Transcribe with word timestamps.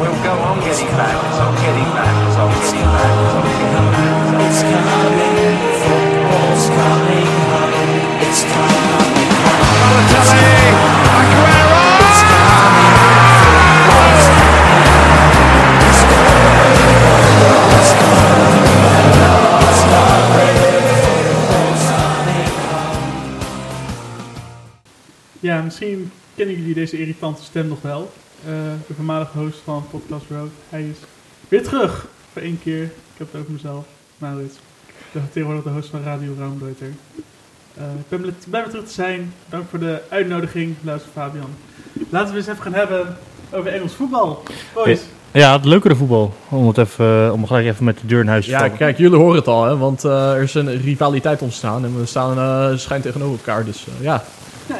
We'll 0.00 0.16
go 0.24 0.32
on 0.32 0.56
getting 0.60 0.88
back, 0.96 1.12
'cause 1.20 1.38
I'm 1.38 1.54
getting 1.60 1.84
back, 1.92 2.14
'cause 2.24 2.36
I'm 2.40 2.48
getting 2.48 2.88
back, 2.96 3.12
'cause 3.12 3.34
I'm 3.36 3.44
getting 3.44 3.68
back. 3.72 3.92
'cause 4.22 4.32
I'm 4.32 4.40
It's 4.40 4.62
getting 4.62 4.86
back. 4.88 5.04
coming, 5.04 5.58
football's 5.82 6.64
coming 6.76 7.28
home. 7.52 7.76
It's 8.24 8.40
coming 8.52 8.86
home. 8.88 9.12
Balotelli, 9.82 10.46
Aguero! 11.18 11.82
It's 12.08 12.22
coming, 12.32 12.96
football's 13.42 14.26
coming. 14.32 14.96
It's 15.88 16.02
coming, 16.08 16.80
it's 17.76 17.92
coming, 18.00 18.56
it's 19.68 19.82
coming, 19.92 20.56
football's 21.04 21.82
coming 21.92 22.48
home. 22.70 23.12
Ja, 25.42 25.62
misschien 25.62 26.10
kennen 26.34 26.56
jullie 26.56 26.74
deze 26.74 26.98
irritante 26.98 27.42
stem 27.42 27.68
nog 27.68 27.82
wel. 27.82 28.10
Eh, 28.44 28.52
de 28.86 28.94
voormalige 28.94 29.38
host 29.38 29.58
van 29.64 29.84
Podcast 29.90 30.24
Road. 30.30 30.50
Hij 30.68 30.82
is 30.82 30.96
weer 31.48 31.62
terug. 31.62 32.06
Voor 32.32 32.42
één 32.42 32.60
keer. 32.62 32.82
Ik 32.82 32.90
heb 33.16 33.32
het 33.32 33.40
over 33.40 33.52
mezelf. 33.52 33.84
Maurits. 34.18 34.54
De, 35.12 35.18
tegenwoordig 35.32 35.64
de 35.64 35.70
host 35.70 35.88
van 35.88 36.02
Radio 36.02 36.34
Raumdeuter. 36.38 36.86
Eh 37.76 37.84
ik 37.84 38.08
ben 38.08 38.20
blij 38.20 38.32
blij 38.48 38.60
weer 38.62 38.70
terug 38.70 38.86
te 38.86 38.92
zijn. 38.92 39.32
Dank 39.48 39.68
voor 39.70 39.78
de 39.78 40.00
uitnodiging, 40.08 40.74
luister 40.82 41.10
Fabian. 41.12 41.50
Laten 42.08 42.30
we 42.32 42.36
eens 42.38 42.46
even 42.46 42.62
gaan 42.62 42.74
hebben 42.74 43.16
over 43.50 43.72
Engels 43.72 43.94
voetbal. 43.94 44.42
Boys. 44.74 45.00
Ja, 45.30 45.52
het 45.52 45.64
leukere 45.64 45.96
voetbal. 45.96 46.34
Om, 46.48 46.68
het 46.68 46.78
even, 46.78 47.26
eh, 47.26 47.32
om 47.32 47.46
gelijk 47.46 47.66
even 47.66 47.84
met 47.84 47.98
de 48.00 48.06
deur 48.06 48.20
in 48.20 48.28
huis 48.28 48.44
te 48.44 48.50
Ja, 48.50 48.58
vallen. 48.58 48.76
kijk, 48.76 48.98
jullie 48.98 49.18
horen 49.18 49.36
het 49.36 49.46
al, 49.48 49.64
hè, 49.64 49.76
want 49.76 50.04
eh, 50.04 50.32
er 50.34 50.42
is 50.42 50.54
een 50.54 50.80
rivaliteit 50.80 51.42
ontstaan 51.42 51.84
en 51.84 51.98
we 52.00 52.06
staan 52.06 52.38
eh 52.38 52.78
schijn 52.78 53.00
tegenover 53.00 53.38
elkaar. 53.38 53.64
Dus 53.64 53.86
eh, 53.86 54.04
ja, 54.04 54.24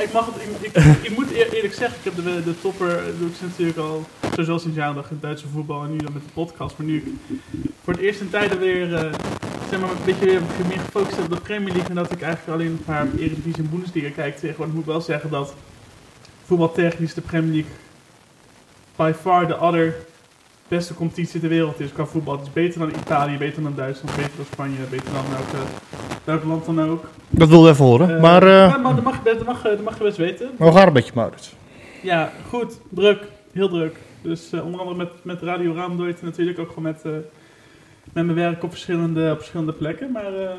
Ik 0.00 0.12
mag 0.12 0.26
het. 0.26 0.34
Ik, 0.60 0.76
ik, 1.02 1.16
moet 1.16 1.32
eer- 1.32 1.52
eerlijk 1.52 1.74
zeggen, 1.74 1.98
ik 1.98 2.04
heb 2.04 2.14
de, 2.24 2.42
de 2.44 2.60
topper 2.60 3.00
doe 3.18 3.28
ik 3.28 3.34
natuurlijk 3.40 3.78
al 3.78 4.04
sowieso 4.30 4.58
sinds 4.58 4.76
jaren 4.76 4.96
in 4.96 5.02
het 5.08 5.22
Duitse 5.22 5.48
voetbal 5.48 5.84
en 5.84 5.90
nu 5.90 5.96
dan 5.96 6.12
met 6.12 6.22
de 6.22 6.32
podcast. 6.34 6.76
Maar 6.76 6.86
nu 6.86 6.96
ik 6.96 7.04
voor 7.84 7.92
het 7.92 8.02
eerst 8.02 8.20
in 8.20 8.30
tijden 8.30 8.58
weer 8.58 8.94
eh, 8.94 9.12
zeg 9.70 9.80
maar 9.80 9.90
een 9.90 9.96
beetje 10.04 10.24
weer 10.24 10.40
meer 10.68 10.78
gefocust 10.78 11.16
heb 11.16 11.24
op 11.24 11.30
de 11.34 11.40
Premier 11.40 11.68
League 11.72 11.88
en 11.88 11.94
dat 11.94 12.12
ik 12.12 12.22
eigenlijk 12.22 12.58
alleen 12.58 12.70
een 12.72 12.84
paar 12.84 13.06
Eredivisie 13.18 13.62
en 13.62 13.70
Bundesliga 13.70 14.08
kijk 14.10 14.36
tegenwoordig, 14.38 14.74
moet 14.74 14.86
wel 14.86 15.00
zeggen 15.00 15.30
dat 15.30 15.54
voetbaltechnisch 16.44 17.14
de 17.14 17.20
Premier 17.20 17.52
League 17.52 17.70
by 18.96 19.12
far 19.20 19.46
de 19.46 19.60
other 19.60 19.94
beste 20.76 20.94
competitie 20.94 21.40
ter 21.40 21.48
wereld 21.48 21.80
is 21.80 21.92
qua 21.92 22.04
voetbal. 22.04 22.36
Het 22.36 22.46
is 22.46 22.52
beter 22.52 22.78
dan 22.78 22.90
Italië, 22.90 23.36
beter 23.36 23.62
dan 23.62 23.74
Duitsland, 23.74 24.16
beter 24.16 24.36
dan 24.36 24.44
Spanje, 24.44 24.76
beter 24.90 25.12
dan 25.12 25.24
welke, 25.30 25.66
welk 26.24 26.44
land 26.44 26.64
dan 26.66 26.80
ook. 26.80 27.04
Dat 27.30 27.48
wilde 27.48 27.66
we 27.66 27.72
even 27.72 27.84
horen. 27.84 28.16
Eh, 28.16 28.22
maar, 28.22 28.42
eh, 28.42 28.68
ja, 28.68 28.76
maar 28.76 28.94
dat, 28.94 29.04
mag, 29.04 29.22
dat, 29.22 29.44
mag, 29.44 29.62
dat 29.62 29.82
mag 29.82 29.98
je 29.98 30.04
best 30.04 30.16
weten. 30.16 30.50
hoe 30.56 30.66
gaat 30.66 30.74
het 30.76 30.86
een 30.86 30.92
beetje, 30.92 31.12
Maurits? 31.14 31.54
Ja, 32.02 32.32
goed. 32.48 32.80
Druk. 32.88 33.22
Heel 33.52 33.68
druk. 33.68 33.96
Dus 34.22 34.52
eh, 34.52 34.64
onder 34.64 34.80
andere 34.80 34.98
met, 34.98 35.10
met 35.22 35.42
Radio 35.42 35.74
Raamdooit 35.74 36.20
en 36.20 36.26
natuurlijk 36.26 36.58
ook 36.58 36.68
gewoon 36.68 36.84
met, 36.84 37.02
eh, 37.04 37.12
met 38.12 38.24
mijn 38.24 38.34
werk 38.34 38.62
op 38.62 38.70
verschillende, 38.70 39.30
op 39.30 39.38
verschillende 39.38 39.72
plekken. 39.72 40.12
Maar 40.12 40.34
eh, 40.34 40.50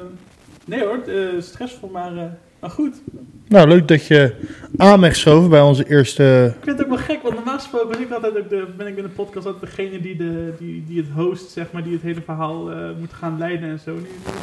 nee 0.66 0.84
hoor, 0.84 1.02
eh, 1.08 1.42
stressvol, 1.42 1.90
maar, 1.90 2.18
eh, 2.18 2.24
maar 2.64 2.72
goed. 2.72 3.02
Nou, 3.48 3.68
leuk 3.68 3.88
dat 3.88 4.08
je 4.08 4.34
aan 4.78 5.00
bent 5.00 5.14
geschoven 5.14 5.50
bij 5.50 5.62
onze 5.62 5.90
eerste... 5.90 6.54
Ik 6.58 6.64
vind 6.64 6.78
het 6.78 6.86
ook 6.88 6.94
wel 6.96 7.04
gek, 7.06 7.22
want 7.24 7.36
normaal 7.36 7.58
gesproken 7.58 7.90
ben 7.90 8.02
ik 8.02 8.12
altijd 8.12 8.38
ook 8.38 8.50
de, 8.50 8.66
ben 8.78 8.88
ik 8.88 8.96
binnen 8.96 9.12
de 9.16 9.24
podcast 9.24 9.46
altijd 9.46 9.76
degene 9.76 10.00
die, 10.02 10.16
de, 10.16 10.54
die, 10.60 10.84
die 10.88 10.98
het 10.98 11.08
host, 11.16 11.52
zeg 11.52 11.72
maar, 11.72 11.84
die 11.84 11.94
het 11.94 12.02
hele 12.02 12.22
verhaal 12.26 12.72
eh, 12.72 12.78
moet 13.00 13.14
gaan 13.14 13.38
leiden 13.38 13.70
en 13.70 13.80
zo. 13.80 13.92
Nu, 13.94 14.02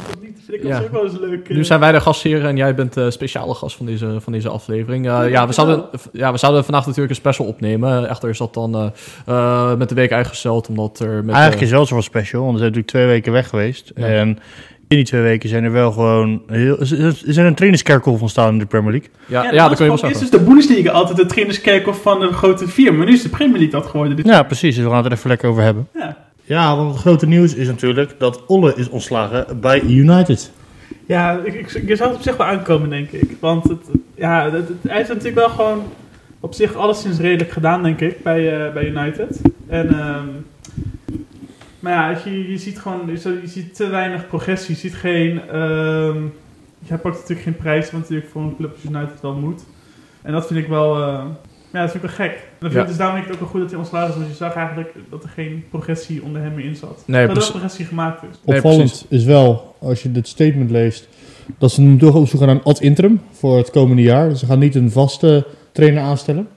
dat 0.09 0.21
niet. 0.21 0.35
Dat 0.35 0.43
vind 0.45 0.57
ik 0.57 0.63
Ja. 0.67 0.77
ja. 0.77 0.83
ook 0.83 0.91
wel 0.91 1.03
eens 1.03 1.19
leuk. 1.19 1.49
eh. 1.49 1.55
nu 1.55 1.63
zijn 1.63 1.79
wij 1.79 1.91
de 1.91 1.99
gastheren 2.01 2.49
en 2.49 2.57
jij 2.57 2.75
bent 2.75 2.93
de 2.93 3.11
speciale 3.11 3.53
gast 3.53 3.75
van 3.75 3.85
deze, 3.85 4.15
van 4.21 4.33
deze 4.33 4.49
aflevering. 4.49 5.07
Eh, 5.07 5.29
ja, 5.29 5.47
we 5.47 5.53
zouden, 5.53 5.85
ja, 6.11 6.31
we 6.31 6.37
zouden 6.37 6.63
vandaag 6.63 6.83
natuurlijk 6.85 7.09
een 7.09 7.15
special 7.21 7.47
opnemen. 7.47 8.09
Echter 8.09 8.29
is 8.29 8.37
dat 8.37 8.53
dan 8.53 8.75
eh, 8.75 8.87
eh, 9.25 9.77
met 9.77 9.89
de 9.89 9.95
week 9.95 10.11
uitgesteld, 10.11 10.67
omdat 10.67 10.99
er 10.99 11.23
met... 11.23 11.35
Eigenlijk 11.35 11.55
eh, 11.55 11.61
is 11.61 11.67
het 11.67 11.71
wel 11.71 11.85
zo 11.85 11.93
wel 11.93 12.03
special, 12.03 12.41
want 12.41 12.53
we 12.53 12.59
zijn 12.59 12.69
natuurlijk 12.71 12.97
twee 12.97 13.07
weken 13.07 13.31
weg 13.31 13.49
geweest. 13.49 13.91
Ja. 13.95 14.05
En 14.05 14.39
in 14.91 14.97
die 14.97 15.05
twee 15.05 15.21
weken 15.21 15.49
zijn 15.49 15.63
er 15.63 15.71
wel 15.71 15.91
gewoon... 15.91 16.41
Heel, 16.47 16.79
er 16.79 17.15
is 17.25 17.37
er 17.37 17.45
een 17.45 17.55
trainingskerkel 17.55 18.17
ontstaan 18.21 18.53
in 18.53 18.59
de 18.59 18.65
Premier 18.65 18.91
League. 18.91 19.09
ja, 19.25 19.43
ja, 19.51 19.67
dat 19.67 19.75
kun 19.77 19.85
je 19.85 19.91
wel 19.91 19.99
zeggen. 19.99 20.21
is 20.21 20.29
dus 20.29 20.39
de 20.39 20.45
Bundesliga 20.45 20.91
altijd 20.91 21.17
de 21.17 21.25
trainerskerkhof 21.25 22.01
van 22.01 22.19
de 22.19 22.27
grote 22.33 22.67
vier, 22.67 22.93
maar 22.93 23.05
nu 23.05 23.13
is 23.13 23.21
de 23.21 23.29
Premier 23.29 23.57
League 23.59 23.79
dat 23.79 23.85
geworden. 23.89 24.15
Dit 24.15 24.25
Ja, 24.25 24.43
precies. 24.43 24.75
Dus 24.75 24.83
we 24.83 24.89
gaan 24.89 24.97
het 25.03 25.11
er 25.11 25.17
even 25.17 25.29
lekker 25.29 25.49
over 25.49 25.63
hebben. 25.63 25.87
ja. 25.93 26.17
Ja, 26.43 26.75
want 26.75 26.91
het 26.91 26.99
grote 26.99 27.27
nieuws 27.27 27.55
is 27.55 27.67
natuurlijk 27.67 28.11
dat 28.17 28.45
Olle 28.45 28.73
is 28.75 28.89
ontslagen 28.89 29.59
bij 29.59 29.81
United. 29.81 30.51
Ja, 31.05 31.39
ik, 31.43 31.53
ik, 31.53 31.83
je 31.87 31.95
zou 31.95 32.09
het 32.09 32.17
op 32.17 32.23
zich 32.23 32.37
wel 32.37 32.47
aankomen, 32.47 32.89
denk 32.89 33.11
ik. 33.11 33.35
Want 33.39 33.63
het, 33.63 33.79
ja, 34.15 34.43
het, 34.43 34.53
het- 34.53 34.67
hij 34.87 34.95
heeft 34.97 35.07
natuurlijk 35.09 35.35
wel 35.35 35.49
gewoon 35.49 35.83
op 36.39 36.53
zich 36.53 36.75
alleszins 36.75 37.19
redelijk 37.19 37.51
gedaan, 37.51 37.83
denk 37.83 37.99
ik, 38.01 38.23
bij, 38.23 38.65
eh, 38.67 38.73
bij 38.73 38.85
United. 38.85 39.41
En, 39.67 39.89
ehm, 39.99 40.25
maar 41.81 41.93
ja, 41.93 42.13
als 42.13 42.23
je, 42.23 42.51
je 42.51 42.57
ziet 42.57 42.79
gewoon, 42.79 43.01
je, 43.07 43.41
ziet 43.47 43.75
te 43.75 43.87
weinig 43.87 44.27
progressie. 44.27 44.73
Je 44.73 44.79
ziet 44.79 44.95
geen, 44.95 45.41
ehm 45.49 46.17
hij 46.87 46.97
pakt 46.97 47.15
natuurlijk 47.15 47.41
geen 47.41 47.55
prijs, 47.55 47.91
wat 47.91 47.99
natuurlijk 48.01 48.29
voor 48.29 48.41
een 48.41 48.55
club 48.55 48.71
als 48.71 48.83
United 48.93 49.21
wel 49.21 49.33
moet. 49.33 49.61
En 50.21 50.31
dat 50.31 50.47
vind 50.47 50.59
ik 50.59 50.67
wel, 50.67 50.95
eh, 50.95 51.23
ja, 51.73 51.81
dat 51.81 51.91
vind 51.91 52.03
ik 52.03 52.09
wel 52.09 52.27
gek. 52.27 52.35
En 52.35 52.41
dan 52.59 52.69
vind 52.69 52.73
Ja. 52.73 52.81
ik, 52.81 52.87
dus 52.87 52.97
daarom 52.97 53.15
vind 53.15 53.27
ik 53.27 53.33
het 53.33 53.41
ook 53.41 53.51
wel 53.51 53.51
goed 53.51 53.61
dat 53.61 53.69
hij 53.69 53.79
ontslagen 53.79 54.09
is, 54.09 54.15
want 54.15 54.27
je 54.27 54.35
zag 54.35 54.53
eigenlijk 54.55 54.93
dat 55.09 55.23
er 55.23 55.29
geen 55.29 55.63
progressie 55.69 56.23
onder 56.23 56.41
hem 56.41 56.53
meer 56.53 56.65
in 56.65 56.75
zat. 56.75 57.03
Nee, 57.05 57.27
dat 57.27 57.37
er 57.37 57.49
progressie 57.49 57.85
gemaakt 57.85 58.23
is. 58.23 58.39
Nee, 58.45 58.55
Opvallend 58.55 59.05
is 59.09 59.23
wel, 59.23 59.75
als 59.79 60.03
je 60.03 60.11
dit 60.11 60.27
statement 60.27 60.71
leest, 60.71 61.07
dat 61.57 61.71
ze 61.71 61.81
nu 61.81 61.97
toch 61.97 62.15
op 62.15 62.27
zoek 62.27 62.39
gaan 62.39 62.47
naar 62.47 62.57
een 62.57 62.63
ad 62.63 62.81
interim 62.81 63.21
voor 63.31 63.57
het 63.57 63.71
komende 63.71 64.01
jaar. 64.01 64.29
Dus 64.29 64.39
ze 64.39 64.45
gaan 64.45 64.59
niet 64.59 64.75
een 64.75 64.91
vaste 64.91 65.45
trainer 65.71 66.03
aanstellen. 66.03 66.47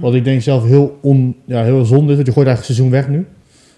Wat 0.00 0.14
ik 0.14 0.24
denk 0.24 0.42
zelf 0.42 0.64
heel, 0.64 0.98
on, 1.02 1.36
ja, 1.44 1.62
heel 1.62 1.84
zonde 1.84 2.10
is, 2.10 2.14
want 2.14 2.26
je 2.26 2.32
gooit 2.32 2.46
eigenlijk 2.46 2.56
het 2.56 2.64
seizoen 2.64 2.90
weg 2.90 3.08
nu. 3.08 3.26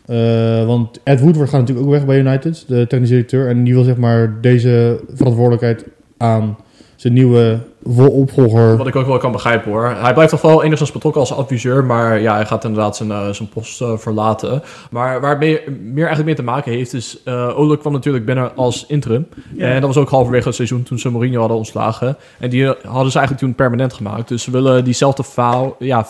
Eh, 0.08 0.66
want 0.66 1.00
Ed 1.02 1.20
Woodward 1.20 1.50
gaat 1.50 1.60
natuurlijk 1.60 1.86
ook 1.86 1.92
weg 1.92 2.06
bij 2.06 2.18
United, 2.18 2.64
de 2.68 2.86
technische 2.86 3.14
directeur. 3.14 3.48
En 3.48 3.64
die 3.64 3.74
wil 3.74 3.82
zeg 3.82 3.96
maar 3.96 4.40
deze 4.40 5.00
verantwoordelijkheid 5.14 5.84
aan 6.16 6.56
zijn 6.98 7.12
nieuwe 7.12 7.58
vo- 7.84 8.06
opvolger. 8.06 8.76
Wat 8.76 8.86
ik 8.86 8.96
ook 8.96 9.06
wel 9.06 9.18
kan 9.18 9.32
begrijpen 9.32 9.70
hoor. 9.70 9.84
Hij 9.84 10.12
blijft 10.12 10.30
toch 10.30 10.42
wel 10.42 10.62
enigszins 10.62 10.92
betrokken 10.92 11.20
als 11.20 11.32
adviseur, 11.32 11.84
maar 11.84 12.20
ja, 12.20 12.34
hij 12.34 12.46
gaat 12.46 12.64
inderdaad 12.64 12.96
zijn, 12.96 13.10
eh, 13.10 13.28
zijn 13.28 13.48
post 13.48 13.80
eh, 13.80 13.96
verlaten. 13.96 14.62
Maar 14.90 15.20
waar 15.20 15.30
het 15.30 15.38
meer, 15.38 15.62
meer 15.82 16.06
eigenlijk 16.06 16.24
mee 16.24 16.34
te 16.34 16.42
maken 16.42 16.72
heeft, 16.72 16.92
is 16.92 17.20
uh, 17.24 17.58
Ole 17.58 17.78
kwam 17.78 17.92
natuurlijk 17.92 18.24
binnen 18.24 18.56
als 18.56 18.86
interim. 18.86 19.26
Ja. 19.54 19.66
En 19.66 19.80
dat 19.80 19.94
was 19.94 19.96
ook 19.96 20.10
halverwege 20.10 20.46
het 20.46 20.54
seizoen 20.54 20.82
toen 20.82 20.98
ze 20.98 21.10
Mourinho 21.10 21.38
hadden 21.38 21.56
ontslagen. 21.56 22.16
En 22.38 22.50
die 22.50 22.64
eh, 22.64 22.84
hadden 22.90 23.12
ze 23.12 23.18
eigenlijk 23.18 23.46
toen 23.46 23.54
permanent 23.54 23.92
gemaakt. 23.92 24.28
Dus 24.28 24.42
ze 24.42 24.50
willen 24.50 24.84
diezelfde 24.84 25.24
fout, 25.24 25.74
ja, 25.78 26.06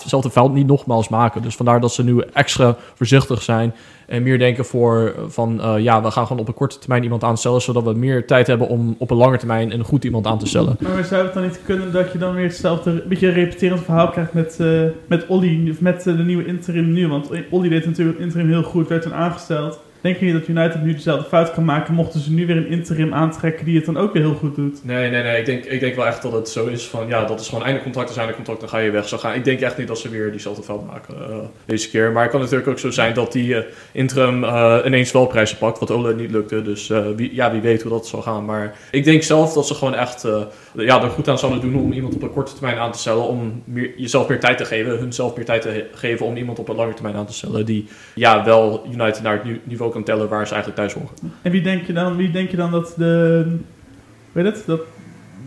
niet 0.50 0.66
nogmaals 0.66 1.08
maken. 1.08 1.42
Dus 1.42 1.56
vandaar 1.56 1.80
dat 1.80 1.92
ze 1.92 2.04
nu 2.04 2.22
extra 2.32 2.76
voorzichtig 2.94 3.42
zijn. 3.42 3.74
En 4.08 4.22
meer 4.22 4.38
denken 4.38 4.64
voor 4.64 5.14
van 5.26 5.60
eh, 5.60 5.74
ja, 5.78 6.02
we 6.02 6.10
gaan 6.10 6.26
gewoon 6.26 6.42
op 6.42 6.48
een 6.48 6.54
korte 6.54 6.78
termijn 6.78 7.02
iemand 7.02 7.24
aanstellen, 7.24 7.60
zodat 7.60 7.84
we 7.84 7.92
meer 7.92 8.26
tijd 8.26 8.46
hebben 8.46 8.68
om 8.68 8.94
op 8.98 9.10
een 9.10 9.16
lange 9.16 9.36
termijn 9.36 9.72
een 9.72 9.84
goed 9.84 10.04
iemand 10.04 10.26
aan 10.26 10.38
te 10.38 10.46
stellen. 10.46 10.76
Maar 10.80 11.04
zou 11.04 11.24
het 11.24 11.34
dan 11.34 11.42
niet 11.42 11.60
kunnen 11.64 11.92
dat 11.92 12.12
je 12.12 12.18
dan 12.18 12.34
weer 12.34 12.44
hetzelfde, 12.44 12.90
een 12.90 13.08
beetje 13.08 13.26
een 13.26 13.34
repeterend 13.34 13.82
verhaal 13.82 14.08
krijgt 14.08 14.32
met, 14.32 14.56
eh 14.60 14.82
met 15.06 15.26
Olly, 15.26 15.70
of 15.70 15.80
met 15.80 16.06
eh, 16.06 16.16
de 16.16 16.22
nieuwe 16.22 16.46
interim 16.46 16.92
nu? 16.92 17.08
Want 17.08 17.30
Olly 17.50 17.68
deed 17.68 17.86
natuurlijk 17.86 18.18
interim 18.18 18.48
heel 18.48 18.62
goed, 18.62 18.88
werd 18.88 19.02
toen 19.02 19.14
aangesteld. 19.14 19.80
Denk 20.00 20.16
je 20.16 20.24
niet 20.24 20.34
dat 20.34 20.48
United 20.48 20.82
nu 20.82 20.94
dezelfde 20.94 21.28
fout 21.28 21.52
kan 21.52 21.64
maken, 21.64 21.94
mochten 21.94 22.20
ze 22.20 22.32
nu 22.32 22.46
weer 22.46 22.56
een 22.56 22.68
interim 22.68 23.14
aantrekken 23.14 23.64
die 23.64 23.76
het 23.76 23.84
dan 23.84 23.96
ook 23.96 24.12
weer 24.12 24.22
heel 24.22 24.34
goed 24.34 24.54
doet? 24.54 24.84
Nee, 24.84 25.10
nee, 25.10 25.22
nee. 25.22 25.38
Ik 25.38 25.46
denk, 25.46 25.64
ik 25.64 25.80
denk 25.80 25.94
wel 25.94 26.06
echt 26.06 26.22
dat 26.22 26.32
het 26.32 26.48
zo 26.48 26.66
is 26.66 26.86
van, 26.86 27.08
ja, 27.08 27.24
dat 27.24 27.40
is 27.40 27.48
gewoon 27.48 27.64
einde 27.64 27.82
contract, 27.82 28.10
is 28.10 28.16
einde 28.16 28.34
contract, 28.34 28.60
dan 28.60 28.68
ga 28.68 28.78
je 28.78 28.90
weg. 28.90 29.08
Zo 29.08 29.18
gaan. 29.18 29.34
Ik 29.34 29.44
denk 29.44 29.60
echt 29.60 29.78
niet 29.78 29.88
dat 29.88 29.98
ze 29.98 30.08
weer 30.08 30.30
diezelfde 30.30 30.62
fout 30.62 30.86
maken 30.86 31.14
eh, 31.14 31.36
deze 31.64 31.90
keer. 31.90 32.12
Maar 32.12 32.22
het 32.22 32.30
kan 32.30 32.40
natuurlijk 32.40 32.68
ook 32.68 32.78
zo 32.78 32.90
zijn 32.90 33.14
dat 33.14 33.32
die 33.32 33.56
eh, 33.56 33.64
interim 33.92 34.44
eh, 34.44 34.78
ineens 34.84 35.12
wel 35.12 35.26
prijzen 35.26 35.58
pakt, 35.58 35.78
wat 35.78 35.90
Ole 35.90 36.14
niet 36.14 36.30
lukte. 36.30 36.62
Dus 36.62 36.92
wie, 37.16 37.34
ja, 37.34 37.52
wie 37.52 37.60
weet 37.60 37.82
hoe 37.82 37.92
dat 37.92 38.06
zal 38.06 38.22
gaan. 38.22 38.44
Maar 38.44 38.76
ik 38.90 39.04
denk 39.04 39.22
zelf 39.22 39.52
dat 39.52 39.66
ze 39.66 39.74
gewoon 39.74 39.94
echt 39.94 40.26
ja, 40.84 41.02
er 41.02 41.10
goed 41.10 41.28
aan 41.28 41.38
zouden 41.38 41.60
doen 41.60 41.76
om 41.82 41.92
iemand 41.92 42.14
op 42.14 42.22
een 42.22 42.30
korte 42.32 42.52
termijn 42.52 42.78
aan 42.78 42.92
te 42.92 42.98
stellen. 42.98 43.28
Om 43.28 43.62
meer, 43.64 43.90
jezelf 43.96 44.28
meer 44.28 44.40
tijd 44.40 44.58
te 44.58 44.64
geven, 44.64 44.98
hun 44.98 45.12
zelf 45.12 45.36
meer 45.36 45.44
tijd 45.44 45.62
te 45.62 45.68
he- 45.68 45.86
geven 45.92 46.26
om 46.26 46.36
iemand 46.36 46.58
op 46.58 46.68
een 46.68 46.76
lange 46.76 46.94
termijn 46.94 47.16
aan 47.16 47.26
te 47.26 47.32
stellen. 47.32 47.66
Die 47.66 47.88
ja, 48.14 48.44
wel 48.44 48.86
United 48.92 49.22
naar 49.22 49.32
het 49.34 49.44
nu- 49.44 49.60
niveau 49.64 49.92
kan 49.92 50.04
tellen 50.04 50.28
waar 50.28 50.46
ze 50.46 50.54
eigenlijk 50.54 50.80
thuis 50.82 50.92
horen. 51.02 51.32
En 51.42 51.50
wie 51.50 51.62
denk 51.62 51.86
je 51.86 51.92
dan, 51.92 52.16
wie 52.16 52.30
denk 52.30 52.50
je 52.50 52.56
dan 52.56 52.70
dat 52.70 52.94
de, 52.96 53.44
weet 54.32 54.44
het, 54.44 54.62
dat, 54.66 54.80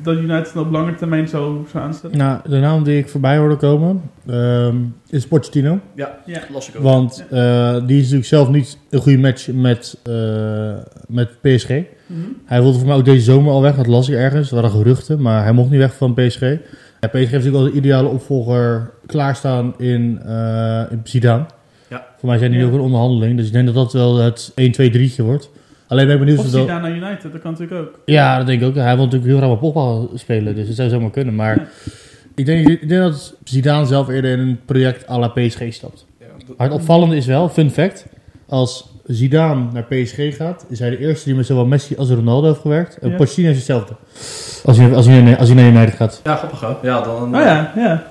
dat 0.04 0.18
United 0.18 0.56
op 0.56 0.72
lange 0.72 0.96
termijn 0.96 1.28
zou, 1.28 1.58
zou 1.72 1.84
aanstellen? 1.84 2.18
Nou, 2.18 2.40
de 2.50 2.58
naam 2.60 2.84
die 2.84 2.98
ik 2.98 3.10
voorbij 3.10 3.38
hoorde 3.38 3.56
komen 3.56 4.02
ehm, 4.28 4.76
is 5.10 5.28
Pochettino. 5.28 5.80
Ja, 5.96 6.20
Ja. 6.26 6.40
las 6.52 6.70
ik 6.70 6.76
ook. 6.76 6.84
Want 6.84 7.26
eh, 7.30 7.74
die 7.86 7.96
is 7.98 8.02
natuurlijk 8.02 8.26
zelf 8.26 8.50
niet 8.50 8.78
een 8.90 9.00
goede 9.00 9.18
match 9.18 9.48
met, 9.54 10.00
eh, 10.04 10.74
met 11.08 11.30
PSG. 11.42 11.70
Hij 12.46 12.62
wilde 12.62 12.78
voor 12.78 12.88
mij 12.88 12.96
ook 12.96 13.06
deze 13.06 13.22
zomer 13.24 13.52
al 13.52 13.62
weg, 13.62 13.76
dat 13.76 13.88
las 13.88 14.10
ik 14.10 14.16
ergens. 14.16 14.50
Er 14.50 14.56
waren 14.56 14.70
geruchten, 14.72 15.22
maar 15.22 15.44
hij 15.44 15.52
mocht 15.54 15.70
niet 15.70 15.80
weg 15.80 15.96
van 15.96 16.14
PSG. 16.14 16.40
Ja, 16.42 17.08
PSG 17.08 17.14
heeft 17.14 17.32
natuurlijk 17.32 17.56
al 17.64 17.72
de 17.72 17.78
ideale 17.78 18.08
opvolger 18.08 18.90
klaarstaan 19.06 19.74
in, 19.78 20.20
eh 20.26 20.82
in 20.90 21.00
Zidane. 21.04 21.46
Ja. 21.90 22.06
Voor 22.18 22.30
mij 22.30 22.38
zijn 22.38 22.52
die 22.52 22.60
Ja. 22.60 22.66
ook 22.66 22.74
in 22.74 22.80
onderhandeling, 22.80 23.38
dus 23.38 23.48
ik 23.48 23.54
denk 23.54 23.66
dat 23.66 23.76
dat 23.76 23.94
wel 23.94 24.18
het 24.18 24.52
1, 24.56 24.72
2, 24.72 24.92
3'tje 24.92 25.24
wordt. 25.24 25.50
Alleen 25.88 26.06
ben 26.06 26.14
ik 26.14 26.20
benieuwd 26.20 26.38
Of 26.40 26.50
dat... 26.50 26.62
Zidane 26.62 26.82
naar 26.90 26.98
United, 27.10 27.32
dat 27.32 27.42
kan 27.42 27.52
natuurlijk 27.52 27.82
ook. 27.82 28.00
Ja, 28.06 28.38
dat 28.38 28.48
denk 28.48 28.62
ik 28.62 28.68
ook. 28.68 28.76
Hij 28.76 28.96
wil 28.96 29.04
natuurlijk 29.04 29.32
heel 29.32 29.38
graag 29.38 29.50
met 29.50 29.60
Pogba 29.60 30.08
spelen, 30.18 30.56
dus 30.56 30.68
het 30.68 30.76
zou 30.76 30.90
zomaar 30.90 31.12
kunnen. 31.12 31.36
Maar 31.36 31.56
Ja. 31.56 31.68
Ik 32.36 32.46
denk, 32.46 32.68
ik 32.68 32.90
denk 32.90 33.02
dat 33.02 33.36
Zidane 33.44 33.86
zelf 33.86 34.10
eerder 34.10 34.32
in 34.32 34.40
een 34.40 34.60
project 34.66 35.10
à 35.10 35.20
la 35.20 35.28
PSG 35.28 35.62
stapt. 35.74 36.06
Ja, 36.20 36.26
dat- 36.48 36.58
Maar 36.58 36.68
het 36.68 36.76
opvallende 36.76 37.16
is 37.16 37.26
wel, 37.26 37.50
fun 37.50 37.70
fact, 37.72 38.06
als 38.48 38.91
Zidane 39.06 39.64
naar 39.74 39.84
PSG 39.84 40.36
gaat, 40.38 40.66
is 40.70 40.80
hij 40.80 40.90
de 40.90 40.98
eerste 41.00 41.26
die 41.26 41.36
met 41.36 41.46
zowel 41.46 41.66
Messi 41.66 41.96
als 41.98 42.10
Ronaldo 42.10 42.48
heeft 42.48 42.60
gewerkt. 42.60 42.98
En 42.98 43.10
Ja. 43.10 43.16
Pochettino 43.16 43.50
is 43.50 43.56
hetzelfde. 43.56 43.94
Als 44.66 44.78
hij, 44.78 44.94
als, 44.94 45.06
hij, 45.06 45.38
als 45.38 45.50
hij 45.50 45.58
naar 45.58 45.72
United 45.72 45.96
gaat. 45.96 46.22
Ja, 46.24 46.36
grappig 46.36 46.62
hè? 46.62 46.68
Ja, 46.82 47.02
dan 47.02 47.36
Oh 47.36 47.42
ja, 47.42 47.72
ja. 47.76 48.04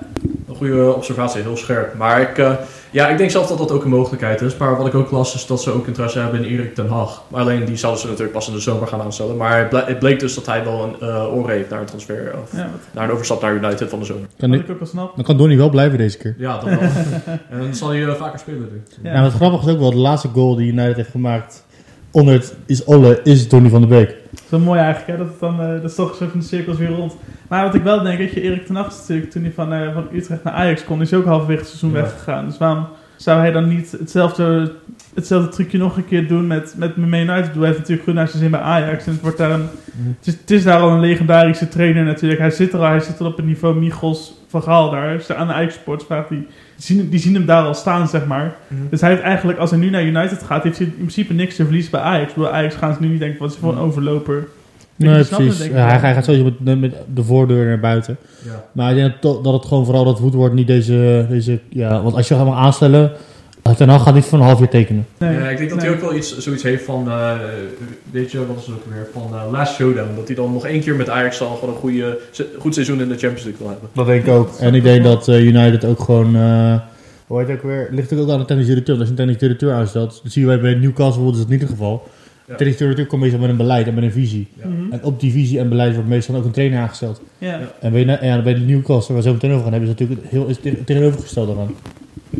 een 0.47 0.55
goede 0.55 0.95
observatie, 0.95 1.41
heel 1.41 1.57
scherp. 1.57 1.93
Maar 1.97 2.21
ik, 2.21 2.37
eh, 2.37 2.53
ja, 2.91 3.07
ik 3.07 3.17
denk 3.17 3.31
zelf 3.31 3.47
dat 3.47 3.57
dat 3.57 3.71
ook 3.71 3.83
een 3.83 3.89
mogelijkheid 3.89 4.41
is. 4.41 4.57
Maar 4.57 4.77
wat 4.77 4.87
ik 4.87 4.95
ook 4.95 5.11
las 5.11 5.35
is 5.35 5.45
dat 5.45 5.61
ze 5.61 5.71
ook 5.71 5.87
interesse 5.87 6.19
hebben 6.19 6.43
in 6.43 6.51
Erik 6.51 6.75
ten 6.75 6.87
Hag. 6.87 7.23
Maar 7.27 7.41
alleen 7.41 7.65
die 7.65 7.75
zouden 7.77 8.01
ze 8.01 8.07
natuurlijk 8.07 8.33
pas 8.33 8.47
in 8.47 8.53
de 8.53 8.59
zomer 8.59 8.87
gaan 8.87 9.01
aanstellen. 9.01 9.37
Maar 9.37 9.57
het, 9.57 9.69
ble- 9.69 9.85
het 9.85 9.99
bleek 9.99 10.19
dus 10.19 10.35
dat 10.35 10.45
hij 10.45 10.63
wel 10.63 10.83
een 10.83 11.07
uh, 11.07 11.35
oor 11.35 11.49
heeft 11.49 11.69
naar 11.69 11.79
een 11.79 11.85
transfer. 11.85 12.33
Of 12.43 12.51
ja 12.51 12.57
wat, 12.71 12.81
naar 12.91 13.03
een 13.03 13.11
overstap 13.11 13.41
naar 13.41 13.53
United 13.53 13.89
van 13.89 13.99
de 13.99 14.05
zomer. 14.05 14.27
Kan 14.37 14.53
ik, 14.53 14.69
ook 14.69 14.79
wel 14.79 14.87
snap. 14.87 15.15
dan 15.15 15.25
kan 15.25 15.37
Donny 15.37 15.57
wel 15.57 15.69
blijven 15.69 15.97
deze 15.97 16.17
keer. 16.17 16.35
Ja, 16.37 16.53
dat 16.59 16.63
wel. 16.63 16.79
en 17.51 17.59
dan 17.59 17.75
zal 17.75 17.89
hij 17.89 18.05
eh, 18.05 18.13
vaker 18.13 18.39
spelen 18.39 18.59
natuurlijk. 18.61 18.89
Ja. 19.01 19.11
Nou, 19.11 19.23
wat 19.23 19.33
grappig 19.33 19.61
is 19.61 19.73
ook 19.73 19.79
wel, 19.79 19.91
de 19.91 19.97
laatste 19.97 20.27
goal 20.33 20.55
die 20.55 20.71
United 20.71 20.95
heeft 20.95 21.09
gemaakt 21.11 21.65
onder 22.11 22.33
het 22.33 22.55
is 22.65 22.83
Olle, 22.83 23.19
is 23.23 23.49
Donny 23.49 23.69
van 23.69 23.79
der 23.81 23.89
Beek. 23.89 24.15
Zo 24.49 24.59
mooi 24.59 24.79
eigenlijk, 24.79 25.11
hè? 25.11 25.17
Dat, 25.17 25.27
het 25.27 25.39
dan, 25.39 25.61
eh, 25.61 25.67
dat 25.81 25.89
is 25.89 25.95
toch 25.95 26.15
zo 26.15 26.27
van 26.27 26.39
de 26.39 26.45
cirkels 26.45 26.77
weer 26.77 26.89
rond. 26.89 27.15
Maar 27.49 27.63
wat 27.65 27.75
ik 27.75 27.83
wel 27.83 28.03
denk, 28.03 28.19
dat 28.19 28.33
je 28.33 28.41
Erik 28.41 28.65
ten 28.65 28.77
is 28.77 28.97
natuurlijk 28.99 29.31
toen 29.31 29.43
hij 29.43 29.51
van, 29.51 29.73
eh, 29.73 29.93
van 29.93 30.07
Utrecht 30.13 30.43
naar 30.43 30.53
Ajax 30.53 30.83
kon, 30.83 31.01
is 31.01 31.09
hij 31.11 31.19
ook 31.19 31.25
halverwege 31.25 31.59
het 31.59 31.67
seizoen 31.67 31.91
Ja. 31.91 32.01
weggegaan. 32.01 32.45
Dus 32.45 32.57
waarom 32.57 32.85
zou 33.15 33.39
hij 33.39 33.51
dan 33.51 33.67
niet 33.67 33.91
hetzelfde, 33.91 34.71
hetzelfde 35.13 35.49
trucje 35.49 35.77
nog 35.77 35.97
een 35.97 36.05
keer 36.05 36.27
doen 36.27 36.47
met, 36.47 36.73
met 36.77 36.97
Man 36.97 37.13
United? 37.13 37.55
Hij 37.55 37.65
heeft 37.65 37.77
natuurlijk 37.77 38.03
goed 38.03 38.13
naar 38.13 38.27
zijn 38.27 38.41
zin 38.41 38.51
bij 38.51 38.59
Ajax. 38.59 39.05
En 39.05 39.11
het, 39.11 39.21
wordt 39.21 39.37
daar 39.37 39.51
een, 39.51 39.67
het, 40.17 40.27
is, 40.27 40.33
het 40.33 40.51
is 40.51 40.63
daar 40.63 40.79
al 40.79 40.89
een 40.89 40.99
legendarische 40.99 41.67
trainer 41.67 42.03
natuurlijk. 42.03 42.41
Hij 42.41 42.51
zit 42.51 42.73
er 42.73 42.79
al, 42.79 42.85
hij 42.85 42.99
zit 42.99 43.19
al 43.19 43.27
op 43.27 43.37
het 43.37 43.45
niveau 43.45 43.75
Michels 43.79 44.33
van 44.47 44.63
Gaal 44.63 44.89
daar. 44.89 45.17
Dus 45.17 45.31
aan 45.31 45.47
de 45.47 45.53
Ajax 45.53 45.73
Sports 45.73 46.05
vraagt 46.05 46.29
die, 46.29 46.47
zien, 46.83 47.09
die 47.09 47.19
zien 47.19 47.33
hem 47.33 47.45
daar 47.45 47.63
al 47.63 47.73
staan, 47.73 48.07
zeg 48.07 48.25
maar. 48.25 48.55
Dus 48.89 49.01
hij 49.01 49.09
heeft 49.09 49.21
eigenlijk, 49.21 49.59
als 49.59 49.69
hij 49.69 49.79
nu 49.79 49.89
naar 49.89 50.03
United 50.03 50.43
gaat, 50.43 50.63
heeft 50.63 50.77
hij 50.77 50.87
in 50.87 50.93
principe 50.93 51.33
niks 51.33 51.55
te 51.55 51.63
verliezen 51.63 51.91
bij 51.91 52.01
Ajax. 52.01 52.33
Bij 52.33 52.49
Ajax 52.49 52.75
gaan 52.75 52.93
ze 52.93 53.01
nu 53.01 53.07
niet 53.07 53.19
denken, 53.19 53.39
wat 53.39 53.51
is 53.51 53.57
voor 53.57 53.71
een 53.71 53.79
overloper. 53.79 54.47
Nee, 54.95 55.25
precies. 55.25 55.59
het, 55.59 55.67
Ja, 55.67 55.99
hij, 55.99 56.13
gaat 56.13 56.25
sowieso 56.25 56.53
met, 56.59 56.79
met 56.79 56.95
de 57.13 57.23
voordeur 57.23 57.65
naar 57.65 57.79
buiten. 57.79 58.17
Ja. 58.45 58.63
Maar 58.71 58.89
ik 58.89 58.95
denk 58.95 59.21
dat, 59.21 59.43
dat 59.43 59.53
het 59.53 59.65
gewoon 59.65 59.85
vooral 59.85 60.03
dat 60.03 60.19
Woodward 60.19 60.53
niet 60.53 60.67
deze, 60.67 61.25
deze... 61.29 61.59
Ja, 61.69 62.01
want 62.01 62.15
als 62.15 62.27
je 62.27 62.35
hem 62.35 62.47
gaat 62.47 62.55
aanstellen, 62.55 63.11
Ten 63.77 63.89
Hag 63.89 64.03
gaat 64.03 64.13
niet 64.13 64.25
voor 64.25 64.39
een 64.39 64.45
half 64.45 64.59
jaar 64.59 64.69
tekenen. 64.69 65.05
Nee. 65.17 65.51
Ik 65.51 65.57
denk 65.57 65.69
dat 65.69 65.79
Nee. 65.79 65.87
hij 65.87 65.95
ook 65.95 66.01
wel 66.01 66.15
iets, 66.15 66.37
zoiets 66.37 66.63
heeft 66.63 66.83
van, 66.83 67.07
eh, 67.09 67.31
weet 68.11 68.31
je, 68.31 68.45
wat 68.47 68.57
is 68.59 68.65
het 68.65 68.75
ook 68.75 68.85
weer, 68.93 69.07
van 69.13 69.29
eh, 69.33 69.51
Last 69.51 69.73
Showdown. 69.75 70.15
Dat 70.15 70.27
hij 70.27 70.35
dan 70.35 70.53
nog 70.53 70.65
één 70.65 70.81
keer 70.81 70.95
met 70.95 71.09
Ajax 71.09 71.37
dan 71.37 71.55
gewoon 71.57 71.73
een 71.75 71.79
goede, 71.79 72.17
goed 72.59 72.73
seizoen 72.73 73.01
in 73.01 73.07
de 73.07 73.17
Champions 73.17 73.43
League 73.43 73.61
wil 73.61 73.69
hebben. 73.69 73.89
Dat 73.93 74.05
denk 74.05 74.25
ik 74.25 74.33
ook. 74.33 74.49
En 74.59 74.75
ik 74.75 74.83
denk 74.83 75.03
dat 75.03 75.27
eh, 75.27 75.45
United 75.45 75.85
ook 75.85 75.99
gewoon... 75.99 76.35
eh 76.35 76.75
hoe 77.27 77.39
heet 77.39 77.47
het 77.49 77.57
ook 77.57 77.63
weer? 77.63 77.87
Ligt 77.91 78.13
ook 78.13 78.29
aan 78.29 78.39
de 78.39 78.45
technische 78.45 78.69
directeur. 78.71 78.97
Want 78.97 78.99
Als 78.99 79.17
je 79.17 79.23
een 79.23 79.27
technische 79.27 79.39
directeur 79.39 79.73
aanstelt, 79.73 80.19
dat 80.23 80.31
zien 80.31 80.45
wij 80.45 80.59
bij 80.59 80.73
Newcastle 80.73 81.03
bijvoorbeeld, 81.05 81.33
is 81.35 81.39
dat 81.41 81.49
niet 81.49 81.61
het 81.61 81.69
geval. 81.69 82.07
Ja. 82.51 82.57
Directeur 82.57 83.05
komt 83.05 83.21
meestal 83.21 83.39
met 83.39 83.49
een 83.49 83.57
beleid 83.57 83.87
en 83.87 83.93
met 83.93 84.03
een 84.03 84.11
visie. 84.11 84.47
Ja. 84.53 84.67
Mhm. 84.67 84.91
En 84.91 85.03
op 85.03 85.19
die 85.19 85.31
visie 85.31 85.59
en 85.59 85.69
beleid 85.69 85.93
wordt 85.93 86.09
meestal 86.09 86.35
ook 86.35 86.45
een 86.45 86.51
trainer 86.51 86.79
aangesteld. 86.79 87.21
Ja. 87.37 87.47
Ja. 87.47 87.71
En 87.79 87.91
bij, 87.91 88.19
en 88.19 88.43
bij 88.43 88.53
de 88.53 88.59
Newcastle, 88.59 89.13
waar 89.13 89.23
we 89.23 89.29
zo 89.29 89.33
meteen 89.33 89.51
over 89.51 89.63
gaan 89.63 89.71
hebben, 89.71 89.89
is 89.89 89.99
het 89.99 90.09
natuurlijk 90.09 90.31
heel 90.31 90.47
is 90.47 90.57
het 90.61 90.85
tegenovergesteld 90.85 91.47
daarvan. 91.47 91.75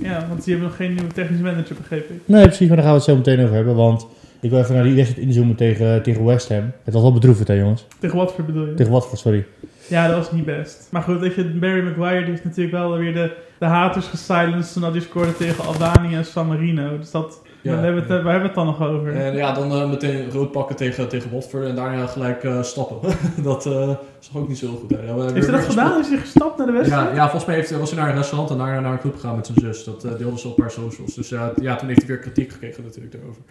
ja, 0.01 0.25
want 0.29 0.43
die 0.43 0.53
hebben 0.53 0.69
nog 0.69 0.77
geen 0.77 0.93
nieuwe 0.93 1.13
technische 1.13 1.43
manager, 1.43 1.75
begreep 1.75 2.09
ik. 2.09 2.21
Nee, 2.25 2.43
precies, 2.43 2.67
maar 2.67 2.77
daar 2.77 2.85
gaan 2.85 2.95
we 2.95 3.01
het 3.01 3.09
zo 3.09 3.15
meteen 3.15 3.41
over 3.41 3.55
hebben. 3.55 3.75
Want 3.75 4.07
ik 4.39 4.49
wil 4.49 4.59
even 4.59 4.75
naar 4.75 4.83
die 4.83 4.95
wedstrijd 4.95 5.27
inzoomen 5.27 5.55
tegen, 5.55 6.03
tegen 6.03 6.25
West 6.25 6.49
Ham. 6.49 6.71
Het 6.83 6.93
was 6.93 7.01
wel 7.01 7.13
bedroevend, 7.13 7.47
hè 7.47 7.53
jongens? 7.53 7.85
Tegen 7.99 8.17
Watford 8.17 8.45
bedoel 8.45 8.65
je? 8.65 8.73
Tegen 8.73 8.91
Watford, 8.91 9.19
sorry. 9.19 9.45
Ja, 9.87 10.07
dat 10.07 10.15
was 10.15 10.31
niet 10.31 10.45
best. 10.45 10.87
Maar 10.91 11.01
goed, 11.01 11.19
weet 11.19 11.35
je, 11.35 11.43
Barry 11.43 11.83
Maguire 11.83 12.19
die 12.19 12.29
heeft 12.29 12.43
natuurlijk 12.43 12.75
wel 12.75 12.97
weer 12.97 13.13
de, 13.13 13.31
de 13.59 13.65
haters 13.65 14.07
gesilenced 14.07 14.73
toen 14.73 14.91
hij 14.91 14.99
scoorde 14.99 15.37
tegen 15.37 15.65
Albanië 15.65 16.15
en 16.15 16.25
San 16.25 16.47
Marino. 16.47 16.97
Dus 16.97 17.11
dat, 17.11 17.41
Ja, 17.61 17.71
hebben 17.77 17.93
we 17.93 17.99
het, 17.99 18.07
ja. 18.09 18.15
hebben 18.15 18.33
we 18.41 18.45
het 18.45 18.55
dan 18.55 18.65
nog 18.65 18.81
over? 18.81 19.15
En 19.15 19.35
ja, 19.35 19.53
dan 19.53 19.71
eh, 19.71 19.89
meteen 19.89 20.31
rood 20.31 20.51
pakken 20.51 20.75
tegen, 20.75 21.07
tegen 21.07 21.31
Watford 21.31 21.65
en 21.67 21.75
daarna 21.75 22.05
gelijk 22.05 22.43
eh, 22.43 22.61
stappen. 22.63 23.09
dat 23.43 23.65
eh 23.65 23.89
zag 24.19 24.35
ook 24.41 24.47
niet 24.47 24.57
zo 24.57 24.65
heel 24.67 24.75
goed 24.77 24.93
uit. 24.97 25.07
Ja, 25.07 25.13
we 25.13 25.19
hebben 25.21 25.33
heeft 25.35 25.47
hij 25.47 25.55
dat 25.57 25.65
gedaan? 25.65 25.99
Is 25.99 26.07
hij 26.09 26.17
gestapt 26.17 26.57
naar 26.57 26.67
de 26.67 26.73
wedstrijd? 26.73 27.09
Ja, 27.09 27.15
ja, 27.15 27.21
volgens 27.23 27.45
mij 27.45 27.55
heeft, 27.55 27.69
hij- 27.69 27.79
was 27.79 27.91
hij 27.91 27.99
naar 27.99 28.09
een 28.09 28.15
restaurant 28.15 28.49
en 28.51 28.57
daarna 28.57 28.79
naar 28.79 28.91
een 28.91 28.99
club 28.99 29.15
gegaan 29.15 29.35
met 29.35 29.45
zijn 29.45 29.57
zus. 29.61 29.83
Dat 29.83 30.03
eh, 30.03 30.11
deelde 30.17 30.39
ze 30.39 30.47
op 30.47 30.59
haar 30.59 30.71
socials. 30.71 31.13
Dus 31.15 31.29
ja, 31.29 31.51
ja, 31.61 31.75
toen 31.75 31.87
heeft 31.87 31.99
hij 31.99 32.07
weer 32.09 32.19
kritiek 32.19 32.51
gekregen 32.51 32.83
natuurlijk 32.83 33.13
daarover. 33.13 33.41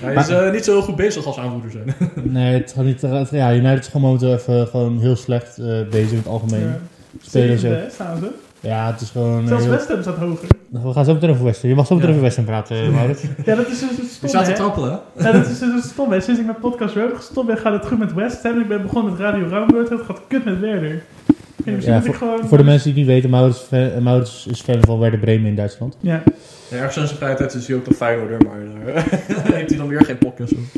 Hij 0.00 0.14
is 0.14 0.28
Maar- 0.28 0.46
eh, 0.46 0.52
niet 0.52 0.64
zo 0.64 0.72
heel 0.72 0.82
goed 0.82 0.96
bezig 0.96 1.26
als 1.26 1.38
aanvoerder 1.38 1.70
zijn. 1.70 1.94
Nee, 2.38 2.54
het 2.60 2.72
gaat 2.72 2.84
niet. 2.84 3.00
het- 3.02 3.30
Ja, 3.30 3.54
United 3.54 3.78
is 3.78 3.86
gewoon 3.86 4.02
momenteel 4.02 4.32
even 4.32 4.66
gewoon 4.66 4.98
heel 5.00 5.16
slecht 5.16 5.58
eh, 5.58 5.66
bezig 5.90 6.10
in 6.10 6.16
het 6.16 6.26
algemeen. 6.26 6.60
Ja. 6.60 6.78
Spelers 7.20 7.60
Zevende, 7.60 7.90
staan 7.90 8.18
ze. 8.18 8.28
Ja, 8.60 8.90
het 8.92 9.00
is 9.00 9.10
gewoon. 9.10 9.40
eh, 9.42 9.46
Zelfs 9.48 9.62
heel- 9.64 9.72
West 9.72 9.88
Ham 9.88 10.02
staat 10.02 10.16
hoger. 10.16 10.48
We 10.68 10.92
gaan 10.92 11.04
zo 11.04 11.12
meteen 11.14 11.30
over 11.30 11.44
West 11.44 11.60
Ham. 11.60 11.70
Je 11.70 11.76
mag 11.76 11.86
zo 11.86 11.94
meteen 11.94 12.08
Ja. 12.10 12.14
over 12.14 12.26
West 12.26 12.36
Ham 12.36 12.46
praten, 12.46 12.76
eh, 12.76 12.88
Maurits. 12.88 13.22
Ja, 13.44 13.54
dat 13.54 13.68
is 13.68 13.78
dus 13.80 13.88
stom, 14.14 14.28
staat 14.28 14.44
te 14.44 14.52
trappelen? 14.52 15.00
Ja, 15.18 15.32
dat 15.32 15.46
is 15.46 15.58
dus 15.58 15.72
het 15.74 15.84
stom, 15.84 16.12
hè? 16.12 16.20
Sinds 16.20 16.40
ik 16.40 16.46
met 16.46 16.60
podcast 16.60 16.94
Road 16.94 17.10
gestopt 17.16 17.46
ben, 17.46 17.58
gaat 17.58 17.72
het 17.72 17.86
goed 17.86 17.98
met 17.98 18.14
West 18.14 18.42
Ham. 18.42 18.60
Ik 18.60 18.68
ben 18.68 18.82
begonnen 18.82 19.12
met 19.12 19.20
Radio 19.20 19.46
Roundwoord. 19.48 19.88
Het 19.88 20.00
gaat 20.02 20.20
kut 20.28 20.44
met 20.44 20.60
Werder. 20.60 21.02
Ja, 21.80 22.02
ik 22.04 22.14
gewoon... 22.14 22.38
Voor 22.48 22.58
de 22.58 22.64
mensen 22.64 22.82
die 22.84 22.92
het 22.92 22.96
niet 23.02 23.06
weten, 23.06 23.30
Maurits, 23.30 23.60
is 23.60 23.66
fan- 23.66 24.02
Maurits 24.02 24.46
is 24.50 24.60
fan 24.60 24.78
van 24.80 24.98
Werder 24.98 25.18
Bremen 25.18 25.46
in 25.48 25.54
Duitsland. 25.56 25.96
Ja, 26.00 26.22
Ja, 26.70 26.76
ergens 26.76 26.96
in 26.96 27.06
zijn 27.06 27.18
vrije 27.18 27.34
tijd 27.34 27.54
is 27.54 27.66
hij 27.66 27.76
ook 27.76 27.86
nog 27.86 27.96
Feyenoorder, 27.96 28.38
maar 28.46 28.58
daar 28.94 29.04
heeft 29.54 29.68
hij 29.68 29.78
dan 29.78 29.88
weer 29.88 30.04
geen 30.04 30.18
podcast 30.18 30.52
over. 30.52 30.68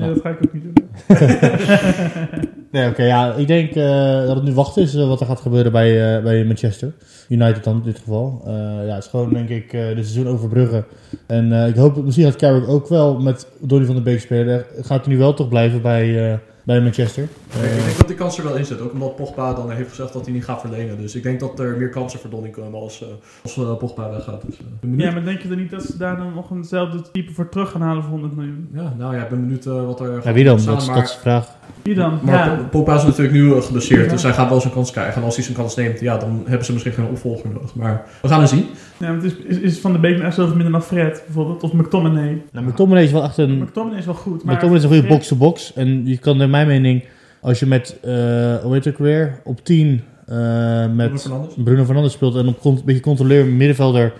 Nee, 0.00 0.14
dat 0.14 0.22
ga 0.22 0.28
ik 0.28 0.38
ook 0.42 0.52
niet 0.52 0.62
doen. 0.62 0.74
Nee, 2.70 2.88
oké, 2.88 3.02
ja. 3.02 3.34
Ik 3.34 3.46
denk 3.46 3.70
eh, 3.70 4.26
dat 4.26 4.36
het 4.36 4.44
nu 4.44 4.52
wachten 4.52 4.82
is 4.82 4.94
eh, 4.94 5.08
wat 5.08 5.20
er 5.20 5.26
gaat 5.26 5.40
gebeuren 5.40 5.72
bij, 5.72 6.16
eh, 6.16 6.22
bij 6.22 6.44
Manchester. 6.44 6.92
United 7.28 7.64
dan 7.64 7.76
in 7.76 7.82
dit 7.82 7.98
geval. 7.98 8.42
Ja, 8.86 8.94
het 8.94 9.04
is 9.04 9.10
gewoon 9.10 9.32
denk 9.32 9.48
ik 9.48 9.70
de 9.70 9.92
seizoen 9.94 10.28
overbruggen. 10.28 10.84
En 11.26 11.52
ik 11.52 11.74
hoop, 11.74 12.04
misschien 12.04 12.24
gaat 12.24 12.36
Carrick 12.36 12.68
ook 12.68 12.88
wel 12.88 13.20
met 13.20 13.46
Donny 13.60 13.86
van 13.86 13.94
der 13.94 14.04
Beek 14.04 14.20
spelen. 14.20 14.64
Gaat 14.80 15.04
hij 15.04 15.14
nu 15.14 15.18
wel 15.18 15.34
toch 15.34 15.48
blijven 15.48 15.82
bij, 15.82 16.38
bij 16.64 16.80
Manchester? 16.80 17.28
Ik 17.54 17.62
Eh, 17.70 17.84
denk 17.84 17.96
dat 17.96 18.06
die 18.06 18.16
kans 18.16 18.38
er 18.38 18.44
wel 18.44 18.56
in 18.56 18.64
zit, 18.64 18.80
ook 18.80 18.92
omdat 18.92 19.16
Pogba 19.16 19.54
dan 19.54 19.70
heeft 19.70 19.88
gezegd 19.88 20.12
dat 20.12 20.24
hij 20.24 20.34
niet 20.34 20.44
gaat 20.44 20.60
verlengen. 20.60 21.00
Dus 21.00 21.14
ik 21.14 21.22
denk 21.22 21.40
dat 21.40 21.58
er 21.58 21.76
meer 21.78 21.88
kansen 21.88 22.20
voor 22.20 22.30
Donny 22.30 22.48
komen 22.48 22.80
als, 22.80 23.02
eh, 23.02 23.08
als 23.42 23.56
eh, 23.56 23.76
Pogba 23.76 24.10
weggaat. 24.10 24.42
Dus. 24.46 24.56
Ja, 24.96 25.10
maar 25.10 25.24
denk 25.24 25.40
je 25.40 25.48
dan 25.48 25.58
niet 25.58 25.70
dat 25.70 25.82
ze 25.82 25.96
daar 25.96 26.16
dan 26.16 26.32
nog 26.34 26.50
eenzelfde 26.50 27.02
type 27.12 27.32
voor 27.32 27.48
terug 27.48 27.70
gaan 27.70 27.80
halen 27.80 28.02
voor 28.02 28.10
100 28.12 28.36
miljoen? 28.36 28.68
Ja, 28.74 28.94
nou 28.98 29.16
ja, 29.16 29.22
ik 29.22 29.28
ben 29.28 29.40
benieuwd 29.40 29.64
wat 29.64 30.00
er 30.00 30.20
ja, 30.24 30.32
wie 30.32 30.44
dan? 30.44 30.58
staan, 30.60 30.72
Dat, 30.74 30.82
is- 30.82 30.88
maar- 30.88 30.96
dat 30.98 31.04
is 31.08 31.14
de 31.14 31.20
vraag. 31.20 31.58
Wie 31.82 31.94
dan? 31.94 32.18
Maar 32.22 32.34
ja. 32.34 32.54
Po- 32.56 32.62
Pogba 32.70 32.94
is 32.94 33.02
natuurlijk 33.04 33.32
nu 33.32 33.60
geblesseerd, 33.60 34.04
Ja. 34.04 34.10
dus 34.10 34.22
hij 34.22 34.32
gaat 34.32 34.48
wel 34.48 34.60
zijn 34.60 34.72
kans 34.72 34.90
krijgen. 34.90 35.14
En 35.14 35.22
als 35.22 35.34
hij 35.34 35.44
zijn 35.44 35.56
kans 35.56 35.76
neemt, 35.76 36.00
ja, 36.00 36.16
dan 36.18 36.42
hebben 36.46 36.66
ze 36.66 36.72
misschien 36.72 36.92
geen 36.94 37.06
opvolger 37.06 37.50
nodig. 37.52 37.74
Maar 37.74 38.04
we 38.22 38.28
gaan 38.28 38.40
het 38.40 38.48
zien. 38.48 38.66
ja, 38.96 39.06
maar 39.12 39.22
het 39.22 39.24
is, 39.24 39.34
is, 39.36 39.58
is 39.58 39.78
Van 39.78 39.92
de 39.92 39.98
Beek 39.98 40.12
nou 40.14 40.24
echt 40.26 40.34
zoveel 40.34 40.54
minder 40.54 40.72
dan 40.72 40.82
Fred, 40.82 41.22
bijvoorbeeld? 41.26 41.62
Of 41.62 41.72
McTominay? 41.72 42.42
Nou, 42.52 42.66
McTominay 42.66 43.02
is 43.04 43.12
wel 43.12 43.22
echt 43.22 43.36
een... 43.38 43.58
McTominay 43.58 43.98
is 43.98 44.04
wel 44.04 44.14
goed, 44.14 44.44
maar... 44.44 44.54
McTominay 44.54 44.78
is 44.84 44.90
een 44.90 44.94
goede 44.94 45.08
box-to-box. 45.14 45.72
En 45.74 46.06
je 46.06 46.18
kan 46.18 46.36
naar 46.36 46.48
mijn 46.48 46.66
mening, 46.66 47.04
als 47.40 47.58
je 47.58 47.66
met, 47.66 47.98
eh 48.02 48.10
hoe 48.56 48.72
heet 48.72 48.84
het 48.84 48.94
ook 48.94 48.98
weer, 48.98 49.40
op 49.44 49.64
10 49.64 50.00
eh, 50.26 50.36
Bruno 50.36 50.94
met 50.94 51.20
Fernandes? 51.20 51.54
Bruno 51.64 51.84
Fernandes 51.84 52.12
speelt 52.12 52.36
en 52.36 52.48
op 52.48 52.64
een 52.64 52.82
beetje 52.84 53.00
controleer 53.00 53.46
middenvelder 53.46 54.12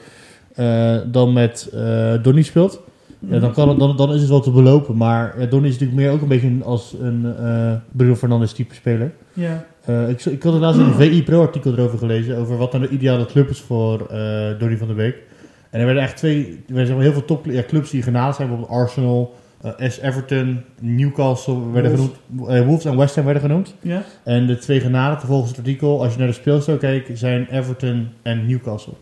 eh, 0.55 0.97
dan 1.07 1.33
met 1.33 1.73
Donny 2.23 2.43
speelt, 2.43 2.81
ja, 3.19 3.39
dan, 3.39 3.53
kan 3.53 3.69
het, 3.69 3.79
dan, 3.79 3.97
dan 3.97 4.15
is 4.15 4.21
het 4.21 4.31
wel 4.31 4.41
te 4.41 4.50
belopen. 4.50 4.97
Maar 4.97 5.41
ja, 5.41 5.47
Donny 5.47 5.69
is 5.69 5.73
natuurlijk 5.73 6.00
meer 6.00 6.11
ook 6.11 6.23
een 6.23 6.29
beetje 6.29 6.65
als 6.65 6.95
een 7.00 7.35
Bruno 7.93 8.15
Fernandes 8.15 8.53
type 8.53 8.75
speler. 8.75 9.12
Ja, 9.33 9.65
ik, 10.09 10.25
ik 10.25 10.43
had 10.43 10.55
laatst 10.55 10.81
een 10.81 10.95
VI 10.95 11.23
Pro 11.23 11.41
artikel 11.41 11.73
erover 11.73 11.99
gelezen, 11.99 12.37
over 12.37 12.57
wat 12.57 12.73
dan 12.73 12.81
de 12.81 12.89
ideale 12.89 13.27
club 13.27 13.49
is 13.50 13.61
voor 13.61 13.99
Donny 14.59 14.77
van 14.77 14.87
der 14.87 14.97
Beek. 14.97 15.17
En 15.71 15.81
er 15.81 15.87
werden 15.87 16.03
echt 16.03 16.17
twee, 16.17 16.65
er 16.69 16.75
maar 16.75 17.03
heel 17.03 17.12
veel 17.12 17.25
top 17.25 17.45
ja, 17.45 17.62
clubs 17.62 17.91
die 17.91 18.03
genaderd 18.03 18.37
zijn, 18.37 18.49
bijvoorbeeld 18.49 18.79
Arsenal, 18.79 19.35
eh 19.62 19.90
S. 19.90 19.99
Everton, 20.00 20.61
Newcastle 20.81 21.71
werden 21.73 21.97
Wolves. 21.97 22.11
genoemd, 22.31 22.49
eh, 22.49 22.67
Wolves 22.67 22.85
en 22.85 22.97
West 22.97 23.14
Ham 23.14 23.25
werden 23.25 23.43
genoemd. 23.43 23.75
ja. 23.81 24.02
En 24.25 24.47
de 24.47 24.59
twee 24.59 24.81
genadigden 24.81 25.29
volgens 25.29 25.50
het 25.50 25.59
artikel, 25.59 26.02
als 26.02 26.12
je 26.12 26.19
naar 26.19 26.29
de 26.29 26.35
speelstijl 26.35 26.76
kijkt, 26.79 27.19
zijn 27.19 27.47
Everton 27.50 28.09
en 28.23 28.47
Newcastle. 28.47 28.93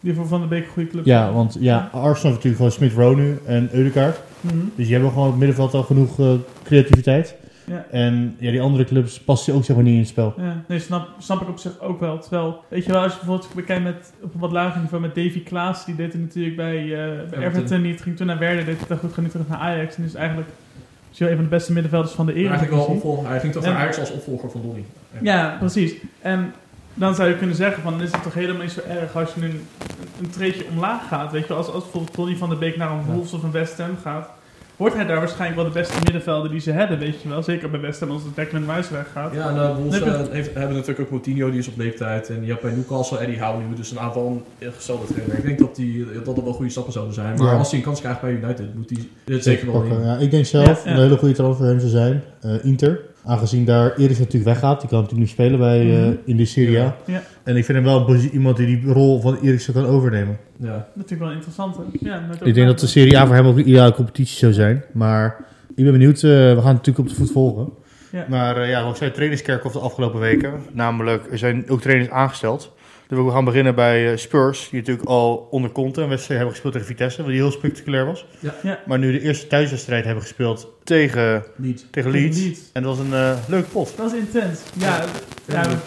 Die 0.00 0.14
voor 0.14 0.26
Van 0.26 0.40
de 0.40 0.46
Beek 0.46 0.64
een 0.64 0.70
goede 0.72 0.88
club. 0.88 1.04
Ja, 1.04 1.32
want 1.32 1.56
ja, 1.60 1.76
Arsenal 1.92 2.10
heeft 2.12 2.22
natuurlijk 2.24 2.56
gewoon 2.56 2.70
Smith 2.72 2.92
Rowe 2.92 3.16
nu 3.16 3.38
en 3.46 3.68
Eudegaard. 3.72 4.20
Mhm. 4.40 4.54
Dus 4.76 4.84
die 4.84 4.92
hebben 4.94 5.10
gewoon 5.10 5.24
op 5.26 5.30
het 5.30 5.40
middenveld 5.40 5.74
al 5.74 5.82
genoeg 5.82 6.20
eh, 6.20 6.32
creativiteit. 6.64 7.34
Ja. 7.64 7.86
En 7.90 8.36
ja, 8.38 8.50
die 8.50 8.60
andere 8.60 8.84
clubs 8.84 9.20
passen 9.20 9.54
ook 9.54 9.64
zeg 9.64 9.76
maar 9.76 9.84
niet 9.84 9.94
in 9.94 9.98
het 10.00 10.08
spel. 10.08 10.34
Ja, 10.36 10.62
nee, 10.68 10.78
snap, 10.78 11.08
snap 11.18 11.40
ik 11.40 11.48
op 11.48 11.58
zich 11.58 11.80
ook 11.80 12.00
wel. 12.00 12.18
Terwijl, 12.18 12.64
weet 12.68 12.84
je 12.84 12.92
wel, 12.92 13.02
als 13.02 13.12
je 13.12 13.18
bijvoorbeeld 13.18 13.54
bekijkt 13.54 13.82
met, 13.82 14.12
op 14.22 14.34
een 14.34 14.40
wat 14.40 14.52
lager 14.52 14.80
niveau 14.80 15.02
met 15.02 15.14
Davy 15.14 15.42
Klaas, 15.42 15.84
die 15.84 15.94
deed 15.94 16.12
het 16.12 16.22
natuurlijk 16.22 16.56
bij, 16.56 16.76
eh, 16.82 17.28
bij 17.30 17.46
Everton. 17.46 17.96
Ging 17.98 18.16
toen 18.16 18.26
naar 18.26 18.38
Werder, 18.38 18.64
deed 18.64 18.80
het 18.80 18.88
dan 18.88 18.98
goed, 18.98 19.12
gaat 19.12 19.24
nu 19.24 19.30
terug 19.30 19.48
naar 19.48 19.58
Ajax. 19.58 19.96
En 19.96 20.04
is 20.04 20.14
eigenlijk 20.14 20.48
is 21.12 21.18
wel 21.18 21.28
een 21.28 21.34
van 21.34 21.44
de 21.44 21.50
beste 21.50 21.72
middenvelders 21.72 22.14
van 22.14 22.26
de 22.26 22.32
Eigenlijk 22.32 22.60
wel 22.70 22.78
Eredivisie. 22.78 23.08
opvolger. 23.08 23.30
Hij 23.30 23.40
ging 23.40 23.52
toch 23.52 23.64
naar 23.64 23.76
Ajax 23.76 23.98
als 23.98 24.10
opvolger 24.12 24.50
van 24.50 24.62
Donny. 24.62 24.84
Ja, 25.20 25.56
precies. 25.58 25.94
En 26.20 26.52
dan 26.94 27.14
zou 27.14 27.28
je 27.28 27.36
kunnen 27.36 27.56
zeggen 27.56 27.82
van, 27.82 27.92
dan 27.92 28.02
is 28.02 28.12
het 28.12 28.22
toch 28.22 28.34
helemaal 28.34 28.62
niet 28.62 28.70
zo 28.72 28.80
erg 28.88 29.16
als 29.16 29.34
je 29.34 29.44
een, 29.44 29.66
een 30.20 30.30
treedje 30.30 30.64
omlaag 30.70 31.08
gaat. 31.08 31.32
Weet 31.32 31.42
je, 31.42 31.48
wel. 31.48 31.56
als, 31.56 31.66
als 31.70 31.82
bijvoorbeeld 31.82 32.14
Tony 32.14 32.36
van 32.36 32.48
der 32.48 32.58
Beek 32.58 32.76
naar 32.76 32.90
een 32.90 32.96
Ja. 33.06 33.12
Wolves 33.12 33.32
of 33.32 33.42
een 33.42 33.50
West 33.50 33.78
Ham 33.78 33.96
gaat, 34.02 34.28
wordt 34.76 34.94
hij 34.94 35.06
daar 35.06 35.18
waarschijnlijk 35.18 35.60
wel 35.60 35.64
de 35.72 35.78
beste 35.78 35.94
middenvelder 36.02 36.50
die 36.50 36.60
ze 36.60 36.70
hebben, 36.70 36.98
weet 36.98 37.22
je 37.22 37.28
wel. 37.28 37.42
Zeker 37.42 37.70
bij 37.70 37.80
West 37.80 38.00
Ham 38.00 38.10
als 38.10 38.22
het 38.22 38.36
Declan 38.36 38.70
Rice 38.76 38.92
weggaat. 38.92 39.34
Ja, 39.34 39.48
en 39.48 39.54
uh, 39.56 39.76
Wolves 39.76 40.00
eh, 40.00 40.20
heeft, 40.30 40.54
hebben 40.54 40.72
natuurlijk 40.76 41.00
ook 41.00 41.08
Coutinho, 41.08 41.50
die 41.50 41.58
is 41.58 41.68
op 41.68 41.76
leeftijd. 41.76 42.28
En 42.30 42.42
je 42.44 42.50
hebt 42.50 42.62
bij 42.62 42.70
Newcastle 42.72 43.18
Eddie 43.18 43.40
Howe 43.42 43.62
nu, 43.68 43.74
dus 43.74 43.90
een 43.90 43.98
aantal 44.00 44.42
ingestelde 44.58 45.06
trainer. 45.12 45.36
Ik 45.36 45.42
denk 45.44 45.58
dat, 45.58 45.76
die, 45.76 46.06
dat 46.24 46.36
er 46.36 46.44
wel 46.44 46.52
goede 46.52 46.70
stappen 46.70 46.92
zouden 46.92 47.14
zijn. 47.14 47.36
Maar 47.38 47.46
Ja. 47.52 47.58
als 47.58 47.70
hij 47.70 47.78
een 47.78 47.84
kans 47.84 48.00
krijgt 48.00 48.20
bij 48.20 48.30
United, 48.32 48.74
moet 48.74 48.90
hij 48.90 48.98
dit 49.24 49.42
zeker 49.42 49.66
wel 49.72 49.80
pakken. 49.80 49.98
in. 50.00 50.04
Ja, 50.06 50.16
ik 50.16 50.30
denk 50.30 50.44
zelf 50.46 50.84
Ja, 50.84 50.90
ja. 50.90 50.96
een 50.96 51.02
hele 51.02 51.16
goede 51.18 51.34
transfer 51.34 51.56
voor 51.64 51.66
hem 51.74 51.78
zou 51.88 51.90
zijn. 51.90 52.22
eh, 52.40 52.64
Inter. 52.64 53.00
Aangezien 53.24 53.64
daar 53.64 53.96
Eris 53.96 54.18
natuurlijk 54.18 54.44
weggaat. 54.44 54.80
Die 54.80 54.88
kan 54.88 54.98
natuurlijk 55.00 55.26
nu 55.28 55.32
spelen 55.32 55.58
bij, 55.58 55.80
eh, 55.80 56.02
Mhm. 56.02 56.14
in 56.24 56.36
de 56.36 56.44
Serie 56.44 56.78
A. 56.78 56.82
Ja. 56.82 56.96
Ja. 57.06 57.22
En 57.44 57.56
ik 57.56 57.64
vind 57.64 57.78
hem 57.78 57.86
wel 57.86 58.14
iemand 58.16 58.56
die 58.56 58.66
die 58.80 58.92
rol 58.92 59.20
van 59.20 59.38
Eriksen 59.42 59.74
kan 59.74 59.84
overnemen. 59.86 60.36
Ja. 60.56 60.86
Natuurlijk 60.94 61.22
wel 61.22 61.30
interessant, 61.32 61.76
hè? 61.76 61.82
Ja, 62.00 62.22
ook- 62.40 62.46
Ik 62.46 62.54
denk 62.54 62.66
dat 62.66 62.78
de 62.80 62.86
Serie 62.86 63.18
A 63.18 63.26
voor 63.26 63.34
hem 63.34 63.46
ook 63.46 63.56
een 63.56 63.68
ideale 63.68 63.92
competitie 63.92 64.36
zou 64.38 64.52
zijn. 64.52 64.84
Maar 64.92 65.36
ik 65.74 65.84
ben 65.84 65.92
benieuwd. 65.92 66.16
eh, 66.16 66.30
we 66.30 66.58
gaan 66.62 66.74
natuurlijk 66.74 66.98
op 66.98 67.08
de 67.08 67.14
voet 67.14 67.30
volgen. 67.32 67.68
Ja. 68.12 68.26
Maar 68.28 68.56
eh, 68.56 68.68
ja, 68.68 68.88
ik 68.88 68.96
zei, 68.96 69.10
trainingskerk 69.10 69.64
of 69.64 69.72
de 69.72 69.78
afgelopen 69.78 70.20
weken. 70.20 70.52
Namelijk, 70.72 71.26
er 71.30 71.38
zijn 71.38 71.64
ook 71.68 71.80
trainers 71.80 72.10
aangesteld. 72.10 72.73
Dus 73.08 73.18
we 73.18 73.30
gaan 73.30 73.44
beginnen 73.44 73.74
bij 73.74 74.10
eh, 74.10 74.16
Spurs. 74.16 74.68
Die 74.70 74.80
natuurlijk 74.80 75.08
al 75.08 75.48
onder 75.50 75.70
Conte 75.70 76.02
een 76.02 76.08
wedstrijd 76.08 76.38
hebben 76.38 76.54
gespeeld 76.54 76.72
tegen 76.72 76.88
Vitesse. 76.88 77.22
Wat 77.22 77.30
die 77.30 77.40
heel 77.40 77.50
spectaculair 77.50 78.06
was. 78.06 78.26
Ja. 78.38 78.54
Ja. 78.62 78.80
Maar 78.86 78.98
nu 78.98 79.12
de 79.12 79.20
eerste 79.20 79.46
thuiswedstrijd 79.46 80.04
hebben 80.04 80.22
gespeeld 80.22 80.68
tegen, 80.84 81.44
Niet. 81.56 81.76
tegen 81.76 81.90
Tegen 81.90 82.10
Leeds. 82.10 82.38
Leeds. 82.40 82.60
En 82.72 82.82
dat 82.82 82.96
was 82.96 83.06
een 83.06 83.14
eh, 83.14 83.36
leuke 83.48 83.68
pot. 83.68 83.92
Dat 83.96 84.10
was 84.10 84.18
intens. 84.18 84.60
Ja, 84.74 85.04
ja, 85.46 85.62
Ja. 85.62 85.78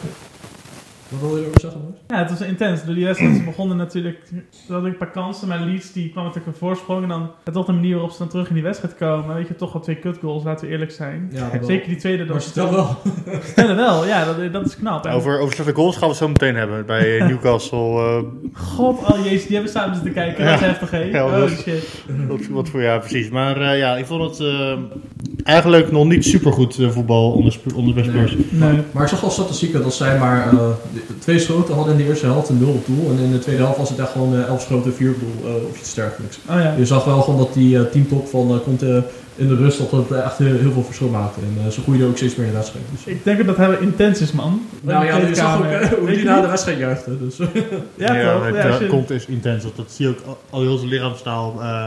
Wat 1.09 1.19
wil 1.19 1.35
je 1.37 1.41
erover 1.41 1.59
zeggen, 1.61 1.81
Max? 1.83 1.99
ja, 2.07 2.17
het 2.17 2.29
was 2.29 2.41
intens. 2.41 2.85
Door 2.85 2.95
die 2.95 3.05
wedstrijd 3.05 3.45
begonnen 3.45 3.77
natuurlijk... 3.77 4.19
Ze 4.65 4.73
hadden 4.73 4.91
een 4.91 4.97
paar 4.97 5.11
kansen, 5.11 5.47
maar 5.47 5.59
Leeds 5.59 5.91
die 5.93 6.09
kwam 6.09 6.23
natuurlijk 6.23 6.51
een 6.53 6.59
voorsprong. 6.59 7.03
En 7.03 7.09
dan 7.09 7.31
het 7.43 7.53
toch 7.53 7.65
de 7.65 7.71
manier 7.71 7.91
waarop 7.93 8.11
ze 8.11 8.17
dan 8.17 8.27
terug 8.27 8.47
in 8.47 8.53
die 8.53 8.63
wedstrijd 8.63 8.95
komen. 8.95 9.35
Weet 9.35 9.47
je, 9.47 9.55
toch 9.55 9.73
wel 9.73 9.81
twee 9.81 9.95
kutgoals, 9.95 10.43
laten 10.43 10.65
we 10.65 10.71
eerlijk 10.71 10.91
zijn. 10.91 11.29
Ja. 11.33 11.49
Zeker 11.65 11.87
die 11.87 11.97
tweede. 11.97 12.23
Maar 12.23 12.33
Dat 12.33 12.43
stel 12.43 12.71
wel. 12.71 12.97
Stellen 13.43 13.75
wel, 13.75 14.05
ja, 14.05 14.25
dat, 14.25 14.53
dat 14.53 14.65
is 14.65 14.75
knap. 14.77 15.05
En 15.05 15.11
Over, 15.13 15.39
over 15.39 15.53
slechte 15.53 15.73
goals 15.73 15.93
gaan 15.93 16.03
we 16.03 16.07
het 16.09 16.17
zo 16.17 16.27
meteen 16.27 16.55
hebben. 16.55 16.85
Bij 16.85 17.17
eh, 17.19 17.25
Newcastle. 17.29 17.77
eh, 17.99 18.23
God, 18.53 18.99
oh 19.11 19.23
jezus, 19.25 19.45
die 19.45 19.55
hebben 19.55 19.71
samen 19.73 19.95
zitten 19.95 20.13
kijken. 20.13 20.43
Ja. 20.43 20.51
Dat 20.51 20.59
is 20.59 20.65
heftig, 20.65 20.91
hè? 20.91 20.99
Ja, 21.03 21.25
oh 21.25 21.31
dat- 21.31 21.49
shit. 21.49 22.03
wat, 22.27 22.47
wat 22.47 22.69
voor 22.69 22.81
ja, 22.81 22.97
precies. 22.97 23.29
Maar 23.29 23.61
eh, 23.61 23.77
ja, 23.77 23.97
ik 23.97 24.05
vond 24.05 24.23
het 24.23 24.39
eh, 24.39 24.73
eigenlijk 25.43 25.91
nog 25.91 26.05
niet 26.05 26.25
supergoed 26.25 26.77
voetbal 26.89 27.31
onder, 27.31 27.57
onder 27.75 28.03
Spurs. 28.05 28.35
Nee. 28.49 28.77
Maar 28.91 29.03
ik 29.03 29.09
zag 29.09 29.21
wel 29.21 29.29
statistieken 29.29 29.81
dat 29.83 29.93
zij 29.93 30.19
maar 30.19 30.47
eh, 30.53 30.69
de- 31.08 31.20
twee 31.20 31.39
schoten 31.39 31.74
hadden 31.75 31.94
in 31.94 32.00
de 32.00 32.08
eerste 32.08 32.25
helft 32.25 32.50
en 32.50 32.58
nul 32.60 32.70
op 32.70 32.86
doel. 32.86 33.10
En 33.12 33.24
in 33.24 33.32
de 33.32 33.39
tweede 33.39 33.62
helft 33.63 33.77
was 33.77 33.89
het 33.89 34.00
echt 34.00 34.12
gewoon 34.12 34.36
eh, 34.36 34.48
elf 34.48 34.62
schoten, 34.62 34.94
vier 34.94 35.10
op 35.10 35.20
doel 35.20 35.50
eh, 35.56 35.70
of 35.70 35.77
iets 35.80 35.94
dergelijks. 35.94 36.39
Oh 36.50 36.56
ja. 36.56 36.74
Je 36.77 36.86
zag 36.86 37.04
wel 37.06 37.22
gewoon 37.22 37.39
dat 37.39 37.54
die 37.54 37.77
eh, 37.77 37.84
teamtop 37.92 38.27
van 38.27 38.51
eh 38.51 38.60
Conte 38.63 39.04
in 39.36 39.48
de 39.48 39.56
rust 39.56 39.77
dat 39.77 39.92
het 39.92 40.12
echt 40.12 40.38
heel, 40.38 40.56
heel 40.58 40.72
veel 40.72 40.84
verschil 40.84 41.08
maakte. 41.10 41.39
En 41.39 41.66
eh, 41.66 41.72
ze 41.72 41.82
groeiden 41.82 42.08
ook 42.08 42.18
steeds 42.18 42.36
meer 42.36 42.46
in 42.46 42.51
de 42.51 42.58
wedstrijd. 42.58 42.86
Dus, 42.92 43.13
Ik 43.13 43.24
denk 43.24 43.46
dat 43.46 43.58
hij 43.58 43.77
intens 43.80 44.22
is, 44.22 44.32
man. 44.32 44.62
nou 44.82 45.06
ja, 45.06 45.18
je 45.18 45.36
zag 45.36 45.58
ook 45.58 45.98
hoe 46.00 46.08
die 46.08 46.18
je 46.18 46.24
na 46.24 46.42
de 46.42 46.48
wedstrijd 46.48 46.77
juichte. 46.77 47.18
Dus. 47.20 47.38
Ja, 47.38 47.46
toch? 47.54 47.56
Ja, 47.98 48.13
je- 48.80 49.04
is 49.08 49.25
intens. 49.25 49.63
Dat, 49.63 49.75
dat 49.75 49.92
zie 49.92 50.06
je 50.08 50.12
ook 50.12 50.20
al, 50.25 50.38
al 50.50 50.62
heel 50.62 50.77
zijn 50.77 50.89
lichaamstaal. 50.89 51.56
eh 51.62 51.86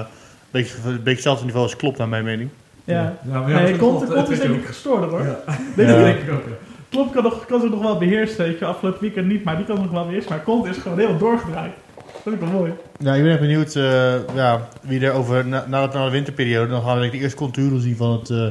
een 0.53 0.61
beetje, 0.61 0.75
een 0.85 0.93
beetje 0.97 1.11
hetzelfde 1.13 1.45
niveau 1.45 1.63
als 1.65 1.77
klopt 1.77 1.99
naar 1.99 2.09
mijn 2.09 2.25
mening. 2.25 2.51
Ja. 2.85 3.17
maar 3.23 3.49
Nee, 3.49 3.71
dat 3.71 3.77
komt, 3.81 4.01
dat 4.01 4.13
komt 4.15 4.31
is 4.31 4.39
denk 4.41 4.51
je 4.53 4.59
ik 4.59 4.67
gestoord 4.67 5.11
hoor. 5.11 5.21
ook. 5.21 5.27
Ja, 5.47 5.57
Denk 5.77 5.89
Ja. 5.89 5.97
ik, 5.97 6.05
denk 6.05 6.19
ik 6.19 6.33
ook. 6.35 6.43
Ja. 6.91 6.97
Klopt 6.99 7.11
kan, 7.13 7.23
nog, 7.23 7.47
kan 7.47 7.61
zich 7.61 7.71
nog 7.71 7.83
wel 7.83 7.99
beheersen, 7.99 8.47
je. 8.59 8.65
Afgelopen 8.65 9.01
weekend 9.01 9.27
niet, 9.27 9.45
maar 9.45 9.57
die 9.57 9.67
kan 9.67 9.77
nog 9.77 9.91
wel 9.91 10.05
beheersen. 10.07 10.31
Maar 10.31 10.41
Kont 10.43 10.67
is 10.67 10.77
gewoon 10.77 10.99
heel 10.99 11.19
doorgedraaid. 11.19 11.73
Dat 11.97 12.21
vind 12.23 12.35
ik 12.35 12.41
wel 12.41 12.51
mooi. 12.59 12.73
Nou, 12.99 13.17
ik 13.17 13.23
ben 13.23 13.33
echt 13.33 13.41
benieuwd 13.41 13.75
eh, 13.75 14.35
ja, 14.35 14.69
wie 14.83 15.01
er 15.07 15.13
over, 15.13 15.47
na, 15.47 15.65
na, 15.69 15.87
de- 15.87 15.97
na 15.99 16.05
de 16.05 16.11
winterperiode, 16.11 16.71
dan 16.71 16.83
gaan 16.83 16.95
we 16.95 17.01
denk 17.01 17.13
ik 17.13 17.19
de 17.19 17.25
eerste 17.25 17.39
contouren 17.39 17.81
zien 17.81 17.97
van 17.97 18.11
het 18.13 18.31
uh, 18.31 18.47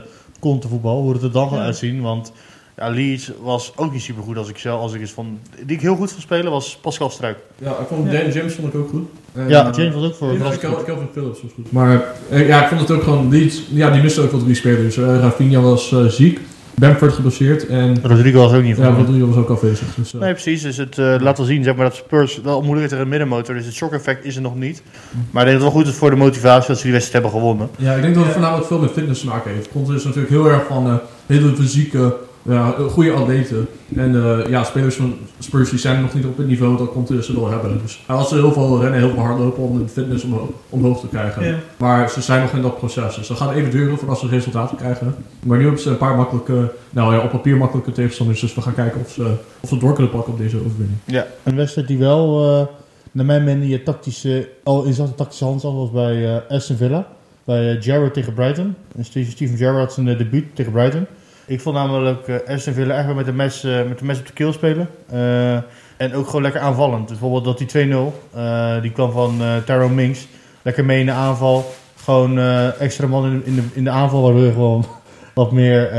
voetbal 0.69 1.01
Hoe 1.01 1.13
het 1.13 1.23
er 1.23 1.31
dan 1.31 1.49
gaat 1.49 1.57
Ja. 1.57 1.63
uitzien. 1.65 2.01
Want 2.01 2.31
ja, 2.77 2.89
Leeds 2.89 3.31
was 3.41 3.73
ook 3.75 3.91
niet 3.91 4.01
super 4.01 4.23
goed 4.23 4.37
als 4.37 4.49
ik 4.49 4.57
zelf, 4.57 4.81
als 4.81 4.93
ik 4.93 5.01
eens 5.01 5.11
van, 5.11 5.39
die 5.65 5.75
ik 5.75 5.81
heel 5.81 5.95
goed 5.95 6.11
van 6.11 6.21
spelen 6.21 6.51
was 6.51 6.77
Pascal 6.81 7.09
Struik. 7.09 7.37
Ja, 7.57 7.69
ik 7.71 7.87
vond 7.87 8.11
Ja. 8.11 8.21
Dan 8.21 8.31
James 8.31 8.53
vond 8.53 8.73
ik 8.73 8.79
ook 8.79 8.89
goed. 8.89 9.07
Ja, 9.47 9.67
eh, 9.69 9.77
James 9.77 9.95
was 9.95 10.03
ook 10.03 10.15
voor 10.15 10.33
Ja, 10.33 10.55
Kel- 10.59 10.73
goed. 10.73 10.83
Kelvin 10.83 11.07
Phillips 11.11 11.41
was 11.41 11.51
goed. 11.55 11.71
Maar 11.71 12.03
eh, 12.29 12.47
ja, 12.47 12.61
ik 12.61 12.67
vond 12.67 12.79
het 12.81 12.91
ook 12.91 13.03
gewoon 13.03 13.29
Leeds. 13.29 13.61
Ja, 13.71 13.89
die 13.91 14.01
miste 14.01 14.21
ook 14.21 14.31
wel 14.31 14.43
drie 14.43 14.55
spelers. 14.55 14.97
Eh, 14.97 15.19
Rafinha 15.19 15.59
was 15.61 15.91
eh, 15.91 16.05
ziek. 16.05 16.39
Bamford 16.79 17.13
geblesseerd. 17.13 17.67
En 17.67 17.99
Rodrigo 18.03 18.39
was 18.39 18.53
ook 18.53 18.63
niet 18.63 18.77
ja, 18.77 18.83
van. 18.83 18.95
Rodrigo 18.95 19.27
was 19.27 19.35
ook 19.35 19.49
afwezig. 19.49 19.87
Dus, 19.95 20.13
eh, 20.13 20.19
Nee, 20.21 20.31
precies. 20.31 20.61
Dus 20.61 20.77
het 20.77 20.97
eh, 20.97 21.15
laat 21.19 21.37
wel 21.37 21.45
zien 21.45 21.63
zeg 21.63 21.75
maar, 21.75 21.85
dat 21.85 21.95
Spurs 21.95 22.41
wel 22.41 22.59
moeilijk 22.61 22.83
is 22.83 22.89
tegen 22.89 23.03
een 23.03 23.09
middenmotor. 23.09 23.55
Dus 23.55 23.65
het 23.65 23.73
shock 23.75 23.93
effect 23.93 24.25
is 24.25 24.35
er 24.35 24.41
nog 24.41 24.55
niet. 24.55 24.83
Maar 25.31 25.43
ik 25.43 25.49
denk 25.49 25.53
dat 25.53 25.53
het 25.53 25.61
wel 25.61 25.71
goed 25.71 25.87
is 25.87 25.93
voor 25.99 26.09
de 26.09 26.15
motivatie 26.15 26.67
dat 26.67 26.77
ze 26.77 26.83
die 26.83 26.91
wedstrijd 26.91 27.23
hebben 27.23 27.41
gewonnen. 27.41 27.69
Ja, 27.77 27.93
ik 27.93 28.01
denk 28.01 28.13
dat 28.13 28.23
het 28.23 28.25
Ja. 28.25 28.31
voornamelijk 28.39 28.67
veel 28.67 28.79
met 28.79 28.91
fitness 28.91 29.21
te 29.21 29.27
maken 29.27 29.51
heeft. 29.53 29.69
Conte 29.71 29.93
is 29.93 30.03
natuurlijk 30.03 30.31
heel 30.33 30.49
erg 30.49 30.61
van 30.67 30.87
eh, 30.87 30.93
hele 31.25 31.55
fysieke, 31.55 32.15
ja, 32.41 32.73
eh, 32.77 32.85
goede 32.85 33.11
atleten. 33.11 33.67
En 33.95 34.15
eh, 34.15 34.49
ja, 34.49 34.63
spelers 34.63 34.95
van 34.95 35.13
Spurs 35.39 35.69
die 35.69 35.79
zijn 35.79 36.01
nog 36.01 36.13
niet 36.13 36.25
op 36.25 36.37
het 36.37 36.47
niveau 36.47 36.77
dat 36.77 36.91
Conte 36.91 37.23
ze 37.23 37.33
wil 37.33 37.49
hebben. 37.49 37.79
Dus 37.81 38.03
hij 38.07 38.15
had 38.15 38.29
ze 38.29 38.35
heel 38.35 38.53
veel 38.53 38.81
rennen, 38.81 38.99
heel 38.99 39.09
veel 39.09 39.19
hardlopen 39.19 39.63
om 39.63 39.77
de 39.77 39.87
fitness 39.87 40.23
omhoog, 40.23 40.49
omhoog 40.69 40.99
te 40.99 41.07
krijgen. 41.07 41.43
Ja. 41.43 41.55
Maar 41.77 42.09
ze 42.09 42.21
zijn 42.21 42.41
nog 42.41 42.51
in 42.51 42.61
dat 42.61 42.77
proces. 42.77 43.15
Dus 43.15 43.27
dat 43.27 43.37
gaat 43.37 43.53
even 43.53 43.71
duren 43.71 43.97
voordat 43.97 44.19
ze 44.19 44.27
resultaten 44.27 44.77
krijgen. 44.77 45.15
Maar 45.43 45.57
nu 45.57 45.63
hebben 45.63 45.81
ze 45.81 45.89
een 45.89 45.97
paar 45.97 46.15
makkelijke, 46.15 46.71
nou 46.89 47.13
ja, 47.13 47.23
op 47.23 47.31
papier 47.31 47.57
makkelijke 47.57 47.91
tegenstanders. 47.91 48.39
Dus 48.39 48.55
we 48.55 48.61
gaan 48.61 48.75
kijken 48.75 49.01
of 49.01 49.11
ze, 49.11 49.35
of 49.59 49.69
ze 49.69 49.77
door 49.77 49.93
kunnen 49.93 50.11
pakken 50.11 50.33
op 50.33 50.39
deze 50.39 50.57
overwinning. 50.57 50.99
Ja. 51.05 51.27
Een 51.43 51.55
wedstrijd 51.55 51.87
die 51.87 51.97
wel, 51.97 52.43
eh, 52.43 52.67
naar 53.11 53.25
mijn 53.25 53.43
mening, 53.43 53.71
je 53.71 53.83
tactische, 53.83 54.49
al 54.63 54.83
in 54.83 54.93
zijn 54.93 55.15
tactische 55.15 55.43
hand 55.43 55.61
zat, 55.61 55.73
was 55.73 55.91
bij 55.91 56.35
eh, 56.35 56.55
Aston 56.55 56.77
Villa. 56.77 57.07
Bij 57.43 57.75
eh, 57.75 57.81
Gerrard 57.81 58.13
tegen 58.13 58.33
Brighton. 58.33 58.75
En 58.95 59.05
Steven 59.05 59.31
Steven 59.31 59.57
Gerrard 59.57 59.77
had 59.77 59.93
zijn 59.93 60.07
eh, 60.07 60.17
debuut 60.17 60.55
tegen 60.55 60.71
Brighton. 60.71 61.05
Ik 61.49 61.61
vond 61.61 61.75
namelijk 61.75 62.27
eh, 62.27 62.55
Aston 62.55 62.73
Villa 62.73 62.95
echt 62.95 63.05
wel 63.05 63.15
met 63.15 63.25
de 63.25 63.33
mes, 63.33 63.63
eh, 63.63 63.71
met 63.87 63.99
de 63.99 64.05
mes 64.05 64.19
op 64.19 64.25
de 64.27 64.33
keel 64.33 64.53
spelen. 64.53 64.89
Eh, 65.09 65.53
en 65.97 66.13
ook 66.13 66.25
gewoon 66.25 66.41
lekker 66.41 66.61
aanvallend. 66.61 67.07
Dus 67.07 67.17
bijvoorbeeld 67.19 67.45
dat 67.45 67.57
die 67.57 67.67
2-0, 67.67 68.13
eh, 68.33 68.81
die 68.81 68.91
kwam 68.91 69.11
van 69.11 69.41
eh 69.41 69.57
Tyrone 69.65 69.93
Minks. 69.93 70.27
Lekker 70.61 70.85
mee 70.85 70.99
in 70.99 71.05
de 71.05 71.11
aanval. 71.11 71.65
Gewoon 72.03 72.39
extra 72.79 73.07
man 73.07 73.25
in, 73.25 73.41
in, 73.45 73.55
de, 73.55 73.61
in 73.73 73.83
de 73.83 73.89
aanval, 73.89 74.21
waardoor 74.21 74.41
je 74.43 74.51
gewoon 74.51 74.85
wat 75.33 75.51
meer, 75.51 75.89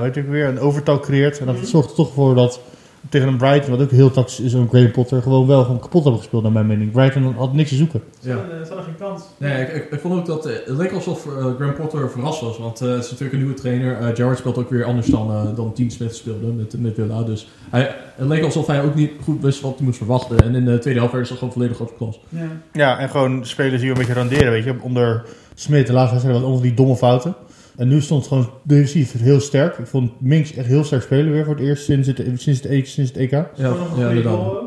weet 0.00 0.18
ook 0.18 0.28
weer, 0.28 0.46
een 0.46 0.60
overtal 0.60 1.00
creëert. 1.00 1.38
En 1.38 1.46
dat 1.46 1.54
Mhm. 1.56 1.64
zorgt 1.64 1.90
er 1.90 1.96
toch 1.96 2.12
voor 2.12 2.34
dat 2.34 2.60
tegen 3.08 3.28
een 3.28 3.36
Brighton, 3.36 3.70
wat 3.70 3.80
ook 3.80 3.90
heel 3.90 4.10
tactisch 4.10 4.40
is, 4.40 4.52
een 4.52 4.68
Graham 4.68 4.90
Potter, 4.90 5.22
gewoon 5.22 5.46
wel 5.46 5.62
gewoon 5.62 5.80
kapot 5.80 6.02
hebben 6.02 6.20
gespeeld, 6.20 6.42
naar 6.42 6.52
mijn 6.52 6.66
mening. 6.66 6.92
Brighton 6.92 7.34
had 7.34 7.52
niks 7.52 7.68
te 7.68 7.76
zoeken. 7.76 8.02
Ze 8.22 8.32
hadden, 8.32 8.66
ze 8.66 8.72
hadden 8.72 8.84
geen 8.84 9.08
kans. 9.08 9.22
Nee, 9.36 9.62
ik, 9.62 9.74
ik, 9.74 9.90
ik 9.90 10.00
vond 10.00 10.14
ook 10.14 10.26
dat 10.26 10.46
eh, 10.46 10.52
het 10.64 10.76
leek 10.76 10.92
alsof 10.92 11.26
eh, 11.26 11.32
Graham 11.32 11.74
Potter 11.74 12.10
verrast 12.10 12.40
was. 12.40 12.58
Want 12.58 12.80
eh, 12.80 12.88
het 12.88 13.04
is 13.04 13.10
natuurlijk 13.10 13.32
een 13.32 13.38
nieuwe 13.38 13.60
trainer. 13.60 13.96
Eh 13.96 14.14
Gerrard 14.14 14.38
speelt 14.38 14.58
ook 14.58 14.70
weer 14.70 14.84
anders 14.84 15.06
dan, 15.06 15.30
eh 15.30 15.56
dan 15.56 15.72
Team 15.72 15.90
Smith 15.90 16.16
speelde 16.16 16.46
met, 16.46 16.80
met 16.80 16.94
Villa. 16.94 17.22
Dus 17.22 17.48
hij, 17.70 17.94
het 18.16 18.28
leek 18.28 18.44
alsof 18.44 18.66
hij 18.66 18.82
ook 18.82 18.94
niet 18.94 19.10
goed 19.22 19.42
wist 19.42 19.60
wat 19.60 19.76
hij 19.76 19.84
moest 19.84 19.98
verwachten. 19.98 20.38
En 20.38 20.54
in 20.54 20.64
de 20.64 20.78
tweede 20.78 20.98
helft 20.98 21.14
werden 21.14 21.30
ze 21.32 21.38
gewoon 21.38 21.52
volledig 21.52 21.80
op. 21.80 22.20
Ja. 22.28 22.46
Ja, 22.72 22.98
en 22.98 23.08
gewoon 23.08 23.46
spelers 23.46 23.80
die 23.80 23.90
een 23.90 23.98
beetje 23.98 24.12
randeren, 24.12 24.52
weet 24.52 24.64
je. 24.64 24.74
Onder 24.82 25.24
Smit, 25.54 25.86
de 25.86 25.92
laatste 25.92 26.12
wedstrijd, 26.12 26.40
was 26.40 26.50
over 26.50 26.62
die 26.62 26.74
domme 26.74 26.96
fouten. 26.96 27.34
En 27.76 27.88
nu 27.88 28.00
stond 28.00 28.20
het 28.20 28.28
gewoon 28.32 28.50
defensief 28.62 29.12
heel 29.18 29.40
sterk. 29.40 29.78
Ik 29.78 29.86
vond 29.86 30.10
Minks 30.20 30.54
echt 30.54 30.66
heel 30.66 30.84
sterk 30.84 31.02
spelen 31.02 31.32
weer 31.32 31.44
voor 31.44 31.54
het 31.54 31.64
eerst 31.64 31.84
sinds 31.84 32.06
het, 32.06 32.16
sinds 32.34 32.60
het, 32.62 32.64
E- 32.72 32.84
sinds 32.84 33.10
het 33.10 33.16
EK. 33.18 33.30
Ja, 33.30 33.46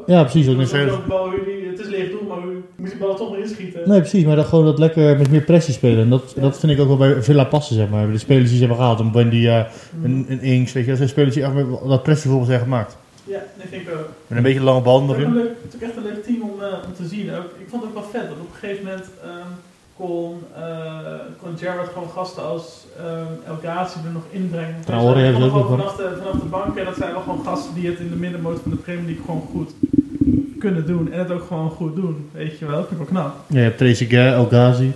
ja 0.05 0.24
precies. 0.24 0.47
Ook 0.47 0.57
Het 0.59 1.79
is 1.79 1.88
leeg 1.88 2.09
doel, 2.09 2.27
maar 2.27 2.38
u 2.38 2.63
moet 2.75 2.89
die 2.89 2.97
bal 3.00 3.15
toch 3.15 3.29
nog 3.29 3.38
inschieten. 3.38 3.81
Nee, 3.85 4.00
precies. 4.00 4.24
Maar 4.25 4.35
dat 4.35 4.45
gewoon 4.45 4.65
dat 4.65 4.79
lekker 4.79 5.17
met 5.17 5.31
meer 5.31 5.41
pressie 5.41 5.74
spelen. 5.74 6.03
En 6.03 6.09
dat, 6.09 6.31
Ja. 6.35 6.41
dat 6.41 6.59
vind 6.59 6.71
ik 6.71 6.79
ook 6.79 6.88
wel 6.88 6.97
bij 6.97 7.24
Villa 7.24 7.43
passen, 7.43 7.75
zeg 7.75 7.89
maar. 7.89 8.12
De 8.12 8.17
spelers 8.17 8.43
die 8.50 8.53
ze 8.53 8.59
hebben 8.59 8.77
gehaald. 8.77 9.00
Een 9.00 9.12
Buendia, 9.12 9.67
Mhm. 9.95 10.05
een, 10.05 10.25
een 10.29 10.41
Inks, 10.41 10.74
weet 10.74 10.83
je. 10.83 10.89
Dat 10.89 10.97
zijn 10.97 11.09
spelers 11.09 11.33
die 11.35 11.43
echt 11.43 11.53
met 11.53 11.65
dat 11.88 12.03
pressie 12.03 12.29
voor 12.31 12.45
zijn 12.45 12.59
gemaakt. 12.59 12.97
Ja, 13.24 13.39
dat 13.57 13.65
vind 13.69 13.81
ik 13.81 13.89
ook. 13.93 14.09
Met 14.27 14.38
een 14.38 14.43
beetje 14.43 14.62
lange 14.62 14.81
bal 14.81 15.01
nog 15.03 15.09
Het 15.09 15.17
is 15.19 15.24
ook 15.25 15.31
in. 15.31 15.38
een 15.38 15.43
leuk- 15.43 15.55
het 15.63 15.74
is 15.74 15.75
ook 15.75 15.88
echt 15.89 15.97
een 15.97 16.03
leuk 16.03 16.24
team 16.24 16.41
om, 16.41 16.62
eh, 16.62 16.67
om 16.88 16.93
te 16.95 17.05
zien. 17.15 17.29
Ook, 17.33 17.50
ik 17.59 17.67
vond 17.69 17.81
het 17.83 17.91
ook 17.91 17.97
wel 18.00 18.09
vet 18.12 18.29
dat 18.29 18.38
op 18.39 18.47
een 18.53 18.59
gegeven 18.59 18.83
moment 18.83 19.05
ehm, 19.24 19.51
kon, 19.98 20.44
eh 20.56 21.20
kon 21.42 21.58
gewoon 21.58 22.10
gasten 22.10 22.44
als 22.44 22.86
ehm 22.98 23.34
El 23.48 23.58
Ghazi 23.62 23.98
er 24.06 24.12
nog 24.12 24.24
inbrengen. 24.30 24.82
Traoré 24.86 25.30
eh, 25.30 25.44
ook 25.44 25.54
nog 25.54 25.68
vanaf, 25.68 25.96
de, 25.96 26.16
vanaf 26.18 26.42
de 26.42 26.48
bank. 26.48 26.78
En 26.78 26.86
dat 26.86 26.96
zijn 26.96 27.12
wel 27.12 27.22
gewoon 27.22 27.46
gasten 27.46 27.74
die 27.74 27.90
het 27.90 28.00
in 28.00 28.10
de 28.10 28.16
middenmoot 28.16 28.60
van 28.62 28.72
de 28.72 28.78
Premier 28.78 29.06
League 29.06 29.25
gewoon 29.25 29.48
goed 29.52 29.72
kunnen 30.65 30.86
doen. 30.86 31.12
En 31.12 31.19
het 31.19 31.31
ook 31.31 31.45
gewoon 31.48 31.69
goed 31.69 31.95
doen. 31.95 32.29
Weet 32.31 32.60
je 32.60 32.65
wel, 32.65 32.75
dat 32.75 32.88
vind 32.88 33.01
ik 33.01 33.10
wel 33.10 33.22
knap. 33.22 33.36
Ja, 33.48 33.57
je 33.57 33.63
hebt 33.63 33.77
Trezeguet, 33.77 34.34
El 34.34 34.45
Ghazi. 34.45 34.91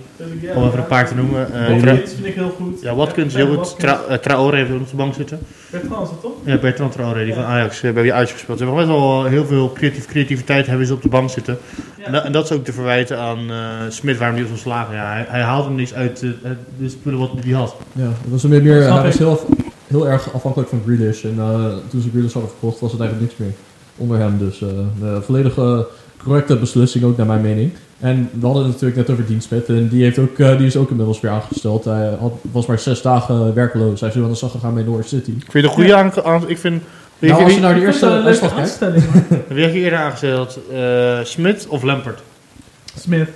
Om 0.54 0.64
even 0.66 0.78
een 0.78 0.86
paar 0.86 1.08
te 1.08 1.14
noemen. 1.14 1.52
Eh, 1.54 1.66
Bobby 1.66 1.80
Tra- 1.82 1.92
Leeds 1.92 2.12
vind 2.14 2.26
ik 2.26 2.34
heel 2.34 2.54
goed. 2.60 2.80
ja, 2.82 2.94
Watkins 2.94 3.34
heel 3.34 3.46
goed. 3.46 3.56
Watkins. 3.56 3.80
Tra 3.80 4.00
eh, 4.08 4.16
Traoré 4.18 4.56
heeft 4.56 4.70
ook 4.70 4.80
op 4.80 4.90
de 4.90 4.96
bank 4.96 5.14
zitten. 5.14 5.38
Bertrand 5.70 6.02
is 6.04 6.10
het 6.10 6.20
toch? 6.20 6.32
Ja, 6.44 6.56
Bertrand 6.58 6.92
Traoré, 6.92 7.18
die 7.18 7.28
Ja. 7.28 7.34
van 7.34 7.44
Ajax, 7.44 7.82
eh, 7.82 7.92
bij 7.92 8.02
wie 8.02 8.12
Ajax 8.12 8.32
gespeeld. 8.32 8.58
Ze 8.58 8.64
hebben 8.64 8.86
best 8.86 8.98
wel 8.98 9.24
heel 9.24 9.44
veel 9.44 9.72
creatief, 9.72 10.06
creativiteit 10.06 10.66
hebben 10.66 10.86
ze 10.86 10.92
op 10.92 11.02
de 11.02 11.08
bank 11.08 11.30
zitten. 11.30 11.58
Ja. 11.98 12.04
En, 12.04 12.12
dat, 12.12 12.24
en 12.24 12.32
dat 12.32 12.44
is 12.44 12.52
ook 12.52 12.64
te 12.64 12.72
verwijten 12.72 13.18
aan 13.18 13.38
eh 13.50 13.56
Smit, 13.88 14.18
waarom 14.18 14.36
hij 14.36 14.44
is 14.44 14.50
ontslagen. 14.50 14.94
Ja, 14.94 15.12
hij, 15.12 15.24
hij 15.28 15.40
haalde 15.40 15.70
niks 15.70 15.94
uit 15.94 16.22
eh, 16.22 16.50
de 16.78 16.88
spullen 16.88 17.18
wat 17.18 17.30
hij 17.44 17.52
had. 17.52 17.76
Ja, 17.92 18.04
dat 18.04 18.30
was 18.30 18.42
meer, 18.42 18.62
meer 18.62 18.82
Snap 18.82 18.94
hij 18.96 19.04
was 19.06 19.18
heel, 19.18 19.46
heel 19.86 20.08
erg 20.08 20.34
afhankelijk 20.34 20.70
van 20.70 20.82
Grealish. 20.86 21.24
En 21.24 21.34
eh, 21.38 21.64
toen 21.90 22.00
ze 22.00 22.08
Grealish 22.10 22.32
hadden 22.32 22.50
verkocht 22.50 22.80
was 22.80 22.92
het 22.92 23.00
eigenlijk 23.00 23.30
niks 23.30 23.40
meer. 23.48 23.58
Onder 23.96 24.18
hem. 24.18 24.38
Dus 24.38 24.62
eh 24.62 24.68
de 25.00 25.22
volledige 25.22 25.86
correcte 26.22 26.56
beslissing 26.56 27.04
ook 27.04 27.16
naar 27.16 27.26
mijn 27.26 27.40
mening. 27.40 27.72
En 28.00 28.30
we 28.40 28.46
hadden 28.46 28.62
het 28.64 28.72
natuurlijk 28.72 28.98
net 29.00 29.10
over 29.10 29.26
Dean 29.26 29.40
Smith. 29.40 29.68
En 29.68 29.88
die, 29.88 30.02
heeft 30.02 30.18
ook, 30.18 30.38
eh, 30.38 30.56
die 30.56 30.66
is 30.66 30.76
ook 30.76 30.90
inmiddels 30.90 31.20
weer 31.20 31.30
aangesteld. 31.30 31.84
Hij 31.84 32.16
had, 32.20 32.32
was 32.52 32.66
maar 32.66 32.78
zes 32.78 33.02
dagen 33.02 33.54
werkloos. 33.54 34.00
Hij 34.00 34.08
is 34.08 34.14
nu 34.14 34.22
aan 34.22 34.28
de 34.28 34.34
slag 34.34 34.50
gegaan 34.50 34.74
bij 34.74 34.82
Norwich 34.82 35.06
City. 35.08 35.30
Ik 35.30 35.50
vind 35.50 35.52
het 35.52 35.64
een 35.64 35.70
goede 35.70 35.94
aange- 35.94 36.24
aan... 36.24 36.48
Ik 36.48 36.58
vind... 36.58 36.82
Nou, 37.18 37.42
als 37.42 37.54
je 37.54 37.60
naar 37.60 37.74
de 37.74 37.80
eerste 37.80 38.06
een 38.06 38.24
uitslag 38.24 38.54
kijkt. 38.54 38.78
wie 39.48 39.62
heb 39.64 39.74
je 39.74 39.80
eerder 39.80 39.98
aangesteld? 39.98 40.58
Eh 40.72 41.18
Smit 41.22 41.66
of 41.68 41.82
Lampert? 41.82 42.22
Smith. 42.98 43.28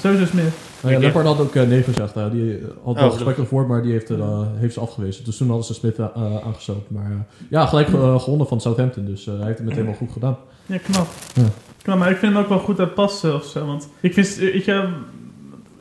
Sowieso 0.00 0.24
Smith. 0.26 0.44
Nou 0.90 1.00
ja, 1.04 1.12
Lampard 1.12 1.26
had 1.26 1.40
ook 1.46 1.54
eh, 1.54 1.68
nee 1.68 1.82
gezegd. 1.82 2.14
hè. 2.14 2.30
die 2.30 2.58
had 2.84 2.94
wel 2.94 3.06
Oh, 3.06 3.12
gesprek 3.12 3.36
ervoor, 3.38 3.66
maar 3.66 3.82
die 3.82 3.92
heeft, 3.92 4.10
eh, 4.10 4.40
heeft 4.54 4.74
ze 4.74 4.80
afgewezen. 4.80 5.24
Dus 5.24 5.36
toen 5.36 5.46
hadden 5.48 5.66
ze 5.66 5.74
Smith 5.74 5.98
eh, 5.98 6.06
aangesteld. 6.46 6.90
Maar 6.90 7.10
eh, 7.10 7.46
ja, 7.50 7.66
gelijk 7.66 7.88
eh, 7.88 8.18
gewonnen 8.20 8.46
van 8.46 8.60
Southampton. 8.60 9.04
Dus 9.04 9.26
eh, 9.26 9.34
hij 9.36 9.46
heeft 9.46 9.58
het 9.58 9.68
meteen 9.68 9.84
wel 9.84 9.94
goed 9.94 10.12
gedaan. 10.12 10.36
Ja, 10.66 10.76
knap. 10.78 11.06
Ja. 11.34 11.42
Knap, 11.82 11.98
maar 11.98 12.10
ik 12.10 12.16
vind 12.16 12.32
hem 12.32 12.42
ook 12.42 12.48
wel 12.48 12.58
goed 12.58 12.80
uit 12.80 12.94
passen 12.94 13.34
of 13.34 13.44
zo. 13.44 13.66
Want 13.66 13.88
ik 14.00 14.14
vind, 14.14 14.36
weet 14.36 14.64
je, 14.64 14.88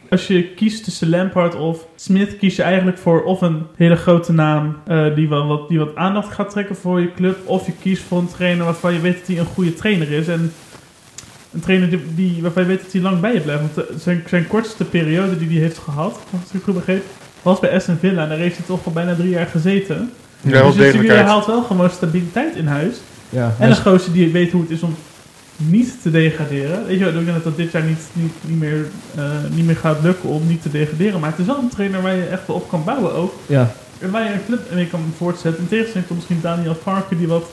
als 0.09 0.27
je 0.27 0.53
kiest 0.53 0.83
tussen 0.83 1.09
Lampard 1.09 1.55
of 1.55 1.87
Smith, 1.95 2.37
kies 2.37 2.55
je 2.55 2.63
eigenlijk 2.63 2.97
voor 2.97 3.23
of 3.23 3.41
een 3.41 3.63
hele 3.75 3.95
grote 3.95 4.33
naam 4.33 4.75
eh, 4.85 5.15
die, 5.15 5.29
wel 5.29 5.47
wat, 5.47 5.69
die 5.69 5.79
wat 5.79 5.95
aandacht 5.95 6.33
gaat 6.33 6.49
trekken 6.49 6.75
voor 6.75 7.01
je 7.01 7.13
club. 7.13 7.37
Of 7.45 7.65
je 7.65 7.71
kiest 7.81 8.01
voor 8.03 8.17
een 8.19 8.27
trainer 8.27 8.65
waarvan 8.65 8.93
je 8.93 8.99
weet 8.99 9.17
dat 9.17 9.27
hij 9.27 9.37
een 9.39 9.45
goede 9.45 9.73
trainer 9.73 10.11
is. 10.11 10.27
En 10.27 10.51
een 11.53 11.59
trainer 11.59 11.89
die, 11.89 11.99
die, 12.15 12.41
waarvan 12.41 12.63
je 12.63 12.67
weet 12.69 12.81
dat 12.81 12.91
hij 12.91 13.01
lang 13.01 13.19
bij 13.19 13.33
je 13.33 13.39
blijft. 13.39 13.61
Want 13.61 13.89
eh, 13.89 13.95
zijn, 13.97 14.23
zijn 14.27 14.47
kortste 14.47 14.83
periode 14.83 15.37
die 15.37 15.47
hij 15.47 15.57
heeft 15.57 15.77
gehad, 15.77 16.19
als 16.31 16.51
ik 16.51 16.63
goed 16.63 16.73
begreep, 16.73 17.03
was 17.41 17.59
bij 17.59 17.75
Aston 17.75 17.97
Villa. 17.97 18.23
En 18.23 18.29
daar 18.29 18.37
heeft 18.37 18.57
hij 18.57 18.65
toch 18.65 18.85
al 18.85 18.91
bijna 18.91 19.15
drie 19.15 19.29
jaar 19.29 19.47
gezeten. 19.47 20.11
Ja, 20.41 20.63
dus 20.63 20.75
hij 20.75 20.85
degelijkheid. 20.85 21.25
haalt 21.25 21.45
wel 21.45 21.63
gewoon 21.63 21.89
stabiliteit 21.89 22.55
in 22.55 22.67
huis. 22.67 22.95
Ja, 23.29 23.55
En 23.59 23.69
een 23.69 23.75
gozer 23.75 24.13
die 24.13 24.31
weet 24.31 24.51
hoe 24.51 24.61
het 24.61 24.71
is 24.71 24.81
om 24.81 24.95
niet 25.55 26.01
te 26.01 26.11
degraderen. 26.11 26.85
Weet 26.85 26.97
je 26.97 27.03
wel, 27.03 27.13
ik 27.13 27.25
denk 27.25 27.33
dat 27.33 27.43
dat 27.43 27.57
dit 27.57 27.71
jaar 27.71 27.83
niet, 27.83 28.01
niet, 28.13 28.33
niet, 28.41 28.59
meer, 28.59 28.85
eh, 29.15 29.23
niet 29.51 29.65
meer 29.65 29.75
gaat 29.75 30.01
lukken 30.01 30.29
om 30.29 30.47
niet 30.47 30.61
te 30.61 30.71
degraderen. 30.71 31.19
Maar 31.19 31.29
het 31.29 31.39
is 31.39 31.45
wel 31.45 31.57
een 31.57 31.69
trainer 31.69 32.01
waar 32.01 32.15
je 32.15 32.25
echt 32.25 32.47
wel 32.47 32.55
op 32.55 32.69
kan 32.69 32.83
bouwen 32.83 33.13
ook. 33.13 33.33
ja. 33.45 33.71
En 33.99 34.11
waar 34.11 34.23
je 34.23 34.33
een 34.33 34.45
club 34.45 34.59
mee 34.73 34.87
kan 34.87 35.13
voortzetten. 35.17 35.61
In 35.61 35.69
tegenstelling 35.69 36.07
tot 36.07 36.15
misschien 36.15 36.39
Daniel 36.41 36.77
Varken 36.83 37.17
die 37.17 37.27
wat 37.27 37.49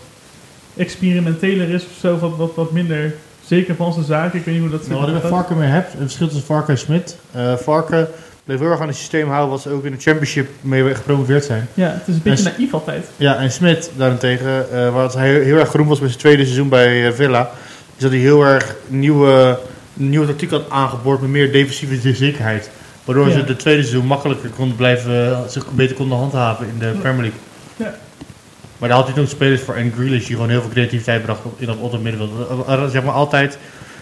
experimenteler 0.77 1.69
is 1.69 1.85
of 1.85 1.97
zo. 2.01 2.19
Wat, 2.19 2.37
wat, 2.37 2.55
wat 2.55 2.73
minder 2.73 3.15
zeker 3.55 3.75
van 3.75 3.93
zijn 3.93 4.05
zaken. 4.05 4.39
Ik 4.39 4.45
weet 4.45 4.55
niet 4.55 4.63
hoe 4.63 4.73
dat 4.73 4.87
Nou, 4.89 4.99
wat 4.99 5.07
je 5.09 5.13
met 5.15 5.23
gaat. 5.23 5.31
Varken 5.31 5.59
mee 5.59 5.69
hebt, 5.69 5.93
het 5.93 6.01
verschil 6.01 6.27
tussen 6.27 6.47
Varken 6.47 6.75
en 6.75 6.79
Smit. 6.79 7.17
eh 7.33 7.55
Varken 7.57 8.09
bleef 8.45 8.59
heel 8.59 8.71
erg 8.71 8.81
aan 8.81 8.87
het 8.89 8.97
systeem 8.97 9.29
houden 9.29 9.51
wat 9.51 9.61
ze 9.61 9.71
ook 9.71 9.85
in 9.85 9.93
de 9.93 10.01
championship 10.01 10.49
mee 10.61 10.95
gepromoveerd 10.95 11.45
zijn. 11.45 11.69
Ja, 11.75 11.89
het 11.89 12.03
is 12.09 12.15
een 12.15 12.21
beetje 12.23 12.53
naïef 12.57 12.75
altijd. 12.75 13.07
Ja, 13.17 13.37
en 13.37 13.51
Smit 13.53 13.91
daarentegen, 13.97 14.73
eh 14.73 14.95
waar 14.95 15.13
hij 15.13 15.29
heel, 15.31 15.41
heel 15.43 15.57
erg 15.59 15.69
groen 15.69 15.87
was 15.87 16.01
met 16.01 16.09
zijn 16.09 16.21
tweede 16.21 16.43
seizoen 16.45 16.69
bij 16.69 17.07
eh, 17.07 17.13
Villa, 17.13 17.51
is 17.97 18.03
dat 18.03 18.11
hij 18.11 18.21
heel 18.21 18.43
erg 18.45 18.75
nieuwe, 18.87 19.59
nieuwe 19.93 20.27
tactiek 20.27 20.51
had 20.51 20.71
aangeboord 20.71 21.21
met 21.21 21.31
meer 21.31 21.53
defensieve 21.53 22.15
zekerheid. 22.15 22.71
Waardoor 23.05 23.29
Ja. 23.29 23.33
ze 23.35 23.45
de 23.45 23.57
tweede 23.57 23.83
seizoen 23.83 24.07
makkelijker 24.07 24.51
konden 24.51 24.77
blijven, 24.77 25.45
zich 25.51 25.71
beter 25.71 25.97
konden 25.97 26.19
handhaven 26.19 26.67
in 26.67 26.79
de. 26.79 26.87
Premier 27.01 27.21
League. 27.23 27.41
Ja. 27.77 27.95
Maar 28.85 28.93
daar 28.93 29.03
had 29.03 29.15
hij 29.15 29.23
ook 29.23 29.29
spelers 29.29 29.61
voor 29.63 29.75
en 29.75 29.93
Grealish 29.97 30.27
die 30.27 30.35
gewoon 30.35 30.51
heel 30.51 30.61
veel 30.61 30.71
creativiteit 30.71 31.23
bracht 31.23 31.41
in 31.57 31.67
dat 31.67 31.77
op 31.79 31.93
het 31.93 32.03
middenveld. 32.03 32.49
Er- 32.69 32.83
er- 32.83 32.91
Zeg 32.91 33.05
maar 33.05 33.15
altijd, 33.15 33.59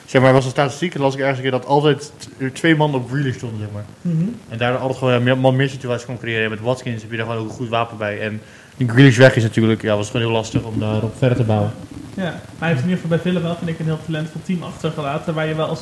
zeg 0.06 0.22
maar 0.22 0.32
was 0.32 0.44
een 0.44 0.50
statistiek, 0.50 0.94
en 0.94 1.00
las 1.00 1.14
ik 1.14 1.20
ergens 1.20 1.36
een 1.36 1.42
keer 1.42 1.52
dat 1.52 1.66
altijd 1.66 2.12
twee 2.52 2.76
man 2.76 2.94
op 2.94 3.10
Grealish 3.10 3.36
stonden, 3.36 3.58
zeg 3.58 3.68
maar. 3.72 3.84
Mhm. 4.00 4.22
En 4.48 4.58
daardoor 4.58 4.80
altijd 4.80 4.98
gewoon 4.98 5.24
ja, 5.24 5.34
man 5.34 5.56
meer 5.56 5.68
situaties 5.68 6.06
kon 6.06 6.18
creëren. 6.18 6.44
En 6.44 6.50
met 6.50 6.60
Watkins 6.60 7.02
heb 7.02 7.10
je 7.10 7.16
daar 7.16 7.26
gewoon 7.26 7.40
ook 7.42 7.48
een 7.48 7.54
goed 7.54 7.68
wapen 7.68 7.98
bij. 7.98 8.20
En 8.20 8.40
die 8.76 8.88
Grealish 8.88 9.16
weg 9.16 9.36
is 9.36 9.42
natuurlijk, 9.42 9.82
ja, 9.82 9.96
was 9.96 10.06
gewoon 10.10 10.22
heel 10.26 10.34
lastig 10.34 10.62
om 10.62 10.78
daarop 10.78 11.14
verder 11.18 11.36
te 11.36 11.44
bouwen. 11.44 11.70
Ja, 12.16 12.22
maar 12.22 12.32
hij 12.58 12.68
heeft 12.68 12.82
in 12.82 12.88
ieder 12.88 13.02
geval 13.02 13.16
bij 13.18 13.18
Villa 13.32 13.40
wel, 13.40 13.56
vind 13.56 13.70
ik, 13.70 13.78
een 13.78 13.84
heel 13.84 13.98
talentvol 14.06 14.40
team 14.44 14.62
achtergelaten. 14.62 15.34
Waar 15.34 15.46
je 15.46 15.54
wel 15.54 15.66
als, 15.66 15.80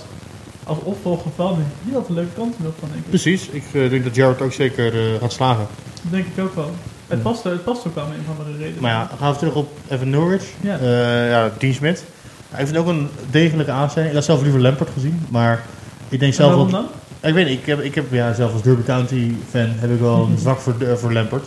als 0.65 0.79
opvolger 0.83 1.31
van 1.37 1.53
een 1.53 1.91
heel 1.91 2.05
leuke 2.09 2.33
kansen 2.35 2.67
op 2.67 2.75
van, 2.79 2.89
denk 2.93 3.01
ik. 3.05 3.09
Precies, 3.09 3.49
ik 3.49 3.65
eh, 3.73 3.91
denk 3.91 4.05
dat 4.05 4.15
Jared 4.15 4.41
ook 4.43 4.53
zeker 4.53 4.95
eh, 5.15 5.21
gaat 5.21 5.33
slagen. 5.33 5.67
Dat 6.03 6.13
denk 6.13 6.27
ik 6.37 6.43
ook 6.45 6.55
wel. 6.55 6.71
Het 7.11 7.23
past, 7.23 7.45
het 7.45 7.65
past 7.65 7.87
ook 7.87 7.95
wel 7.95 8.07
met 8.07 8.17
een 8.17 8.25
van 8.25 8.45
de 8.45 8.59
redenen. 8.59 8.83
Maar 8.83 8.91
ja, 8.91 9.11
gaan 9.19 9.33
we 9.33 9.39
terug 9.39 9.55
op 9.55 9.69
Evan 9.89 10.11
Norwich. 10.11 10.45
Ja. 10.61 10.79
Eh, 10.79 11.31
ja, 11.31 11.51
Dean 11.59 11.75
Smith. 11.75 12.05
Hij 12.51 12.61
heeft 12.61 12.77
ook 12.77 12.87
een 12.87 13.09
degelijke 13.31 13.71
aanstelling. 13.71 14.11
Ik 14.11 14.17
had 14.17 14.25
zelf 14.25 14.43
liever 14.43 14.61
Lampard 14.61 14.91
gezien, 14.93 15.27
maar 15.29 15.65
ik 16.09 16.19
denk 16.19 16.33
En 16.33 16.37
zelf 16.37 16.51
waarom 16.51 16.71
dan? 16.71 16.87
Ik 17.21 17.35
weet 17.35 17.49
niet, 17.49 17.59
ik 17.59 17.67
heb, 17.67 17.81
ik 17.81 17.95
heb 17.95 18.05
ja, 18.11 18.33
zelf 18.33 18.53
als 18.53 18.63
Derby 18.63 18.83
County 18.83 19.33
fan 19.51 19.69
heb 19.77 19.91
ik 19.91 20.01
wel 20.01 20.29
een 20.31 20.39
zwak 20.45 20.59
voor, 20.59 20.75
voor 20.95 21.13
Lampard. 21.13 21.47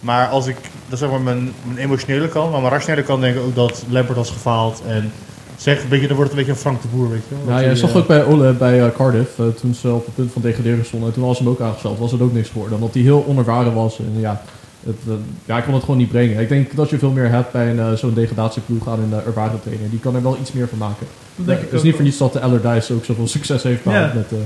Maar 0.00 0.28
als 0.28 0.46
ik, 0.46 0.56
dat 0.84 0.92
is 0.92 0.98
zeg 0.98 1.10
maar 1.10 1.20
mijn, 1.20 1.52
mijn 1.64 1.78
emotionele 1.78 2.28
kant, 2.28 2.50
maar 2.50 2.60
mijn 2.60 2.72
rationele 2.72 3.02
kant 3.02 3.20
denk 3.20 3.36
ik 3.36 3.42
ook 3.42 3.54
dat 3.54 3.84
Lampard 3.88 4.16
was 4.16 4.30
gefaald. 4.30 4.82
En 4.86 5.12
zeg, 5.56 5.82
een 5.82 5.88
beetje, 5.88 6.06
dan 6.06 6.16
wordt 6.16 6.30
het 6.30 6.40
een 6.40 6.46
beetje 6.46 6.60
een 6.60 6.70
Frank 6.70 6.82
de 6.82 6.88
Boer, 6.88 7.10
weet 7.10 7.22
je 7.28 7.34
wel. 7.34 7.44
Nou, 7.44 7.60
je 7.60 7.66
hij, 7.66 7.76
zag 7.76 7.90
eh, 7.90 7.96
ook 7.96 8.06
bij 8.06 8.24
Ole 8.24 8.52
bij 8.52 8.86
eh, 8.86 8.94
Cardiff, 8.96 9.34
toen 9.60 9.74
ze 9.74 9.92
op 9.92 10.04
het 10.04 10.14
punt 10.14 10.32
van 10.32 10.42
degraderen 10.42 10.84
stonden. 10.84 11.08
En 11.08 11.14
toen 11.14 11.24
was 11.24 11.38
hem 11.38 11.48
ook 11.48 11.60
aangesteld, 11.60 11.98
was 11.98 12.12
het 12.12 12.20
ook 12.20 12.32
niks 12.32 12.48
geworden. 12.48 12.76
Omdat 12.76 12.94
hij 12.94 13.02
heel 13.02 13.24
onervaren 13.28 13.74
was. 13.74 13.98
En 13.98 14.20
ja, 14.20 14.42
het, 14.84 14.96
eh, 15.08 15.14
ja, 15.44 15.58
ik 15.58 15.64
kon 15.64 15.74
het 15.74 15.82
gewoon 15.82 15.98
niet 15.98 16.08
brengen. 16.08 16.40
Ik 16.40 16.48
denk 16.48 16.76
dat 16.76 16.90
je 16.90 16.98
veel 16.98 17.10
meer 17.10 17.28
hebt 17.30 17.52
bij 17.52 17.70
een, 17.70 17.78
eh, 17.78 17.92
zo'n 17.92 18.14
degradatieploeg 18.14 18.88
aan 18.88 19.00
een 19.00 19.12
ervaren 19.26 19.60
trainer. 19.62 19.90
Die 19.90 19.98
kan 20.00 20.14
er 20.14 20.22
wel 20.22 20.36
iets 20.40 20.52
meer 20.52 20.68
van 20.68 20.78
maken. 20.78 21.06
Dat 21.36 21.46
denk 21.46 21.58
ik 21.58 21.64
het 21.64 21.72
is 21.72 21.78
ook 21.78 21.84
niet 21.84 21.94
voor 21.94 22.04
niets 22.04 22.18
dat 22.18 22.32
de 22.32 22.40
Allardyce 22.40 22.92
ook 22.94 23.04
zoveel 23.04 23.26
succes 23.36 23.62
heeft 23.62 23.84
Ja. 23.84 24.12
met 24.14 24.32
eh, 24.32 24.38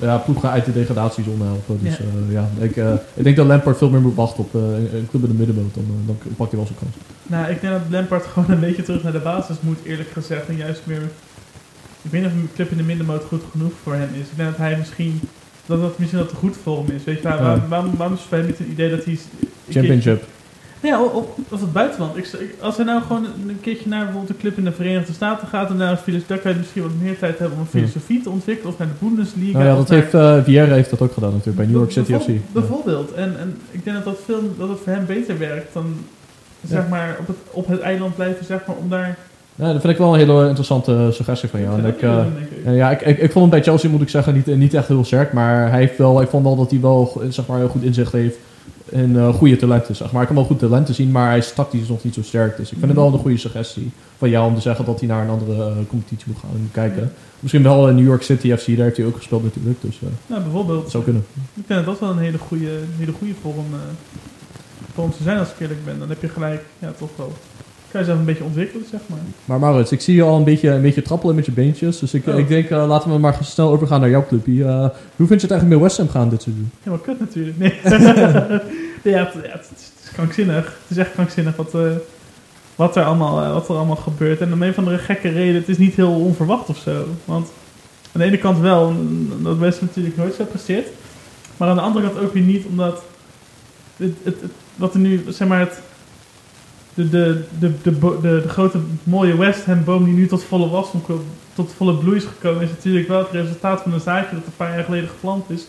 ja, 0.00 0.16
ploegen 0.16 0.50
uit 0.50 0.64
de 0.64 0.72
degradatiezone 0.72 1.44
helpen. 1.44 1.78
Dus 1.82 1.96
Ja. 1.96 2.04
ja, 2.58 2.64
ik, 2.64 2.76
eh, 2.76 2.92
ik 3.14 3.24
denk 3.24 3.36
dat 3.36 3.46
Lampard 3.46 3.78
veel 3.78 3.90
meer 3.90 4.00
moet 4.00 4.14
wachten 4.14 4.44
op 4.44 4.54
eh, 4.54 4.60
een 4.94 5.06
club 5.10 5.22
in 5.22 5.28
de 5.28 5.34
middenmoot. 5.34 5.74
Dan, 5.74 5.84
eh, 5.88 6.06
dan 6.06 6.16
pakt 6.36 6.50
hij 6.50 6.58
wel 6.60 6.66
zijn 6.68 6.78
kans. 6.78 6.94
Nou, 7.22 7.50
ik 7.50 7.60
denk 7.60 7.72
dat 7.72 7.82
Lampard 7.88 8.26
gewoon 8.32 8.50
een 8.50 8.60
beetje 8.60 8.82
terug 8.82 9.02
naar 9.02 9.12
de 9.12 9.18
basis 9.18 9.56
moet, 9.60 9.78
eerlijk 9.84 10.10
gezegd. 10.10 10.48
En 10.48 10.56
juist 10.56 10.80
meer... 10.84 11.02
Ik 12.02 12.10
weet 12.10 12.20
niet 12.22 12.30
of 12.30 12.36
een 12.36 12.48
club 12.54 12.70
in 12.70 12.76
de 12.76 12.82
middenmoot 12.82 13.24
goed 13.24 13.42
genoeg 13.50 13.72
voor 13.82 13.92
hem 13.94 14.08
is. 14.12 14.20
Ik 14.30 14.36
denk 14.36 14.48
dat 14.48 14.58
hij 14.58 14.76
misschien... 14.78 15.20
Dat 15.66 15.80
dat 15.80 15.98
misschien 15.98 16.18
dat 16.20 16.28
te 16.28 16.34
goed 16.34 16.56
voor 16.62 16.84
hem 16.86 16.96
is. 16.96 17.04
Weet 17.04 17.16
je, 17.16 17.22
waar, 17.22 17.42
waarom, 17.42 17.68
waarom, 17.68 17.96
waarom 17.96 18.16
is 18.16 18.20
het 18.20 18.28
niet 18.46 18.58
het 18.58 18.68
idee 18.68 18.90
dat 18.90 19.04
hij... 19.04 19.18
Championship. 19.70 20.24
Ja, 20.82 21.02
of, 21.02 21.24
of 21.48 21.60
het 21.60 21.72
buitenland. 21.72 22.16
Ik, 22.16 22.30
als 22.60 22.76
hij 22.76 22.84
nou 22.84 23.02
gewoon 23.02 23.24
een 23.24 23.60
keertje 23.60 23.88
naar 23.88 24.02
bijvoorbeeld 24.04 24.30
een 24.32 24.40
club 24.40 24.56
in 24.58 24.64
de 24.64 24.72
Verenigde 24.72 25.12
Staten 25.12 25.48
gaat 25.48 25.70
en 25.70 25.78
daar, 25.78 25.90
een 26.06 26.22
daar 26.26 26.38
kan 26.38 26.52
je 26.52 26.58
misschien 26.58 26.82
wat 26.82 26.90
meer 27.00 27.18
tijd 27.18 27.38
hebben 27.38 27.56
om 27.58 27.62
een 27.64 27.70
filosofie 27.80 28.22
te 28.22 28.30
ontwikkelen 28.30 28.72
of 28.72 28.78
naar 28.78 28.88
de 28.88 29.06
Bundesliga. 29.06 29.58
Nou 29.58 29.70
ja, 29.70 29.76
dat 29.76 29.88
naar- 29.88 29.98
heeft, 29.98 30.14
eh 30.14 30.42
Vieira 30.44 30.74
heeft 30.74 30.90
dat 30.90 31.00
ook 31.00 31.12
gedaan 31.12 31.30
natuurlijk 31.30 31.56
bij 31.56 31.66
New 31.66 31.76
York 31.76 31.90
City 31.90 32.12
FC. 32.12 32.26
Bijvoorbeeld- 32.26 32.52
Bijvoorbeeld. 32.52 33.12
En, 33.12 33.38
en 33.38 33.56
ik 33.70 33.84
denk 33.84 33.96
dat, 33.96 34.04
dat, 34.04 34.18
veel, 34.24 34.54
dat 34.58 34.68
het 34.68 34.78
voor 34.84 34.92
hem 34.92 35.06
beter 35.06 35.38
werkt 35.38 35.74
dan 35.74 35.94
zeg 36.66 36.82
Ja. 36.82 36.88
maar, 36.88 37.16
op, 37.20 37.26
het, 37.26 37.36
op 37.50 37.66
het 37.68 37.80
eiland 37.80 38.14
blijven, 38.14 38.44
zeg 38.44 38.60
maar, 38.66 38.76
om 38.76 38.88
daar... 38.88 39.18
Ja, 39.54 39.72
dat 39.72 39.80
vind 39.80 39.92
ik 39.92 39.98
wel 39.98 40.12
een 40.12 40.18
hele 40.18 40.46
interessante 40.46 41.08
suggestie 41.12 41.48
van 41.48 41.60
jou. 41.60 41.78
En 41.78 41.86
ik, 41.86 42.02
eh, 42.02 42.76
ja, 42.76 42.90
ik, 42.90 43.00
ik, 43.00 43.18
ik 43.18 43.32
vond 43.32 43.44
hem 43.44 43.50
bij 43.50 43.62
Chelsea, 43.62 43.90
moet 43.90 44.02
ik 44.02 44.08
zeggen, 44.08 44.34
niet, 44.34 44.46
niet 44.46 44.74
echt 44.74 44.88
heel 44.88 45.04
sterk. 45.04 45.32
Maar 45.32 45.70
hij 45.70 45.80
heeft 45.80 45.98
wel, 45.98 46.22
ik 46.22 46.28
vond 46.28 46.44
wel 46.44 46.56
dat 46.56 46.70
hij 46.70 46.80
wel 46.80 47.22
zeg 47.28 47.46
maar, 47.46 47.58
heel 47.58 47.68
goed 47.68 47.82
inzicht 47.82 48.12
heeft 48.12 48.36
in 48.92 49.16
eh, 49.16 49.34
goede 49.34 49.56
talenten. 49.56 49.96
Zeg 49.96 50.12
maar. 50.12 50.20
Ik 50.20 50.26
kan 50.26 50.36
wel 50.36 50.44
goed 50.44 50.58
talenten 50.58 50.94
zien, 50.94 51.10
maar 51.10 51.28
hij 51.28 51.38
is 51.38 51.52
tactisch 51.52 51.88
nog 51.88 52.04
niet 52.04 52.14
zo 52.14 52.22
sterk. 52.22 52.56
Dus 52.56 52.70
ik 52.70 52.78
vind 52.78 52.90
het 52.90 53.00
wel 53.00 53.12
een 53.12 53.18
goede 53.18 53.36
suggestie 53.36 53.90
van 54.18 54.30
jou 54.30 54.48
om 54.48 54.54
te 54.54 54.60
zeggen 54.60 54.84
dat 54.84 54.98
hij 54.98 55.08
naar 55.08 55.22
een 55.22 55.30
andere 55.30 55.64
eh, 55.64 55.76
competitie 55.88 56.26
moet 56.26 56.38
gaan 56.40 56.50
en 56.54 56.68
kijken. 56.72 57.12
Misschien 57.40 57.62
wel 57.62 57.88
in 57.88 57.94
New 57.94 58.04
York 58.04 58.22
City 58.22 58.56
FC, 58.56 58.66
daar 58.66 58.84
heeft 58.84 58.96
hij 58.96 59.06
ook 59.06 59.16
gespeeld 59.16 59.42
natuurlijk. 59.42 59.80
Dus 59.80 59.98
eh, 60.02 60.08
Nou, 60.26 60.42
bijvoorbeeld. 60.42 60.82
dat 60.82 60.90
zou 60.90 61.04
kunnen. 61.04 61.24
Ik 61.54 61.62
denk 61.66 61.84
dat 61.84 62.00
wel 62.00 62.10
een 62.10 62.18
hele 62.18 62.38
goede, 62.38 62.70
hele 62.98 63.12
goede 63.12 63.34
vorm, 63.42 63.66
eh 63.72 63.78
vorm 64.94 65.10
te 65.10 65.22
zijn 65.22 65.38
als 65.38 65.48
ik 65.48 65.60
eerlijk 65.60 65.84
ben. 65.84 65.98
Dan 65.98 66.08
heb 66.08 66.20
je 66.22 66.28
gelijk, 66.28 66.64
ja, 66.78 66.92
toch 66.98 67.10
wel... 67.16 67.32
Kan 67.92 68.00
je 68.00 68.06
zelf 68.06 68.18
een 68.18 68.24
beetje 68.24 68.44
ontwikkelen, 68.44 68.86
zeg 68.90 69.00
maar. 69.06 69.18
Maar 69.44 69.58
Maurits, 69.58 69.92
ik 69.92 70.00
zie 70.00 70.14
je 70.14 70.22
al 70.22 70.36
een 70.36 70.44
beetje, 70.44 70.70
een 70.70 70.82
beetje 70.82 71.02
trappelen 71.02 71.34
met 71.34 71.46
je 71.46 71.52
beentjes. 71.52 71.98
Dus 71.98 72.14
ik, 72.14 72.26
Oh. 72.26 72.38
ik 72.38 72.48
denk, 72.48 72.70
eh, 72.70 72.86
laten 72.88 73.10
we 73.10 73.18
maar 73.18 73.38
snel 73.42 73.70
overgaan 73.70 74.00
naar 74.00 74.10
jouw 74.10 74.26
clubje. 74.26 74.64
Eh, 74.64 74.80
hoe 75.16 75.26
vind 75.26 75.40
je 75.40 75.46
het 75.46 75.50
eigenlijk 75.50 75.70
met 75.70 75.80
West 75.80 75.96
Ham 75.96 76.08
gaan 76.08 76.28
dit 76.28 76.42
seizoen? 76.42 76.70
Helemaal 76.82 77.04
kut 77.04 77.20
natuurlijk. 77.20 77.58
Nee. 77.58 77.74
ja, 77.84 79.24
het, 79.24 79.32
ja, 79.44 79.50
het, 79.50 79.70
is, 79.76 80.10
krankzinnig. 80.12 80.64
Het 80.64 80.90
is 80.90 80.96
echt 80.96 81.12
krankzinnig 81.12 81.56
wat, 81.56 81.74
eh, 81.74 81.80
wat, 82.76 82.96
er 82.96 83.04
allemaal, 83.04 83.52
wat 83.52 83.68
er 83.68 83.74
allemaal 83.76 83.96
gebeurt. 83.96 84.40
En 84.40 84.52
om 84.52 84.62
een 84.62 84.74
van 84.74 84.84
de 84.84 84.98
gekke 84.98 85.28
reden, 85.28 85.54
het 85.54 85.68
is 85.68 85.78
niet 85.78 85.94
heel 85.94 86.12
onverwacht 86.12 86.68
of 86.68 86.76
zo. 86.76 87.04
Want 87.24 87.48
aan 88.12 88.20
de 88.20 88.24
ene 88.26 88.38
kant 88.38 88.58
wel, 88.58 88.94
omdat 89.36 89.58
West 89.58 89.78
Ham 89.78 89.88
natuurlijk 89.88 90.16
nooit 90.16 90.34
zo 90.34 90.44
presteert. 90.44 90.86
Maar 91.56 91.68
aan 91.68 91.76
de 91.76 91.82
andere 91.82 92.06
kant 92.10 92.24
ook 92.24 92.32
weer 92.32 92.42
niet, 92.42 92.66
omdat 92.66 93.02
het, 93.96 94.12
het, 94.22 94.40
het- 94.40 94.50
wat 94.76 94.94
er 94.94 95.00
nu, 95.00 95.24
zeg 95.28 95.48
maar, 95.48 95.60
het, 95.60 95.80
de, 96.94 97.08
de, 97.08 97.44
de, 97.58 97.72
de, 97.82 98.18
de, 98.20 98.44
grote 98.48 98.78
mooie 99.02 99.36
West 99.36 99.64
Ham 99.64 99.84
boom 99.84 100.04
die 100.04 100.14
nu 100.14 100.26
tot 100.26 100.44
volle 100.44 100.68
wasdom 100.68 101.02
komt, 101.02 101.22
tot 101.54 101.72
volle 101.76 101.94
bloei 101.94 102.16
is 102.16 102.24
gekomen, 102.24 102.62
is 102.62 102.70
natuurlijk 102.70 103.08
wel 103.08 103.18
het 103.18 103.30
resultaat 103.30 103.82
van 103.82 103.92
een 103.92 104.00
zaadje 104.00 104.34
dat 104.36 104.46
een 104.46 104.56
paar 104.56 104.74
jaar 104.74 104.84
geleden 104.84 105.08
geplant 105.08 105.50
is. 105.50 105.66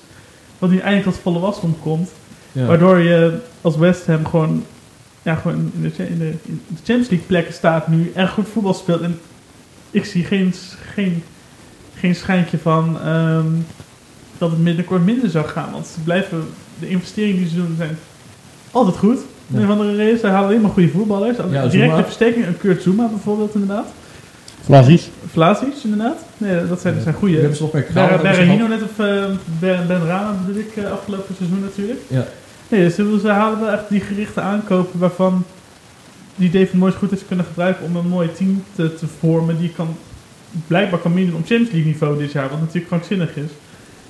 Wat 0.60 0.70
nu 0.70 0.78
eindelijk 0.78 1.12
tot 1.12 1.24
volle 1.24 1.40
wasdom 1.40 1.80
komt. 1.80 2.12
Ja. 2.52 2.66
Waardoor 2.66 3.00
je 3.00 3.40
als 3.62 3.78
West 3.78 4.06
Ham 4.06 4.26
gewoon, 4.26 4.64
ja, 5.22 5.36
gewoon 5.36 5.72
in, 5.76 5.82
de, 5.82 6.08
in, 6.08 6.18
de, 6.18 6.34
in 6.46 6.62
de 6.68 6.76
Champions 6.76 7.10
League 7.10 7.28
plekken 7.28 7.54
staat 7.54 7.88
nu. 7.88 8.12
En 8.16 8.30
goed 8.30 8.48
voetbal 8.48 8.74
speelt. 8.74 9.02
En 9.02 9.20
ik 9.92 10.06
zie 10.06 10.24
geen, 10.24 10.54
geen, 10.94 11.24
geen 11.96 12.16
schijntje 12.16 12.58
van 12.58 13.00
ehm, 13.02 13.48
dat 14.38 14.52
het 14.52 14.64
binnenkort 14.64 15.06
minder 15.06 15.30
zou 15.30 15.46
gaan. 15.46 15.72
Want 15.72 15.88
ze 15.88 16.00
blijven, 16.00 16.48
de 16.80 16.90
investeringen 16.90 17.38
die 17.38 17.50
ze 17.50 17.56
doen 17.56 17.76
zijn 17.78 17.98
altijd 18.72 18.98
goed. 18.98 19.20
Ja. 19.48 19.60
Een 19.60 19.68
van 19.68 19.78
de 19.78 19.96
reden, 19.96 20.20
ze 20.20 20.28
halen 20.28 20.50
alleen 20.50 20.62
maar 20.62 20.72
goede 20.72 20.90
voetballers. 20.90 21.38
Ja, 21.52 21.68
Directe 21.68 22.04
versterking, 22.04 22.46
een 22.46 22.58
Kurt 22.58 22.82
Zuma 22.82 23.08
bijvoorbeeld 23.08 23.54
inderdaad. 23.54 23.86
Vlasies. 24.64 25.10
Vlasic, 25.32 25.74
inderdaad. 25.84 26.18
Nee, 26.38 26.68
dat 26.68 26.82
zijn, 26.82 26.94
dat 26.94 27.04
zijn 27.04 27.16
goede. 27.16 27.38
hebben 27.38 27.58
ze 27.58 27.64
nog 27.64 27.72
ze 27.72 28.20
Berahino 28.22 28.68
net 28.68 28.84
of 28.84 29.00
eh, 29.00 29.26
Ben, 29.60 29.88
ben 29.88 30.06
Rama 30.06 30.36
bedoel 30.46 30.62
ik 30.62 30.76
eh, 30.76 30.92
afgelopen 30.92 31.36
seizoen 31.36 31.60
natuurlijk. 31.62 32.00
Ja. 32.08 32.26
Nee, 32.68 32.90
ze, 32.90 33.20
ze 33.22 33.28
halen 33.28 33.60
wel 33.60 33.72
echt 33.72 33.90
die 33.90 34.02
gerichte 34.02 34.42
aankopen 34.42 35.00
waarvan 35.00 35.46
die 36.36 36.50
David 36.50 36.74
Moyes 36.74 36.96
goed 36.96 37.10
heeft 37.10 37.28
kunnen 37.28 37.46
gebruiken 37.46 37.86
om 37.86 37.96
een 37.96 38.08
mooi 38.08 38.32
team 38.34 38.64
te, 38.76 38.96
te 38.96 39.06
vormen 39.20 39.60
die 39.60 39.70
kan, 39.70 39.96
blijkbaar 40.68 41.00
kan 41.00 41.14
meedoen 41.14 41.36
op 41.36 41.46
Champions 41.46 41.72
League 41.72 41.92
niveau 41.92 42.18
dit 42.18 42.32
jaar, 42.32 42.50
wat 42.50 42.60
natuurlijk 42.60 42.88
krankzinnig 42.88 43.36
is. 43.36 43.52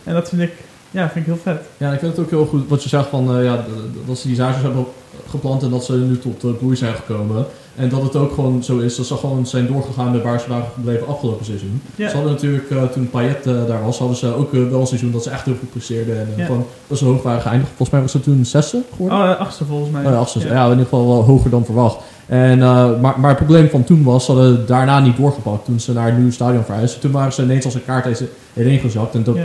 En 0.04 0.13
dat 0.13 0.30
vind 0.30 0.41
ik, 0.41 0.52
ja, 0.93 1.10
vind 1.10 1.27
ik 1.27 1.34
heel 1.34 1.41
vet. 1.43 1.62
Ja, 1.77 1.93
ik 1.93 1.99
vind 1.99 2.12
het 2.15 2.25
ook 2.25 2.29
heel 2.29 2.45
goed 2.45 2.67
wat 2.67 2.84
je 2.84 2.89
zegt 2.89 3.08
van 3.08 3.38
eh, 3.38 3.43
ja, 3.43 3.65
dat 4.06 4.17
ze 4.17 4.27
die 4.27 4.36
zaadjes 4.36 4.63
hebben 4.63 4.86
geplant 5.29 5.63
en 5.63 5.69
dat 5.69 5.86
ze 5.86 5.93
nu 5.93 6.19
tot 6.19 6.43
uh, 6.43 6.51
bloei 6.58 6.75
zijn 6.75 6.95
gekomen. 6.95 7.45
En 7.75 7.89
dat 7.89 8.01
het 8.01 8.15
ook 8.15 8.33
gewoon 8.33 8.63
zo 8.63 8.77
is 8.77 8.95
dat 8.95 9.05
ze 9.05 9.15
gewoon 9.15 9.47
zijn 9.47 9.67
doorgegaan 9.67 10.12
met 10.12 10.23
waar 10.23 10.39
ze 10.39 10.49
waren 10.49 10.65
gebleven 10.73 11.07
afgelopen 11.07 11.45
seizoen. 11.45 11.81
Ja. 11.95 12.09
Ze 12.09 12.15
hadden 12.15 12.33
natuurlijk, 12.33 12.69
eh, 12.69 12.83
toen 12.83 13.09
Payet 13.09 13.45
eh, 13.45 13.53
daar 13.67 13.83
was, 13.83 13.97
hadden 13.97 14.17
ze 14.17 14.36
ook 14.36 14.53
eh, 14.53 14.69
wel 14.69 14.79
een 14.79 14.88
seizoen 14.88 15.12
dat 15.12 15.23
ze 15.23 15.29
echt 15.29 15.45
heel 15.45 15.55
goed 15.59 15.71
presteerden. 15.71 16.17
En 16.17 16.27
Ja. 16.36 16.45
gewoon 16.45 16.65
best 16.88 17.01
wel 17.01 17.12
hoog 17.12 17.21
waren 17.21 17.41
geëindigd. 17.41 17.67
Volgens 17.67 17.89
mij 17.89 18.01
was 18.01 18.12
ze 18.12 18.19
toen 18.19 18.45
zesde 18.45 18.81
geworden. 18.95 19.17
Oh, 19.17 19.39
achtste 19.39 19.65
volgens 19.65 19.89
mij. 19.91 20.05
Oh 20.05 20.12
ja, 20.12 20.17
achtste. 20.17 20.39
Ja. 20.39 20.63
in 20.63 20.69
ieder 20.69 20.83
geval 20.83 21.07
wel 21.07 21.23
hoger 21.23 21.49
dan 21.49 21.65
verwacht. 21.65 21.97
En, 22.25 22.57
maar, 22.57 22.99
maar 22.99 23.27
het 23.27 23.38
probleem 23.38 23.69
van 23.69 23.83
toen 23.83 24.03
was, 24.03 24.25
ze 24.25 24.31
hadden 24.31 24.65
daarna 24.65 24.99
niet 24.99 25.17
doorgepakt 25.17 25.65
toen 25.65 25.79
ze 25.79 25.93
naar 25.93 26.07
een 26.07 26.21
nieuw 26.21 26.31
stadion 26.31 26.63
verhuisden. 26.63 27.01
Toen 27.01 27.12
waren 27.12 27.33
ze 27.33 27.43
ineens 27.43 27.65
als 27.65 27.73
een 27.73 27.86
kaart 27.86 28.23
erin 28.53 28.79
gezakt 28.79 29.15
en 29.15 29.23
dat, 29.23 29.38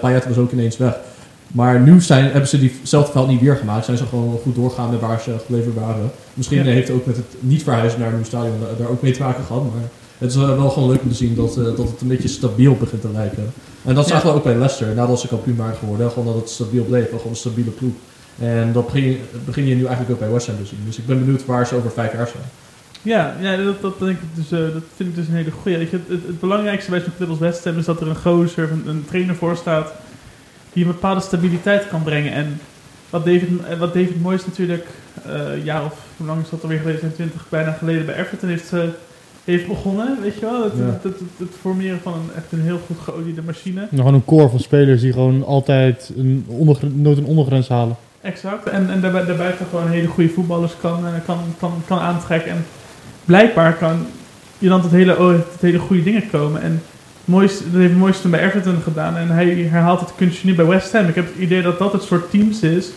Payet 0.00 0.28
was 0.28 0.36
ook 0.36 0.52
ineens 0.52 0.76
weg. 0.76 0.96
Maar 1.52 1.80
nu 1.80 2.00
zijn, 2.00 2.24
hebben 2.24 2.48
ze 2.48 2.58
diezelfde 2.58 3.12
fout 3.12 3.28
niet 3.28 3.40
weer 3.40 3.56
gemaakt. 3.56 3.84
Zijn 3.84 3.96
ze 3.96 4.06
gewoon 4.06 4.38
goed 4.42 4.54
doorgaan 4.54 4.90
met 4.90 5.00
waar 5.00 5.20
ze 5.20 5.34
gebleven 5.38 5.74
waren. 5.74 6.10
Misschien 6.34 6.58
Ja. 6.58 6.64
heeft 6.64 6.88
het 6.88 6.96
ook 6.96 7.06
met 7.06 7.16
het 7.16 7.24
niet 7.40 7.62
verhuizen 7.62 8.00
naar 8.00 8.08
een 8.08 8.14
nieuw 8.14 8.24
stadion 8.24 8.60
daar- 8.60 8.76
daar 8.78 8.88
ook 8.88 9.02
mee 9.02 9.12
te 9.12 9.22
maken 9.22 9.44
gehad. 9.44 9.62
Maar 9.62 9.82
het 10.18 10.30
is 10.30 10.36
eh, 10.36 10.56
wel 10.56 10.70
gewoon 10.70 10.88
leuk 10.90 11.02
om 11.02 11.08
te 11.08 11.14
zien 11.14 11.34
dat, 11.34 11.56
eh, 11.56 11.64
dat 11.64 11.78
het 11.78 12.00
een 12.00 12.08
beetje 12.08 12.28
stabiel 12.28 12.76
begint 12.76 13.00
te 13.00 13.10
lijken. 13.12 13.52
En 13.84 13.94
dat 13.94 14.04
Ja. 14.08 14.10
zagen 14.14 14.28
we 14.30 14.36
ook 14.36 14.44
bij 14.44 14.54
Leicester, 14.56 14.94
nadat 14.94 15.20
ze 15.20 15.28
kampioen 15.28 15.56
waren 15.56 15.76
geworden. 15.76 16.10
Gewoon 16.10 16.24
dat 16.26 16.34
het 16.34 16.50
stabiel 16.50 16.84
bleef, 16.84 17.08
gewoon 17.08 17.22
een 17.28 17.36
stabiele 17.36 17.70
ploeg. 17.70 17.92
En 18.38 18.72
dat 18.72 18.84
begin, 18.86 19.02
je- 19.04 19.18
begin 19.44 19.66
je 19.66 19.74
nu 19.74 19.80
eigenlijk 19.84 20.10
ook 20.10 20.18
bij 20.18 20.30
West 20.30 20.46
Ham 20.46 20.56
te 20.56 20.66
zien. 20.66 20.78
Dus 20.86 20.98
ik 20.98 21.06
ben 21.06 21.18
benieuwd 21.18 21.46
waar 21.46 21.66
ze 21.66 21.74
over 21.74 21.90
vijf 21.90 22.12
jaar 22.12 22.28
zijn. 22.28 22.42
Ja, 23.02 23.34
ja 23.40 23.56
dat, 23.64 23.80
dat, 23.80 23.98
denk 23.98 24.18
ik 24.18 24.28
dus, 24.34 24.52
eh, 24.52 24.58
dat 24.72 24.82
vind 24.96 25.08
ik 25.08 25.14
dus 25.14 25.26
een 25.28 25.34
hele 25.34 25.50
je, 25.64 25.70
het, 25.78 25.90
het, 25.90 26.20
het 26.26 26.40
belangrijkste 26.40 26.90
bij 26.90 27.00
zo'n 27.00 27.12
club 27.16 27.28
als 27.28 27.38
West 27.38 27.64
Ham 27.64 27.78
is 27.78 27.84
dat 27.84 28.00
er 28.00 28.08
een 28.08 28.16
gozer, 28.16 28.70
een, 28.72 28.82
een 28.86 29.04
trainer 29.08 29.34
voor 29.34 29.56
staat 29.56 29.92
die 30.72 30.84
een 30.84 30.90
bepaalde 30.90 31.20
stabiliteit 31.20 31.88
kan 31.88 32.02
brengen. 32.02 32.32
En 32.32 32.60
wat 33.10 33.24
David, 33.24 33.48
eh, 33.70 33.78
wat 33.78 33.94
David 33.94 34.22
Moyes 34.22 34.46
natuurlijk 34.46 34.86
een 35.24 35.62
jaar 35.64 35.84
of 35.84 35.94
hoe 36.16 36.26
lang 36.26 36.42
is 36.42 36.50
dat 36.50 36.62
alweer 36.62 36.78
geleden, 36.78 37.00
zijn 37.00 37.14
20 37.14 37.46
bijna 37.48 37.72
geleden 37.72 38.06
bij 38.06 38.14
Everton 38.16 38.48
heeft, 38.48 38.72
eh, 38.72 38.80
heeft 39.44 39.66
begonnen, 39.66 40.18
weet 40.22 40.34
je 40.34 40.40
wel. 40.40 40.62
Het, 40.64 40.72
Ja. 40.78 40.84
het, 40.84 41.02
het, 41.02 41.20
het- 41.36 41.48
formeren 41.60 42.00
van 42.02 42.12
een, 42.12 42.30
echt 42.36 42.52
een 42.52 42.60
heel 42.62 42.80
goed 42.86 42.98
geoliede 42.98 43.42
machine. 43.42 43.80
Nog 43.80 43.88
gewoon 44.00 44.14
een 44.14 44.24
core 44.24 44.48
van 44.48 44.60
spelers 44.60 45.00
die 45.00 45.12
gewoon 45.12 45.44
altijd 45.44 46.12
een 46.16 46.44
nooit 46.94 47.18
een 47.18 47.24
ondergrens 47.24 47.68
halen. 47.68 47.96
Exact. 48.20 48.68
En, 48.68 48.90
en 48.90 49.00
daarbij, 49.00 49.24
daarbij 49.24 49.52
gewoon 49.70 49.88
hele 49.88 50.06
goede 50.06 50.28
voetballers 50.30 50.72
kan, 50.80 51.04
kan, 51.26 51.38
kan, 51.58 51.72
kan 51.86 51.98
aantrekken. 51.98 52.50
En 52.50 52.64
blijkbaar 53.24 53.74
kan 53.74 54.06
je 54.58 54.68
dan 54.68 54.82
tot 54.82 54.90
hele, 54.90 55.18
oh, 55.18 55.32
tot 55.34 55.60
hele 55.60 55.78
goede 55.78 56.02
dingen 56.02 56.30
komen. 56.30 56.62
En 56.62 56.82
moois, 57.24 57.58
dat 57.58 57.80
heeft 57.80 57.94
Moyes 57.94 58.20
toen 58.20 58.30
bij 58.30 58.44
Everton 58.44 58.82
gedaan. 58.82 59.16
En 59.16 59.28
hij 59.30 59.46
herhaalt 59.70 60.00
het 60.00 60.12
kunstje 60.16 60.48
nu 60.48 60.54
bij 60.54 60.64
West 60.66 60.92
Ham. 60.92 61.06
Ik 61.08 61.14
heb 61.14 61.26
het 61.26 61.42
idee 61.42 61.62
dat 61.62 61.78
dat 61.78 61.92
het 61.92 62.02
soort 62.02 62.30
teams 62.30 62.60
is 62.62 62.90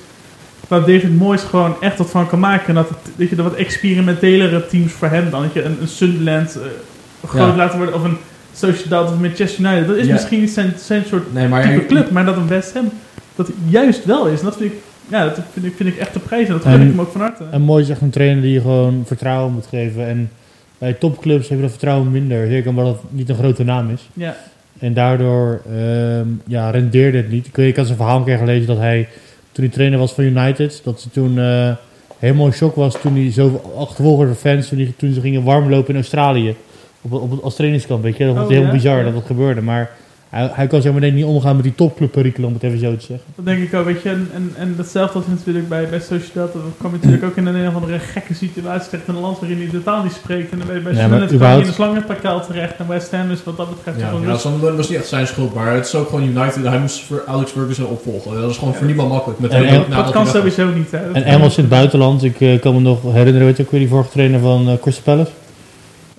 waar 0.67 0.79
David 0.79 1.17
Moyes 1.17 1.41
gewoon 1.41 1.75
echt 1.81 1.97
wat 1.97 2.09
van 2.09 2.27
kan 2.27 2.39
maken. 2.39 2.67
En 2.67 2.73
dat 2.75 2.89
het 2.89 2.97
weet 3.15 3.29
je, 3.29 3.35
dat 3.35 3.45
wat 3.45 3.55
experimentelere 3.55 4.67
teams 4.67 4.91
voor 4.91 5.07
hem 5.07 5.29
dan. 5.29 5.41
Dat 5.41 5.53
je 5.53 5.63
een, 5.63 5.77
een 5.81 5.87
Sunderland 5.87 6.55
eh, 6.55 7.29
groot 7.29 7.49
Ja. 7.49 7.55
laten 7.55 7.77
worden 7.77 7.95
of 7.95 8.03
een 8.03 8.17
Sociedad 8.55 9.09
of 9.11 9.19
Manchester 9.19 9.65
United. 9.65 9.87
Dat 9.87 9.95
is 9.95 10.05
Ja. 10.07 10.13
misschien 10.13 10.39
niet 10.39 10.49
zijn, 10.51 10.73
zijn 10.77 11.03
soort 11.07 11.33
Nee, 11.33 11.47
maar 11.47 11.63
type 11.63 11.85
club, 11.85 12.11
maar 12.11 12.25
dat 12.25 12.35
een 12.37 12.47
West 12.47 12.73
Ham 12.73 12.89
dat 13.35 13.49
juist 13.67 14.05
wel 14.05 14.27
is. 14.27 14.39
En 14.39 14.45
dat 14.45 14.57
vind 14.57 14.71
ik, 14.71 14.77
ja, 15.07 15.23
dat 15.25 15.39
vind 15.53 15.65
ik, 15.65 15.73
vind 15.75 15.89
ik 15.89 15.97
echt 15.97 16.13
de 16.13 16.19
prijs. 16.19 16.47
En 16.47 16.53
dat 16.53 16.61
gun 16.61 16.81
ik 16.81 16.87
hem 16.87 17.01
ook 17.01 17.11
van 17.11 17.21
harte. 17.21 17.43
En 17.51 17.61
mooi 17.61 17.83
is 17.83 17.89
echt 17.89 18.01
een 18.01 18.09
trainer 18.09 18.41
die 18.41 18.51
je 18.53 18.61
gewoon 18.61 19.03
vertrouwen 19.05 19.53
moet 19.53 19.65
geven. 19.69 20.07
En 20.07 20.31
bij 20.77 20.93
topclubs 20.93 21.47
heb 21.47 21.57
je 21.57 21.61
dat 21.63 21.71
vertrouwen 21.71 22.11
minder. 22.11 22.47
Zeker 22.47 22.69
omdat 22.69 22.85
het 22.87 22.95
niet 23.09 23.29
een 23.29 23.35
grote 23.35 23.63
naam 23.63 23.89
is. 23.89 24.09
ja, 24.13 24.35
En 24.79 24.93
daardoor 24.93 25.61
ehm, 25.75 26.27
ja, 26.47 26.69
rendeerde 26.69 27.17
het 27.17 27.29
niet. 27.31 27.57
Ik, 27.57 27.75
had 27.75 27.85
zijn 27.85 27.97
verhaal 27.97 28.17
een 28.17 28.23
keer 28.23 28.37
gelezen 28.37 28.67
dat 28.67 28.77
hij, 28.77 29.07
toen 29.51 29.63
hij 29.65 29.73
trainer 29.73 29.99
was 29.99 30.13
van 30.13 30.23
United, 30.23 30.81
dat 30.83 31.01
ze 31.01 31.09
toen 31.09 31.39
eh, 31.39 31.71
helemaal 32.19 32.45
in 32.45 32.51
shock 32.53 32.75
was 32.75 33.01
toen 33.01 33.15
hij 33.15 33.31
zo 33.31 33.61
achtervolgde 33.77 34.25
door 34.25 34.35
fans, 34.35 34.67
toen, 34.67 34.93
toen 34.97 35.13
ze 35.13 35.21
gingen 35.21 35.43
warmlopen 35.43 35.89
in 35.89 35.95
Australië. 35.99 36.55
Op, 37.01 37.11
op, 37.11 37.31
het- 37.31 37.41
als 37.41 37.55
trainingskamp, 37.55 38.03
weet 38.03 38.17
je. 38.17 38.25
Dat 38.25 38.35
was 38.35 38.45
Oh, 38.47 38.51
ja? 38.51 38.71
bizar 38.71 38.97
Ja. 38.97 39.03
dat 39.03 39.13
dat 39.13 39.25
gebeurde. 39.25 39.61
Maar 39.61 39.89
hij, 40.33 40.49
hij 40.53 40.67
kan 40.67 40.81
zeg 40.81 40.91
maar 40.93 41.11
niet 41.11 41.25
omgaan 41.25 41.55
met 41.55 41.63
die 41.63 41.75
topclubperikelen, 41.75 42.47
om 42.47 42.53
het 42.53 42.63
even 42.63 42.79
zo 42.79 42.95
te 42.95 43.05
zeggen. 43.05 43.25
dat 43.35 43.45
denk 43.45 43.63
ik 43.63 43.73
ook. 43.73 43.85
Weet 43.85 44.01
je. 44.01 44.09
En, 44.09 44.29
en, 44.33 44.51
en 44.57 44.73
datzelfde 44.77 45.17
als 45.17 45.27
natuurlijk 45.27 45.69
bij, 45.69 45.87
bij 45.89 45.99
Sociedad. 45.99 46.53
Dat 46.53 46.61
kwam 46.77 46.91
je 46.91 46.97
natuurlijk 46.97 47.23
ook 47.23 47.35
in 47.35 47.45
een, 47.45 47.55
een 47.55 47.67
of 47.67 47.75
andere 47.75 47.99
gekke 47.99 48.33
situatie 48.33 48.89
terecht 48.89 49.07
in 49.07 49.15
een 49.15 49.21
land 49.21 49.39
waarin 49.39 49.57
hij 49.57 49.67
totaal 49.67 50.03
niet 50.03 50.11
spreekt. 50.13 50.51
En 50.51 50.57
dan 50.57 50.67
bij, 50.67 50.81
bij 50.81 50.93
Ja, 50.93 51.07
kwam 51.07 51.39
hij 51.39 51.59
in 51.59 51.67
een 51.67 51.73
slangenpakkel 51.73 52.45
terecht. 52.45 52.73
En 52.77 52.87
West 52.87 53.11
Ham 53.11 53.31
is 53.31 53.43
wat 53.43 53.57
dat 53.57 53.69
betreft 53.75 53.99
Ja, 53.99 54.07
gewoon 54.07 54.27
ja. 54.27 54.37
Sunderland 54.37 54.77
was 54.77 54.89
niet 54.89 54.97
echt 54.97 55.07
zijn 55.07 55.27
schuld, 55.27 55.53
maar 55.53 55.73
het 55.73 55.85
is 55.85 55.95
ook 55.95 56.09
gewoon 56.09 56.23
United. 56.23 56.65
Hij 56.65 56.79
moest 56.79 56.99
voor 57.03 57.23
Alex 57.27 57.51
Ferguson 57.51 57.85
opvolgen. 57.85 58.41
Dat 58.41 58.49
is 58.49 58.57
gewoon 58.57 58.73
voor 58.75 58.85
niemand 58.85 59.09
makkelijk. 59.09 59.39
Met 59.39 59.51
En- 59.51 59.83
Dat 59.89 60.11
kan 60.11 60.27
sowieso 60.27 60.67
niet. 60.73 60.91
Hè. 60.91 60.99
Dat 61.07 61.15
En 61.15 61.23
Engels 61.23 61.57
in 61.57 61.63
het 61.63 61.73
buitenland, 61.73 62.23
ik 62.23 62.41
eh, 62.41 62.59
kan 62.59 62.73
me 62.73 62.79
nog 62.79 63.01
herinneren, 63.03 63.45
weet 63.47 63.57
je 63.57 63.63
ook 63.63 63.71
weer 63.71 63.79
die 63.79 63.89
vorige 63.89 64.09
trainer 64.09 64.39
van 64.39 64.69
eh 64.69 64.73
Crystal 64.81 65.03
Palace? 65.15 65.31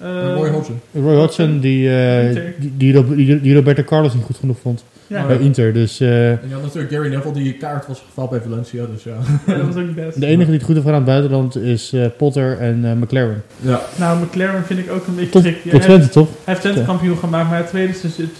Eh, 0.04 0.34
Roy 0.34 0.48
Hodgson. 0.48 0.80
Roy 0.94 1.14
Hodgson, 1.16 1.60
die, 1.60 1.96
eh, 1.96 2.34
die, 2.58 2.72
die, 2.76 2.92
Rob- 2.94 3.16
die, 3.16 3.40
die 3.40 3.54
Roberto 3.54 3.82
Carlos 3.82 4.14
niet 4.14 4.24
goed 4.24 4.36
genoeg 4.36 4.56
vond. 4.62 4.84
Ja, 5.06 5.26
Bij 5.26 5.36
Inter, 5.38 5.72
dus... 5.72 6.00
eh, 6.00 6.30
En 6.30 6.38
je 6.48 6.54
had 6.54 6.62
natuurlijk 6.62 6.92
Gary 6.92 7.08
Neville 7.08 7.32
die 7.34 7.52
kaart 7.52 7.86
was 7.86 8.02
gevallen 8.08 8.30
bij 8.30 8.40
Valencia. 8.40 8.84
Dus 8.94 9.02
ja. 9.02 9.16
ja, 9.46 9.54
dat 9.56 9.66
was 9.66 9.76
ook 9.76 9.86
niet 9.86 9.94
best. 9.94 10.20
De 10.20 10.26
enige 10.26 10.44
die 10.50 10.54
het 10.58 10.64
goed 10.64 10.74
heeft 10.74 10.86
gedaan 10.86 11.00
in 11.02 11.06
het 11.08 11.16
buitenland 11.18 11.56
is 11.56 11.92
eh, 11.92 12.06
Potter 12.16 12.58
en 12.58 12.84
eh, 12.84 12.92
McLaren. 12.92 13.42
ja. 13.60 13.80
Nou, 13.96 14.18
McLaren 14.24 14.64
vind 14.64 14.78
ik 14.80 14.90
ook 14.90 15.06
een 15.06 15.14
beetje 15.14 15.30
Tot, 15.30 15.42
tricky. 15.42 15.62
tot 15.62 15.72
Hij- 15.72 15.80
Twente, 15.80 16.08
toch? 16.08 16.28
Hij 16.28 16.54
heeft 16.54 16.60
Twente 16.60 16.84
kampioen 16.84 17.16
gemaakt, 17.18 17.48
maar 17.48 17.58
het 17.58 17.68
tweede, 17.68 17.92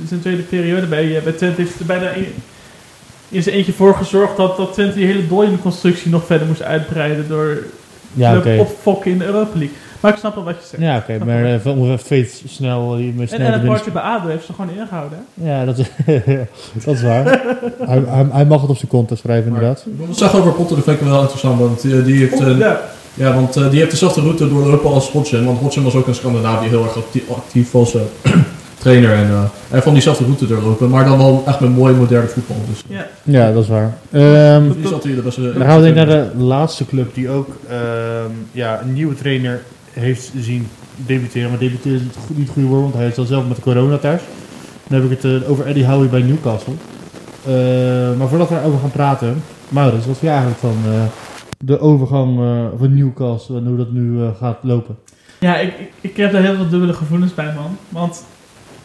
zijn 0.09 0.21
tweede 0.21 0.43
periode 0.43 0.87
bij, 0.87 1.17
eh, 1.17 1.23
bij 1.23 1.33
Twente 1.33 1.61
heeft 1.61 1.79
er 1.81 1.87
bijna 1.87 2.09
in, 2.11 2.27
in 3.29 3.43
zijn 3.43 3.55
eentje 3.57 3.73
voor 3.73 3.95
gezorgd 3.95 4.37
dat, 4.37 4.57
dat 4.57 4.73
Twente 4.73 4.95
die 4.97 5.07
hele 5.07 5.27
dooie 5.29 5.59
constructie 5.59 6.11
nog 6.11 6.27
verder 6.27 6.47
moest 6.47 6.63
uitbreiden 6.63 7.29
door 7.29 7.59
Ja, 8.13 8.37
oké. 8.37 8.57
opfokken 8.59 9.11
in 9.11 9.19
de 9.19 9.25
Europa 9.25 9.59
League. 9.59 9.77
Maar 10.05 10.13
ik 10.13 10.19
snap 10.19 10.35
wel 10.35 10.45
wat 10.45 10.55
je 10.55 10.67
zegt. 10.67 10.83
Ja, 10.83 10.97
oké. 10.97 11.25
Maar 11.25 11.45
eh, 11.45 11.61
van 11.61 11.77
ongeveer 11.77 11.99
Faith 11.99 12.43
snel... 12.49 12.97
die 12.97 13.13
met 13.13 13.31
en, 13.31 13.37
snel 13.37 13.47
en 13.47 13.53
de 13.53 13.59
het 13.59 13.67
partje 13.67 13.91
bij 13.91 14.03
ADO 14.03 14.29
heeft 14.29 14.45
ze 14.45 14.53
gewoon 14.53 14.71
ingehouden. 14.77 15.19
hè? 15.35 15.51
Ja, 15.51 15.65
dat, 15.65 15.77
dat 16.85 16.95
is 16.95 17.03
waar. 17.03 17.25
hij, 17.91 18.03
hij, 18.07 18.27
hij 18.33 18.45
mag 18.45 18.61
het 18.61 18.71
op 18.71 18.77
zijn 18.77 18.91
konto 18.91 19.15
schrijven, 19.15 19.47
inderdaad. 19.47 19.85
Ik 20.09 20.15
zeggen 20.17 20.39
over 20.39 20.53
Potter, 20.53 20.77
dat 20.77 20.85
vind 20.85 21.01
ik 21.01 21.07
wel 21.07 21.21
interessant. 21.21 21.59
Want 21.61 21.85
eh, 21.85 22.05
die 22.05 22.17
heeft, 22.19 22.41
Oh, 22.41 22.49
eh, 22.49 22.59
ja. 22.59 22.81
ja, 23.15 23.35
want, 23.35 23.57
eh, 23.57 23.71
die 23.71 23.79
heeft 23.79 23.91
dezelfde 23.91 24.21
route 24.21 24.49
doorlopen 24.49 24.91
als 24.91 25.11
Hodgson. 25.11 25.45
Want 25.45 25.59
Hodgson 25.59 25.85
was 25.85 25.95
ook 25.95 26.07
in 26.07 26.15
Scandinavië 26.15 26.69
heel 26.69 26.85
erg 26.85 26.97
actief, 26.97 27.31
actief 27.31 27.75
als 27.75 27.95
eh, 27.95 28.01
trainer. 28.79 29.13
En 29.13 29.29
eh, 29.29 29.43
hij 29.69 29.83
vond 29.83 29.95
diezelfde 29.95 30.25
route 30.25 30.47
doorlopen. 30.47 30.89
Maar 30.91 31.05
dan 31.05 31.19
wel 31.19 31.43
echt 31.47 31.61
met 31.61 31.77
mooi 31.77 31.95
moderne 31.95 32.29
voetbal. 32.29 32.57
Dus 32.69 32.83
eh, 32.89 32.97
Ja. 32.97 33.07
Ja, 33.23 33.53
dat 33.53 33.63
is 33.63 33.69
waar. 33.69 33.97
Ehm, 34.11 34.73
die 34.73 34.89
zat 34.89 35.05
hier 35.05 35.15
de 35.15 35.23
beste... 35.23 35.53
dan 35.53 35.67
gaan 35.67 35.77
we 35.77 35.93
denk 35.93 35.97
ik 35.97 36.07
naar 36.07 36.31
de 36.37 36.45
laatste 36.45 36.87
club 36.87 37.15
die 37.15 37.29
ook 37.31 37.49
ehm, 37.69 38.31
ja, 38.53 38.81
een 38.83 38.93
nieuwe 38.93 39.15
trainer 39.15 39.61
heeft 39.95 40.33
zien 40.37 40.69
debuteren. 40.97 41.51
Maar 41.51 41.59
debuteren 41.59 41.99
is 41.99 42.17
goed, 42.27 42.37
niet 42.37 42.47
het 42.47 42.55
goede 42.55 42.69
want 42.69 42.95
hij 42.95 43.07
is 43.07 43.15
dan 43.15 43.27
zelf 43.27 43.49
met 43.49 43.61
corona 43.61 43.99
thuis. 43.99 44.23
Dan 44.89 45.01
heb 45.01 45.11
ik 45.11 45.23
het 45.23 45.43
eh, 45.43 45.51
over 45.51 45.67
Eddie 45.67 45.87
Howe 45.87 46.07
bij 46.07 46.23
Newcastle. 46.23 46.75
Eh, 47.45 48.19
maar 48.19 48.29
voordat 48.29 48.49
we 48.49 48.59
erover 48.59 48.79
gaan 48.79 48.91
praten, 48.91 49.43
Maurits, 49.69 50.07
wat 50.07 50.19
vind 50.19 50.33
je 50.33 50.39
eigenlijk 50.39 50.59
van 50.59 50.93
eh, 50.93 51.03
de 51.59 51.79
overgang 51.79 52.39
van 52.79 52.95
Newcastle 52.95 53.57
en 53.57 53.67
hoe 53.67 53.77
dat 53.77 53.93
nu 53.93 54.29
gaat 54.39 54.59
lopen? 54.63 54.97
Ja, 55.41 55.59
ik, 55.59 55.73
ik, 56.01 56.17
heb 56.17 56.33
daar 56.33 56.43
heel 56.43 56.55
veel 56.55 56.69
dubbele 56.69 56.93
gevoelens 56.93 57.35
bij, 57.35 57.53
man. 57.55 57.77
Want 57.89 58.25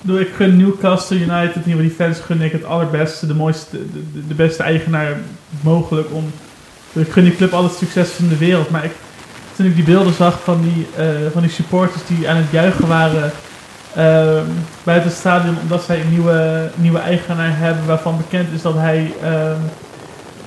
ik 0.07 0.29
gun 0.35 0.57
Newcastle 0.57 1.17
United, 1.17 1.65
in 1.65 1.77
die 1.77 1.89
fans, 1.89 2.19
gun 2.19 2.41
ik 2.41 2.51
het 2.51 2.65
allerbeste, 2.65 3.27
de 3.27 3.33
mooiste, 3.33 3.77
de, 3.77 4.01
de, 4.13 4.27
de 4.27 4.33
beste 4.33 4.63
eigenaar 4.63 5.17
mogelijk. 5.61 6.07
Om, 6.11 6.23
ik 6.93 7.11
gun 7.11 7.23
die 7.23 7.35
club 7.35 7.53
al 7.53 7.63
het 7.63 7.73
succes 7.73 8.09
van 8.09 8.27
de 8.27 8.37
wereld. 8.37 8.69
Maar 8.69 8.83
ik, 8.83 8.91
toen 9.59 9.67
ik 9.67 9.75
die 9.75 9.83
beelden 9.83 10.13
zag 10.13 10.43
van 10.43 10.61
die, 10.61 10.87
eh, 10.95 11.05
van 11.31 11.41
die 11.41 11.51
supporters 11.51 12.01
die 12.07 12.29
aan 12.29 12.35
het 12.35 12.51
juichen 12.51 12.87
waren 12.87 13.31
ehm, 13.95 14.45
buiten 14.83 15.09
het 15.09 15.19
stadion, 15.19 15.57
omdat 15.61 15.83
zij 15.83 16.01
een 16.01 16.09
nieuwe, 16.09 16.69
nieuwe 16.75 16.99
eigenaar 16.99 17.57
hebben 17.57 17.85
waarvan 17.85 18.17
bekend 18.17 18.53
is 18.53 18.61
dat 18.61 18.75
hij 18.75 19.13
ehm, 19.23 19.59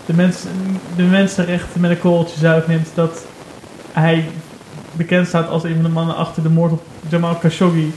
de, 0.06 0.14
mensen, 0.14 0.50
de 0.96 1.02
mensenrechten 1.02 1.80
met 1.80 1.90
een 1.90 1.98
korreltje 1.98 2.38
zout 2.38 2.66
neemt. 2.66 2.88
Dat 2.94 3.24
hij 3.92 4.24
bekend 4.92 5.26
staat 5.26 5.48
als 5.48 5.64
een 5.64 5.74
van 5.74 5.82
de 5.82 5.88
mannen 5.88 6.16
achter 6.16 6.42
de 6.42 6.48
moord 6.48 6.72
op 6.72 6.82
Jamal 7.08 7.34
Khashoggi. 7.34 7.92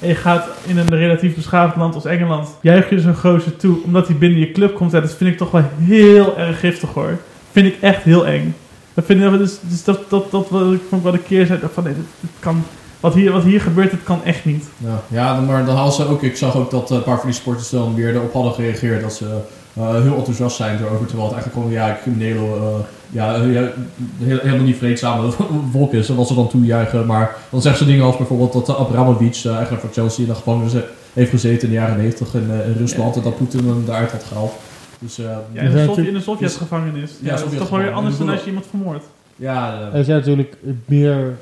En 0.00 0.08
je 0.08 0.14
gaat 0.14 0.48
in 0.66 0.78
een 0.78 0.96
relatief 0.96 1.34
beschaafd 1.34 1.76
land 1.76 1.94
als 1.94 2.04
Engeland, 2.04 2.48
juich 2.60 2.90
je 2.90 3.00
zo'n 3.00 3.16
gozer 3.16 3.56
toe, 3.56 3.84
omdat 3.84 4.06
hij 4.06 4.16
binnen 4.16 4.38
je 4.38 4.52
club 4.52 4.74
komt. 4.74 4.90
Dat 4.90 5.14
vind 5.14 5.30
ik 5.30 5.38
toch 5.38 5.50
wel 5.50 5.64
heel 5.78 6.38
erg 6.38 6.60
giftig 6.60 6.92
hoor. 6.92 7.18
Vind 7.52 7.66
ik 7.66 7.76
echt 7.80 8.02
heel 8.02 8.26
eng. 8.26 8.54
Dat 8.98 9.06
vind 9.06 9.22
ik, 9.24 9.38
dus, 9.38 9.58
dus 9.62 9.84
dat, 9.84 9.98
dat, 10.08 10.30
dat 10.30 10.50
wil 10.50 10.72
ik 10.72 10.80
vond 10.88 11.02
wel 11.02 11.12
een 11.12 11.22
keer 11.22 11.46
zei 11.46 11.58
van 11.72 11.84
nee, 11.84 11.94
dit, 11.94 12.04
dit 12.20 12.30
kan, 12.38 12.62
wat 13.00 13.14
hier, 13.14 13.32
wat 13.32 13.42
hier 13.42 13.60
gebeurt, 13.60 13.90
het 13.90 14.02
kan 14.02 14.24
echt 14.24 14.44
niet. 14.44 14.64
Ja, 14.76 15.02
ja, 15.08 15.40
maar 15.40 15.64
dan 15.64 15.76
hadden 15.76 15.94
ze 15.94 16.08
ook, 16.08 16.22
ik 16.22 16.36
zag 16.36 16.56
ook 16.56 16.70
dat 16.70 16.90
eh, 16.90 16.96
een 16.96 17.02
paar 17.02 17.18
van 17.18 17.26
die 17.28 17.38
sporters 17.38 17.70
dan 17.70 17.94
weer 17.94 18.14
erop 18.14 18.32
hadden 18.32 18.52
gereageerd 18.52 19.02
dat 19.02 19.12
ze 19.14 19.24
eh, 19.72 20.02
heel 20.02 20.16
enthousiast 20.16 20.56
zijn 20.56 20.78
erover, 20.78 21.06
terwijl 21.06 21.28
het 21.28 21.36
eigenlijk 21.38 21.52
gewoon 21.52 21.70
ja, 21.70 21.98
criminele, 22.02 22.40
eh, 22.56 22.78
ja, 23.10 23.34
eh, 23.34 23.40
heel- 24.22 24.38
helemaal 24.42 24.64
niet 24.64 24.76
vreedzame 24.76 25.30
volk 25.72 25.92
is, 25.92 26.08
wat 26.08 26.26
ze 26.28 26.34
dan 26.34 26.48
toejuichen. 26.48 27.06
Maar 27.06 27.36
dan 27.50 27.62
zeggen 27.62 27.84
ze 27.84 27.90
dingen 27.90 28.04
als 28.04 28.16
bijvoorbeeld 28.16 28.52
dat 28.52 28.68
uh, 28.68 28.76
Abramovic, 28.80 29.40
eh, 29.44 29.52
eigenlijk 29.52 29.80
voor 29.80 29.92
Chelsea, 29.92 30.22
in 30.24 30.30
de 30.30 30.34
gevangenis 30.36 30.72
heeft 31.12 31.30
gezeten 31.30 31.62
in 31.62 31.68
de 31.68 31.80
jaren 31.80 31.96
90 31.96 32.34
in, 32.34 32.50
eh, 32.50 32.66
in 32.68 32.74
Rusland 32.78 33.16
en 33.16 33.22
dat 33.22 33.36
Poetin 33.36 33.66
hem 33.66 33.84
daaruit 33.86 34.10
had 34.12 34.24
gehaald. 34.24 34.52
Dus 34.98 35.18
eh, 35.18 35.24
Ja, 35.52 35.60
in, 35.62 35.70
de 35.70 35.84
Sovjet, 35.84 36.06
in 36.06 36.14
de 36.14 36.20
Sovjet-gevangenis. 36.20 37.12
Ja, 37.22 37.36
dat 37.36 37.52
is 37.52 37.58
toch 37.58 37.68
wel 37.70 37.78
weer 37.78 37.92
anders 37.92 38.18
dan 38.18 38.28
als 38.28 38.40
je 38.40 38.46
iemand 38.46 38.66
vermoordt. 38.66 39.04
ja, 39.36 39.80
eh, 39.92 39.98
Er 39.98 40.04
zijn 40.04 40.18
natuurlijk 40.18 40.56
meer 40.84 41.36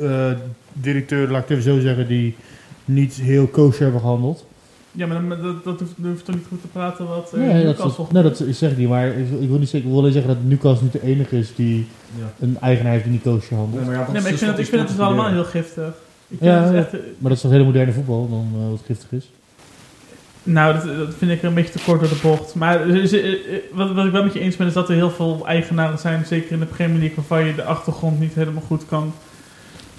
eh 0.00 0.30
directeuren, 0.72 1.30
laat 1.30 1.42
ik 1.42 1.48
het 1.48 1.58
even 1.58 1.72
zo 1.72 1.80
zeggen, 1.80 2.06
die 2.08 2.36
niet 2.84 3.14
heel 3.14 3.46
kosher 3.46 3.82
hebben 3.82 4.00
gehandeld. 4.00 4.46
Ja, 4.92 5.06
maar 5.06 5.16
dan- 5.28 5.42
dat, 5.42 5.64
dat, 5.64 5.80
hoeft, 6.02 6.24
toch 6.24 6.34
niet 6.34 6.44
goed 6.48 6.60
te 6.60 6.66
praten 6.68 7.08
wat 7.08 7.32
uh, 7.34 7.40
Nee, 7.40 7.64
dat, 7.74 8.12
nee, 8.12 8.22
dat 8.22 8.44
zeg 8.50 8.70
ik 8.70 8.76
niet, 8.76 8.88
maar 8.88 9.06
ik, 9.06 9.26
ik 9.40 9.48
wil 9.48 9.58
niet 9.58 9.68
zeggen, 9.68 9.80
ik 9.80 9.86
wil 9.94 9.98
alleen 9.98 10.12
zeggen 10.12 10.34
dat 10.34 10.42
Newcastle 10.44 10.82
niet 10.82 10.92
de 10.92 11.02
enige 11.02 11.38
is 11.38 11.54
die 11.54 11.86
ja. 12.18 12.32
een 12.40 12.56
eigenaar 12.60 12.92
heeft 12.92 13.04
die 13.04 13.12
niet 13.12 13.22
kosher 13.22 13.56
handelt. 13.56 13.80
Nee, 13.80 13.84
maar 13.90 13.94
ja, 13.98 14.04
dat 14.04 14.12
Nee, 14.12 14.22
maar 14.22 14.30
ik 14.30 14.38
vind, 14.38 14.56
dus 14.56 14.58
het, 14.58 14.58
ik 14.58 14.66
vind 14.74 14.80
het 14.88 14.96
dus 14.96 15.06
allemaal 15.06 15.30
heel 15.30 15.44
giftig. 15.44 15.88
Ik 16.28 16.38
vind 16.38 16.40
Ja, 16.50 16.62
het 16.62 16.74
echt, 16.74 16.92
eh, 16.92 17.00
Maar 17.00 17.28
dat 17.28 17.32
is 17.32 17.40
toch 17.40 17.50
hele 17.50 17.64
moderne 17.64 17.92
voetbal 17.92 18.28
dan 18.28 18.48
eh, 18.62 18.70
wat 18.70 18.80
giftig 18.86 19.12
is? 19.12 19.30
Nou, 20.46 20.72
dat, 20.74 20.82
dat 20.98 21.14
vind 21.18 21.30
ik 21.30 21.42
een 21.42 21.54
beetje 21.54 21.72
te 21.78 21.84
kort 21.84 22.00
door 22.00 22.08
de 22.08 22.18
bocht. 22.22 22.54
Maar 22.54 22.88
is- 22.88 23.12
eh, 23.12 23.32
eh, 23.32 23.36
wat, 23.72 23.92
wat 23.92 24.04
ik 24.06 24.12
wel 24.12 24.22
met 24.24 24.32
je 24.32 24.40
eens 24.40 24.56
ben, 24.56 24.66
is 24.66 24.72
dat 24.72 24.88
er 24.88 24.94
heel 24.94 25.10
veel 25.10 25.42
eigenaren 25.46 25.98
zijn, 25.98 26.24
zeker 26.26 26.52
in 26.52 26.58
de 26.60 26.66
Premier 26.66 26.98
League, 26.98 27.16
waarvan 27.16 27.44
je 27.46 27.54
de 27.54 27.62
achtergrond 27.64 28.20
niet 28.20 28.34
helemaal 28.34 28.62
goed 28.66 28.86
kan. 28.86 29.12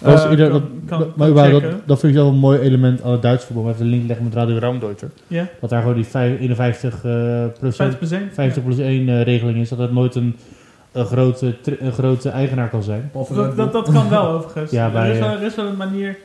eh, 0.01 0.11
Als 0.11 0.29
ieder- 0.29 0.49
kan- 0.49 0.59
dat, 0.61 0.69
kan- 0.85 0.99
dat- 0.99 1.13
kan 1.17 1.33
maar 1.33 1.51
dat, 1.51 1.63
dat 1.85 1.99
vind 1.99 2.11
ik 2.13 2.17
wel 2.19 2.27
een 2.27 2.35
mooi 2.39 2.59
element 2.59 3.03
aan 3.03 3.11
het 3.11 3.21
Duits 3.21 3.43
voetbal. 3.45 3.63
We 3.63 3.69
hebben 3.69 3.87
de 3.89 3.95
link 3.95 4.07
leggen 4.07 4.25
met 4.25 4.35
Radio 4.35 4.57
Raumdeuter. 4.57 5.09
Ja, 5.27 5.47
Dat 5.61 5.69
daar 5.69 5.79
gewoon 5.81 5.95
die 5.95 6.05
vijf- 6.05 6.39
51 6.39 6.93
eh, 6.93 7.01
procent 7.59 7.75
50 7.75 7.97
plus 7.97 8.11
1. 8.11 8.29
50 8.33 8.63
plus 8.63 8.77
1 8.77 9.09
eh, 9.09 9.21
regeling 9.23 9.57
is. 9.57 9.69
Dat 9.69 9.77
het 9.77 9.91
nooit 9.93 10.15
een, 10.15 10.35
een, 10.91 11.05
grote, 11.05 11.55
een 11.79 11.91
grote 11.91 12.29
eigenaar 12.29 12.69
kan 12.69 12.83
zijn. 12.83 13.11
Dat, 13.55 13.73
dat, 13.73 13.91
kan 13.91 14.09
wel 14.09 14.27
overigens. 14.27 14.71
Ja, 14.71 14.89
bij, 14.89 15.03
er, 15.09 15.13
is 15.13 15.19
eh, 15.19 15.25
wel, 15.29 15.35
er 15.39 15.45
is 15.45 15.55
wel 15.55 15.65
een 15.67 15.77
manier. 15.77 16.17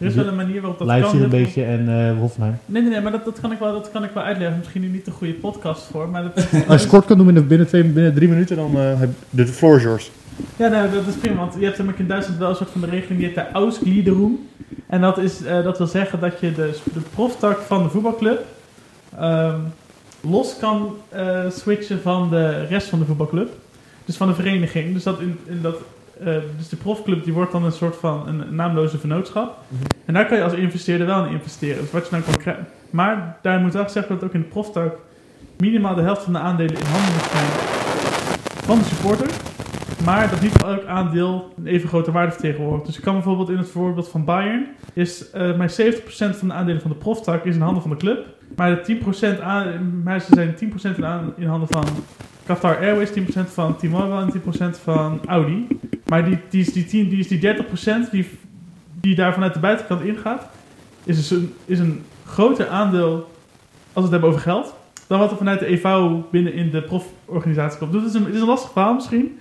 Er 0.00 0.06
is 0.06 0.14
wel 0.14 0.26
een 0.26 0.36
manier 0.36 0.60
waarop 0.60 0.78
dat 0.78 0.88
kan. 0.88 0.96
Leipzig 0.96 1.12
een 1.12 1.20
Heel 1.20 1.28
veel- 1.30 1.38
beetje 1.38 1.64
en 1.64 1.88
eh 2.12 2.18
Hoffenheim. 2.18 2.58
Nee, 2.66 2.82
nee, 2.82 2.90
nee, 2.90 3.00
maar 3.00 3.12
dat, 3.12 3.24
dat, 3.24 3.40
kan 3.40 3.52
ik 3.52 3.58
wel, 3.58 3.72
dat 3.72 3.90
kan 3.90 4.04
ik 4.04 4.10
wel 4.14 4.22
uitleggen. 4.22 4.58
Misschien 4.58 4.80
nu 4.80 4.88
niet 4.88 5.04
de 5.04 5.10
goede 5.10 5.32
podcast 5.32 5.82
voor, 5.90 6.08
maar 6.08 6.22
dat, 6.22 6.36
Als 6.52 6.52
je 6.52 6.62
het 6.72 6.86
kort 6.86 7.04
kan 7.04 7.16
doen 7.16 7.26
binnen, 7.26 7.46
binnen, 7.46 7.66
twee, 7.66 7.82
binnen 7.84 8.14
drie 8.14 8.28
minuten, 8.28 8.56
dan 8.56 8.76
eh 8.78 9.00
heb 9.00 9.10
de 9.30 9.46
floor 9.46 9.76
is 9.76 9.82
yours. 9.82 10.10
Ja, 10.56 10.68
nou, 10.68 10.90
dat 10.92 11.06
is 11.06 11.14
prima, 11.14 11.36
want 11.36 11.54
je 11.58 11.64
hebt 11.64 11.76
namelijk 11.76 12.00
in 12.02 12.08
Duitsland 12.08 12.38
wel 12.38 12.48
een 12.50 12.56
soort 12.56 12.70
van 12.70 12.80
de 12.80 12.86
regeling 12.86 13.18
die 13.18 13.26
heet 13.26 13.34
de 13.34 13.50
Ausgliederung. 13.52 14.38
En 14.86 15.00
dat, 15.00 15.18
is, 15.18 15.42
eh, 15.44 15.62
dat 15.64 15.78
wil 15.78 15.86
zeggen 15.86 16.20
dat 16.20 16.40
je 16.40 16.52
de, 16.52 16.78
de 16.94 17.00
proftak 17.14 17.60
van 17.60 17.82
de 17.82 17.88
voetbalclub 17.88 18.44
ehm, 19.18 19.58
los 20.20 20.56
kan 20.58 20.96
eh, 21.08 21.40
switchen 21.50 22.00
van 22.02 22.30
de 22.30 22.64
rest 22.66 22.88
van 22.88 22.98
de 22.98 23.04
voetbalclub. 23.04 23.48
Dus 24.04 24.16
van 24.16 24.28
de 24.28 24.34
vereniging. 24.34 24.94
Dus, 24.94 25.02
dat 25.02 25.20
in, 25.20 25.38
in 25.46 25.58
dat, 25.62 25.76
eh, 26.24 26.34
dus 26.56 26.68
de 26.68 26.76
profclub 26.76 27.24
die 27.24 27.32
wordt 27.32 27.52
dan 27.52 27.64
een 27.64 27.72
soort 27.72 27.96
van 27.96 28.28
een 28.28 28.54
naamloze 28.54 28.98
vennootschap. 28.98 29.56
Mhm. 29.68 29.82
En 30.04 30.14
daar 30.14 30.26
kan 30.26 30.36
je 30.36 30.44
als 30.44 30.52
investeerder 30.52 31.06
wel 31.06 31.24
in 31.24 31.32
investeren. 31.32 31.80
Dus 31.80 31.90
wat 31.90 32.04
je 32.04 32.10
dan 32.10 32.24
kan 32.24 32.36
krijgen. 32.36 32.66
Maar 32.90 33.36
daar 33.42 33.60
moet 33.60 33.72
wel 33.72 33.84
gezegd 33.84 34.08
worden 34.08 34.28
dat 34.28 34.36
ook 34.36 34.42
in 34.42 34.48
de 34.48 34.52
proftak 34.54 34.96
minimaal 35.56 35.94
de 35.94 36.02
helft 36.02 36.22
van 36.22 36.32
de 36.32 36.38
aandelen 36.38 36.74
in 36.76 36.86
handen 36.86 37.12
moet 37.12 37.30
zijn 37.30 37.46
van 38.64 38.78
de 38.78 38.84
supporter. 38.84 39.26
Maar 40.04 40.30
dat 40.30 40.40
niet 40.40 40.62
elk 40.62 40.84
aandeel 40.84 41.52
een 41.56 41.66
even 41.66 41.88
grote 41.88 42.12
waarde 42.12 42.32
vertegenwoordigt. 42.32 42.86
Dus 42.86 42.96
ik 42.96 43.02
kan 43.02 43.14
bijvoorbeeld 43.14 43.50
in 43.50 43.56
het 43.58 43.68
voorbeeld 43.68 44.08
van 44.08 44.24
Bayern... 44.24 44.66
is 44.92 45.30
eh 45.30 45.56
maar 45.56 45.70
70% 45.70 45.74
van 46.36 46.48
de 46.48 46.54
aandelen 46.54 46.80
van 46.80 46.90
de 46.90 46.96
proftak 46.96 47.44
is 47.44 47.54
in 47.54 47.60
handen 47.60 47.82
van 47.82 47.90
de 47.90 47.96
club. 47.96 48.26
Maar, 48.56 48.82
de 48.84 48.98
10% 49.38 49.42
aan, 49.42 50.02
maar 50.02 50.20
ze 50.20 50.34
zijn 50.34 50.54
10% 50.94 50.96
in, 50.96 51.06
aan- 51.06 51.32
in 51.36 51.46
handen 51.46 51.68
van 51.68 51.84
Qatar 52.46 52.76
Airways, 52.76 53.10
10% 53.10 53.12
van 53.52 53.76
T-Mobile 53.76 54.20
en 54.20 54.74
10% 54.76 54.82
van 54.82 55.20
Audi. 55.26 55.66
Maar 56.06 56.24
die, 56.24 56.38
die, 56.50 56.72
die, 56.72 56.84
10, 56.84 57.08
die 57.08 57.38
die 57.38 57.54
30% 58.06 58.10
die, 58.10 58.28
die 59.00 59.14
daar 59.14 59.32
vanuit 59.32 59.54
de 59.54 59.60
buitenkant 59.60 60.02
ingaat... 60.02 60.46
is 61.04 61.16
dus 61.16 61.30
een, 61.30 61.54
is 61.64 61.78
een 61.78 62.02
groter 62.26 62.68
aandeel 62.68 63.12
als 63.12 63.24
we 63.92 64.00
het 64.00 64.10
hebben 64.10 64.28
over 64.28 64.40
geld... 64.40 64.74
dan 65.06 65.18
wat 65.18 65.30
er 65.30 65.36
vanuit 65.36 65.58
de 65.58 65.70
EV 65.70 66.06
binnen 66.30 66.52
in 66.52 66.70
de 66.70 66.82
proforganisatie 66.82 67.78
komt. 67.78 67.92
Dus 67.92 68.02
het 68.02 68.14
is 68.14 68.20
een, 68.20 68.26
het 68.26 68.34
is 68.34 68.40
een 68.40 68.46
lastig 68.46 68.70
verhaal 68.70 68.94
misschien... 68.94 69.38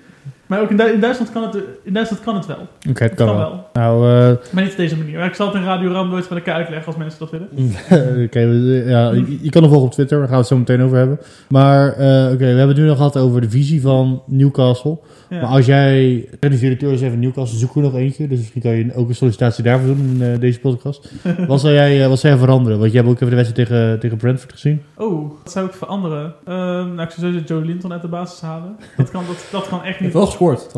Maar 0.49 0.61
ook 0.61 0.69
in, 0.69 0.77
Du- 0.77 0.83
in, 0.93 0.99
Duitsland 0.99 1.31
kan 1.31 1.43
het, 1.43 1.55
in 1.83 1.93
Duitsland 1.93 2.23
kan 2.23 2.35
het 2.35 2.45
wel. 2.45 2.57
Oké, 2.57 2.67
het 2.89 2.99
Het 2.99 3.13
kan 3.15 3.37
wel. 3.37 3.65
Nou, 3.73 4.09
eh, 4.09 4.35
Maar 4.53 4.63
niet 4.63 4.71
op 4.71 4.77
deze 4.77 4.97
manier. 4.97 5.17
Maar 5.17 5.25
ik 5.27 5.33
zal 5.33 5.45
het 5.47 5.55
in 5.55 5.63
Radio 5.63 5.91
Ram 5.91 6.09
nooit 6.09 6.27
van 6.27 6.37
elkaar 6.37 6.55
uitleggen 6.55 6.85
als 6.87 6.95
mensen 6.95 7.19
dat 7.19 7.31
willen. 7.31 7.49
Oké, 8.25 8.47
we- 8.47 8.83
ja, 8.87 9.11
je, 9.11 9.37
je 9.41 9.49
kan 9.49 9.61
nog 9.61 9.71
volgen 9.71 9.87
op 9.87 9.93
Twitter, 9.93 10.17
daar 10.17 10.27
gaan 10.27 10.35
we 10.35 10.41
het 10.41 10.51
zo 10.51 10.57
meteen 10.57 10.81
over 10.81 10.97
hebben. 10.97 11.19
Maar 11.49 11.87
eh, 11.93 12.25
oké, 12.25 12.37
we 12.37 12.45
hebben 12.45 12.67
het 12.67 12.77
nu 12.77 12.85
nog 12.85 12.97
gehad 12.97 13.17
over 13.17 13.41
de 13.41 13.49
visie 13.49 13.81
van 13.81 14.21
Newcastle. 14.27 14.97
Ja. 15.29 15.41
Maar 15.41 15.49
als 15.49 15.65
jij 15.65 16.27
technisch 16.39 16.59
directeur 16.59 16.91
is 16.93 17.01
even 17.01 17.19
Newcastle, 17.19 17.59
zoek 17.59 17.75
er 17.75 17.81
nog 17.81 17.95
eentje. 17.95 18.27
Dus 18.27 18.37
misschien 18.37 18.61
kan 18.61 18.71
je 18.71 18.95
ook 18.95 19.09
een 19.09 19.15
sollicitatie 19.15 19.63
daarvoor 19.63 19.95
doen 19.95 20.11
in 20.19 20.21
eh, 20.33 20.39
deze 20.39 20.59
podcast. 20.59 21.11
wat, 21.47 21.59
zou 21.61 21.73
jij, 21.73 22.07
wat 22.09 22.19
zou 22.19 22.33
jij 22.33 22.41
veranderen? 22.41 22.79
Want 22.79 22.91
jij 22.91 23.01
hebt 23.01 23.13
ook 23.13 23.21
even 23.21 23.29
de 23.37 23.41
wedstrijd 23.43 23.69
tegen, 23.69 23.99
tegen 23.99 24.17
Brentford 24.17 24.51
gezien. 24.51 24.81
Oh, 24.97 25.29
wat 25.43 25.51
zou 25.51 25.65
ik 25.65 25.73
veranderen? 25.73 26.33
Ehm, 26.45 26.55
nou, 26.95 27.01
ik 27.01 27.09
zou 27.09 27.27
sowieso 27.27 27.45
Joe 27.53 27.65
Linton 27.65 27.91
uit 27.91 28.01
de 28.01 28.07
basis 28.07 28.41
halen. 28.41 28.75
Dat 28.97 29.11
kan, 29.11 29.23
dat, 29.27 29.45
dat 29.51 29.67
kan 29.67 29.83
echt 29.83 29.99
niet. 29.99 30.13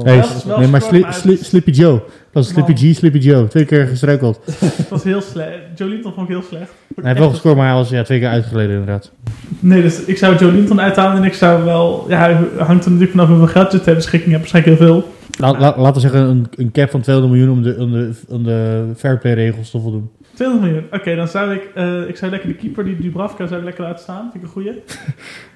Hey, 0.03 0.23
wel 0.45 0.57
nee, 0.59 0.67
maar 0.67 0.81
Sli- 0.81 1.05
Sli- 1.09 1.37
Slippy 1.43 1.71
Joe. 1.71 2.01
Dat 2.31 2.43
is 2.43 2.49
Slippy. 2.49 2.75
G, 2.75 2.95
Slippy 2.95 3.17
Joe. 3.17 3.47
Twee 3.47 3.65
keer 3.65 3.87
gestruikeld. 3.87 4.39
Dat 4.77 4.89
was 4.89 5.03
heel 5.03 5.21
slecht. 5.21 5.57
Joe 5.75 5.87
Linton 5.89 6.13
vond 6.13 6.29
ik 6.29 6.33
heel 6.35 6.43
slecht. 6.47 6.71
Hij 6.95 7.05
heeft 7.05 7.19
wel 7.19 7.29
gescoord, 7.29 7.55
maar 7.55 7.65
hij 7.67 7.75
was 7.75 7.89
ja, 7.89 8.03
twee 8.03 8.19
keer 8.19 8.27
uitgeleden 8.29 8.71
inderdaad. 8.71 9.11
Nee, 9.59 9.81
dus 9.81 10.03
ik 10.05 10.17
zou 10.17 10.35
Joe 10.35 10.51
Linton 10.51 10.81
uithalen 10.81 11.17
en 11.17 11.23
ik 11.23 11.33
zou 11.33 11.63
wel... 11.63 12.05
Ja, 12.09 12.17
hij 12.19 12.33
hangt 12.57 12.85
er 12.85 12.91
natuurlijk 12.91 13.11
vanaf 13.11 13.27
hoeveel 13.27 13.47
geld 13.47 13.71
je 13.71 13.81
ter 13.81 13.95
beschikking 13.95 14.31
hebt. 14.31 14.51
Waarschijnlijk 14.51 14.79
heel 14.79 14.87
veel. 14.87 15.07
La, 15.39 15.51
la- 15.59 15.75
laten 15.77 15.93
we 15.93 15.99
zeggen 15.99 16.21
een, 16.21 16.47
een 16.55 16.71
cap 16.71 16.89
van 16.89 17.01
200 17.01 17.35
miljoen 17.35 17.57
om 17.57 17.63
de, 17.63 17.75
om 17.79 17.91
de, 17.91 18.11
om 18.29 18.43
de 18.43 18.85
fair 18.97 19.17
play 19.17 19.33
regels 19.33 19.71
te 19.71 19.79
voldoen. 19.79 20.09
200 20.33 20.71
miljoen. 20.71 20.89
Oké, 20.93 21.15
dan 21.15 21.27
zou 21.27 21.53
ik... 21.53 21.69
eh, 21.75 22.07
ik 22.07 22.17
zou 22.17 22.31
lekker 22.31 22.49
de 22.49 22.55
keeper, 22.55 22.85
die 22.85 22.97
Dubravka, 22.99 23.47
zou 23.47 23.59
ik 23.59 23.65
lekker 23.65 23.83
laten 23.83 23.99
staan. 24.03 24.29
Vind 24.31 24.35
ik 24.35 24.41
een 24.43 24.47
goeie. 24.49 24.71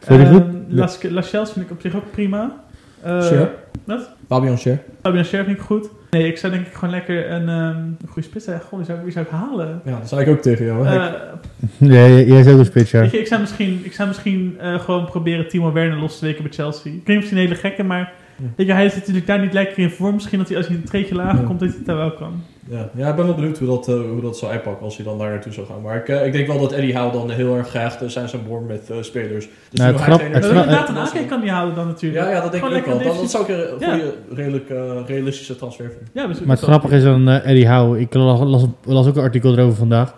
Vind 0.06 0.22
je 0.22 0.26
Ehm, 0.28 0.34
goed? 0.34 0.44
Las, 0.68 0.98
Lascelles 1.10 1.52
vind 1.52 1.66
ik 1.66 1.72
op 1.72 1.82
zich 1.82 1.96
ook 1.96 2.12
prima. 2.12 2.64
Eh, 3.06 3.22
Scher. 3.22 3.50
Wat? 3.84 4.10
Fabian 4.28 4.58
Scher. 4.58 4.80
Fabian 5.02 5.26
Scher 5.26 5.44
vind 5.44 5.58
ik 5.58 5.64
goed. 5.64 5.90
Nee, 6.12 6.28
ik 6.28 6.38
zou 6.38 6.54
denk 6.54 6.68
ik 6.68 6.74
gewoon 6.74 6.90
lekker 6.90 7.32
een, 7.32 7.50
ehm, 7.50 7.78
een 7.78 7.98
goede 8.08 8.28
spits 8.28 8.46
hebben. 8.46 8.64
Goh, 8.66 8.78
wie 8.78 8.88
zou, 8.88 9.00
wie 9.04 9.12
zou 9.12 9.26
ik 9.26 9.32
halen? 9.32 9.82
Ja, 9.86 9.98
dat 10.00 10.10
zei 10.10 10.22
ik 10.22 10.28
ook 10.28 10.42
tegen 10.42 10.66
jou. 10.66 10.88
hè. 10.88 10.98
Eh, 10.98 11.14
Nee, 11.78 12.26
jij 12.28 12.40
is 12.40 12.48
ook 12.48 12.60
een 12.60 12.66
spits, 12.66 12.92
ja. 12.92 13.02
je, 13.02 13.20
ik 13.20 13.28
zou 13.28 13.42
misschien, 13.42 13.82
ik 13.84 13.94
zou 13.94 14.08
misschien 14.08 14.56
eh, 14.60 14.80
gewoon 14.80 15.06
proberen 15.06 15.48
Timo 15.48 15.72
Werner 15.72 15.98
los 15.98 16.20
te 16.20 16.26
weken 16.26 16.44
bij 16.44 16.52
Chelsea. 16.52 16.92
Of 16.94 17.06
hij 17.06 17.16
een 17.16 17.38
hele 17.38 17.56
gekke, 17.56 17.84
maar. 17.84 18.14
Weet 18.56 18.68
je, 18.68 18.74
hij 18.74 18.86
is 18.86 18.96
natuurlijk 18.96 19.28
daar 19.28 19.40
niet 19.42 19.54
lekker 19.54 19.78
in 19.80 19.90
vorm. 19.90 20.14
Misschien 20.14 20.40
dat 20.40 20.48
hij 20.48 20.58
als 20.58 20.68
hij 20.68 20.76
een 20.76 20.84
treetje 20.84 21.16
lager 21.16 21.40
Ja. 21.42 21.46
komt, 21.46 21.60
dat 21.60 21.68
hij 21.70 21.78
het 21.78 21.88
daar 21.88 21.96
wel 21.98 22.12
kan. 22.14 22.42
Ja, 22.70 22.90
ja, 22.96 23.10
ik 23.10 23.16
ben 23.16 23.26
wel 23.26 23.36
benieuwd 23.36 23.58
hoe 23.58 23.68
dat, 23.68 23.88
eh, 23.88 23.96
hoe 23.96 24.22
dat 24.22 24.38
zou 24.38 24.52
uitpakken 24.52 24.86
als 24.86 24.96
hij 24.96 25.06
dan 25.06 25.18
daar 25.18 25.30
naartoe 25.30 25.54
zou 25.54 25.68
gaan. 25.68 25.82
Maar 25.82 25.96
ik, 25.96 26.08
eh, 26.10 26.26
ik 26.26 26.32
denk 26.32 26.48
wel 26.48 26.60
dat 26.60 26.72
Eddie 26.72 26.98
Howe 26.98 27.12
dan 27.12 27.30
heel 27.30 27.56
erg 27.58 27.68
graag 27.70 27.98
de 27.98 28.10
zijn 28.10 28.30
zijn 28.30 28.42
boor 28.48 28.62
met 28.62 28.90
eh, 28.90 28.98
spelers. 29.02 29.48
Dus 29.70 29.80
Nou, 29.80 29.92
het 29.92 30.00
hij 30.00 30.10
grap- 30.10 30.34
het 30.34 30.46
grap- 30.46 30.64
inderdaad 30.66 31.16
een 31.16 31.28
kan 31.28 31.42
die 31.42 31.50
houden 31.52 31.76
dan 31.76 31.88
natuurlijk. 31.88 32.24
Ja, 32.26 32.32
ja, 32.32 32.42
dat 32.42 32.52
denk 32.52 32.64
ik 32.66 32.76
ook 32.78 32.86
wel. 32.86 32.98
Dat, 33.04 33.16
dat 33.20 33.32
zou 33.32 33.44
ik 33.44 33.50
een 33.50 33.80
Ja. 33.80 33.90
goede, 33.94 34.14
redelijk 34.36 34.70
eh, 34.70 34.78
realistische 35.08 35.56
transfer 35.56 35.86
vinden. 35.86 36.08
Ja, 36.14 36.28
dus- 36.28 36.40
Maar 36.40 36.56
het 36.56 36.66
grappige 36.66 36.96
is 36.96 37.04
dan 37.04 37.28
eh, 37.30 37.50
Eddie 37.50 37.68
Howe. 37.68 38.00
Ik 38.00 38.14
las, 38.14 38.40
las, 38.40 38.66
las 38.86 39.08
ook 39.08 39.16
een 39.16 39.22
artikel 39.24 39.54
erover 39.58 39.76
vandaag. 39.78 40.16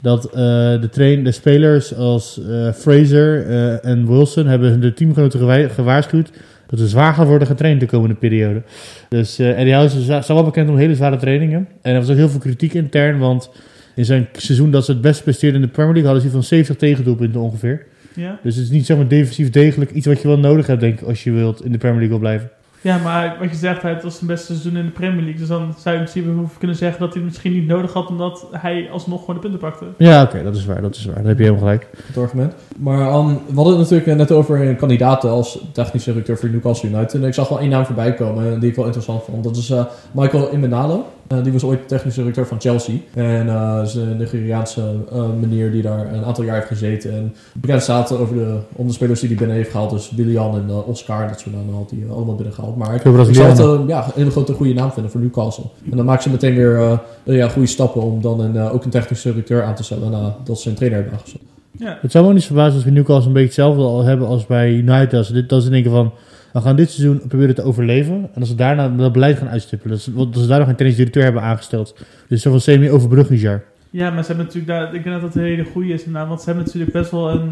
Dat 0.00 0.24
eh, 0.24 0.32
de, 0.80 0.88
train, 0.92 1.24
de 1.24 1.32
spelers 1.32 1.96
als 1.96 2.40
eh, 2.48 2.72
Fraser 2.72 3.46
eh, 3.46 3.84
en 3.90 4.06
Wilson 4.08 4.46
hebben 4.46 4.80
de 4.80 4.92
teamgenoten 4.92 5.38
gewa- 5.38 5.68
gewaarschuwd 5.68 6.30
dat 6.68 6.78
ze 6.78 6.88
zwaar 6.88 7.14
gaan 7.14 7.26
worden 7.26 7.48
getraind 7.48 7.80
de 7.80 7.86
komende 7.86 8.14
periode. 8.14 8.62
Dus 9.08 9.38
eh, 9.38 9.58
Eddie 9.58 9.74
Howe 9.74 10.18
is 10.18 10.26
wel 10.26 10.44
bekend 10.44 10.68
om 10.68 10.76
hele 10.76 10.94
zware 10.94 11.16
trainingen. 11.16 11.68
En 11.82 11.92
er 11.92 12.00
was 12.00 12.10
ook 12.10 12.16
heel 12.16 12.28
veel 12.28 12.40
kritiek 12.40 12.74
intern, 12.74 13.18
want 13.18 13.50
in 13.94 14.04
zijn 14.04 14.28
seizoen 14.32 14.70
dat 14.70 14.84
ze 14.84 14.92
het 14.92 15.00
best 15.00 15.22
presteerden 15.22 15.60
in 15.60 15.66
de 15.66 15.72
Premier 15.72 15.92
League 15.92 16.10
hadden 16.10 16.28
ze 16.28 16.34
van 16.34 16.44
70 16.44 16.76
tegendoelpunten 16.76 17.40
ongeveer. 17.40 17.86
Ja. 18.14 18.38
Dus 18.42 18.54
het 18.54 18.64
is 18.64 18.70
niet 18.70 18.86
zomaar 18.86 19.08
defensief 19.08 19.50
degelijk 19.50 19.90
iets 19.90 20.06
wat 20.06 20.22
je 20.22 20.28
wel 20.28 20.38
nodig 20.38 20.66
hebt, 20.66 20.80
denk 20.80 21.00
ik, 21.00 21.06
als 21.06 21.24
je 21.24 21.30
wilt 21.30 21.64
in 21.64 21.72
de 21.72 21.78
Premier 21.78 21.98
League 21.98 22.18
wil 22.18 22.28
blijven. 22.28 22.50
Ja, 22.80 22.98
maar 22.98 23.36
wat 23.40 23.50
je 23.50 23.56
zegt, 23.56 23.82
hij 23.82 23.92
het 23.92 24.02
was 24.02 24.14
zijn 24.14 24.26
beste 24.26 24.46
seizoen 24.46 24.76
in 24.76 24.84
de 24.84 24.90
Premier 24.90 25.22
League. 25.22 25.38
Dus 25.38 25.48
dan 25.48 25.74
zou 25.78 25.94
je 25.94 26.00
in 26.00 26.08
principe 26.08 26.36
hoeven 26.36 26.58
kunnen 26.58 26.76
zeggen 26.76 27.00
dat 27.00 27.08
hij 27.08 27.22
het 27.22 27.30
misschien 27.30 27.52
niet 27.52 27.66
nodig 27.66 27.92
had, 27.92 28.08
omdat 28.08 28.46
hij 28.52 28.88
alsnog 28.90 29.20
gewoon 29.20 29.34
de 29.34 29.40
punten 29.40 29.60
pakte. 29.60 29.84
Ja, 29.98 30.22
oké, 30.22 30.42
dat 30.42 30.56
is 30.56 30.64
waar, 30.64 30.82
dat 30.82 30.94
is 30.94 31.04
waar. 31.04 31.14
Daar 31.14 31.24
heb 31.24 31.38
je 31.38 31.44
helemaal 31.44 31.64
gelijk. 31.64 31.86
Het 32.06 32.16
argument. 32.16 32.54
Maar 32.76 33.14
um, 33.14 33.26
we 33.26 33.54
hadden 33.54 33.78
het 33.78 33.90
natuurlijk 33.90 34.18
net 34.18 34.32
over 34.32 34.68
een 34.68 34.76
kandidaat 34.76 35.24
als 35.24 35.64
technische 35.72 36.10
directeur 36.10 36.38
voor 36.38 36.48
Newcastle 36.48 36.88
United. 36.88 37.14
En 37.14 37.24
ik 37.24 37.34
zag 37.34 37.48
wel 37.48 37.60
één 37.60 37.70
naam 37.70 37.84
voorbij 37.84 38.14
komen 38.14 38.60
die 38.60 38.70
ik 38.70 38.76
wel 38.76 38.84
interessant 38.84 39.22
vond. 39.22 39.44
Dat 39.44 39.56
is 39.56 39.70
eh, 39.70 39.84
Michael 40.12 40.52
Imenalo. 40.52 41.06
Eh, 41.28 41.42
die 41.42 41.52
was 41.52 41.64
ooit 41.64 41.88
technisch 41.88 42.14
directeur 42.14 42.46
van 42.46 42.60
Chelsea. 42.60 42.94
En 43.14 43.48
eh 43.48 43.80
is 43.82 43.94
een 43.94 44.16
Nigeriaanse 44.16 44.94
eh, 45.12 45.24
meneer 45.40 45.70
die 45.70 45.82
daar 45.82 46.12
een 46.12 46.24
aantal 46.24 46.44
jaar 46.44 46.54
heeft 46.54 46.66
gezeten. 46.66 47.12
En 47.12 47.34
bekend 47.52 47.82
staat 47.82 48.12
over 48.12 48.34
de, 48.34 48.58
om 48.72 48.86
de 48.86 48.92
spelers 48.92 49.20
die 49.20 49.28
hij 49.28 49.38
binnen 49.38 49.56
heeft 49.56 49.70
gehaald. 49.70 49.90
Dus 49.90 50.10
Willian 50.10 50.54
en 50.54 50.64
eh, 50.68 50.88
Oscar, 50.88 51.28
dat 51.28 51.40
soort 51.40 51.54
namen 51.54 51.74
had 51.74 51.90
hij 51.90 52.10
allemaal 52.10 52.34
binnengehaald. 52.34 52.76
Maar 52.76 52.94
ik, 52.94 53.04
ik 53.04 53.34
zou 53.34 53.48
het 53.48 53.88
ja, 53.88 54.04
een 54.04 54.12
hele 54.14 54.30
grote 54.30 54.52
goede 54.52 54.74
naam 54.74 54.92
vinden 54.92 55.10
voor 55.10 55.20
Newcastle. 55.20 55.64
En 55.90 55.96
dan 55.96 56.06
maken 56.06 56.22
ze 56.22 56.30
meteen 56.30 56.54
weer 56.54 56.98
eh, 57.28 57.36
ja, 57.36 57.48
goede 57.48 57.68
stappen 57.68 58.02
om 58.02 58.20
dan 58.20 58.40
een, 58.40 58.56
eh, 58.56 58.74
ook 58.74 58.84
een 58.84 58.90
technisch 58.90 59.22
directeur 59.22 59.62
aan 59.62 59.74
te 59.74 59.82
stellen 59.82 60.10
nadat 60.10 60.60
ze 60.60 60.68
een 60.68 60.74
trainer 60.74 60.98
hebben 60.98 61.18
aangezet. 61.18 61.40
Ja. 61.78 61.98
Het 62.00 62.12
zou 62.12 62.26
me 62.26 62.32
niet 62.32 62.44
verbazen 62.44 62.74
als 62.74 62.84
we 62.84 62.90
Newcastle 62.90 63.26
een 63.26 63.32
beetje 63.32 63.62
hetzelfde 63.62 63.82
al 63.82 64.04
hebben 64.04 64.26
als 64.26 64.46
bij 64.46 64.72
United. 64.72 65.32
Dit, 65.32 65.48
dat 65.48 65.62
ze 65.62 65.70
denken 65.70 65.90
van, 65.90 66.12
we 66.58 66.64
gaan 66.66 66.76
dit 66.76 66.90
seizoen 66.90 67.20
proberen 67.28 67.54
te 67.54 67.62
overleven. 67.62 68.14
En 68.14 68.40
als 68.40 68.48
ze 68.48 68.54
daarna 68.54 68.88
dat 68.88 69.12
beleid 69.12 69.38
gaan 69.38 69.48
uitstippelen. 69.48 69.92
Dat 69.96 70.02
ze, 70.04 70.12
dat 70.14 70.42
ze 70.42 70.46
daar 70.46 70.58
nog 70.58 70.68
een 70.68 70.76
technisch 70.76 70.96
directeur 70.96 71.22
hebben 71.22 71.42
aangesteld. 71.42 71.96
Dus 72.28 72.42
zo 72.42 72.50
van 72.50 72.60
semi-overbruggingsjaar. 72.60 73.62
ja, 73.90 74.10
maar 74.10 74.20
ze 74.22 74.26
hebben 74.26 74.44
natuurlijk 74.46 74.72
daar, 74.72 74.94
ik 74.94 75.02
denk 75.04 75.20
dat 75.20 75.20
dat 75.32 75.34
een 75.34 75.48
hele 75.48 75.64
goede 75.72 75.92
is 75.92 76.04
inderdaad, 76.04 76.28
want 76.28 76.40
ze 76.40 76.46
hebben 76.46 76.64
natuurlijk 76.64 76.92
best 76.92 77.10
wel 77.10 77.30
een, 77.30 77.50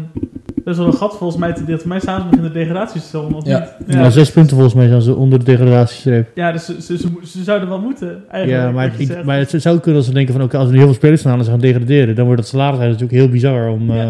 best 0.63 0.77
wel 0.77 0.87
een 0.87 0.93
gat 0.93 1.17
volgens 1.17 1.39
mij 1.39 1.53
te 1.53 1.65
deel. 1.65 1.77
Voor 1.77 1.87
mij 1.87 1.99
staan 1.99 2.19
ze 2.19 2.25
nog 2.25 2.35
in 2.35 2.41
de 2.41 2.51
degradatiezone, 2.51 3.35
of 3.35 3.45
Ja. 3.45 3.75
niet? 3.85 3.95
Ja. 3.95 4.09
zes 4.09 4.31
punten 4.31 4.53
volgens 4.53 4.75
mij 4.75 4.87
zijn 4.87 5.01
ze 5.01 5.15
onder 5.15 5.39
de 5.39 5.45
degradatiestreep. 5.45 6.27
Ja, 6.35 6.51
dus 6.51 6.65
ze, 6.65 6.81
ze, 6.81 6.97
ze, 6.97 7.07
ze 7.25 7.43
zouden 7.43 7.69
wel 7.69 7.79
moeten, 7.81 8.23
eigenlijk. 8.31 8.63
Ja, 8.63 8.71
maar, 8.71 8.91
ik, 8.97 9.23
maar 9.23 9.37
het 9.37 9.53
zou 9.57 9.79
kunnen 9.79 9.95
als 9.99 10.05
ze 10.07 10.13
denken 10.13 10.33
van, 10.33 10.43
oké, 10.43 10.57
als 10.57 10.65
we 10.65 10.71
nu 10.71 10.77
heel 10.77 10.87
veel 10.87 10.95
spelers 10.95 11.21
gaan 11.21 11.31
halen 11.31 11.45
en 11.45 11.51
ze 11.51 11.57
gaan 11.59 11.69
degraderen. 11.71 12.15
Dan 12.15 12.25
wordt 12.25 12.41
het 12.41 12.49
salaris 12.49 12.77
natuurlijk 12.79 13.11
heel 13.11 13.29
bizar 13.29 13.69
om 13.69 13.91
Ja. 13.93 14.01
eh, 14.03 14.09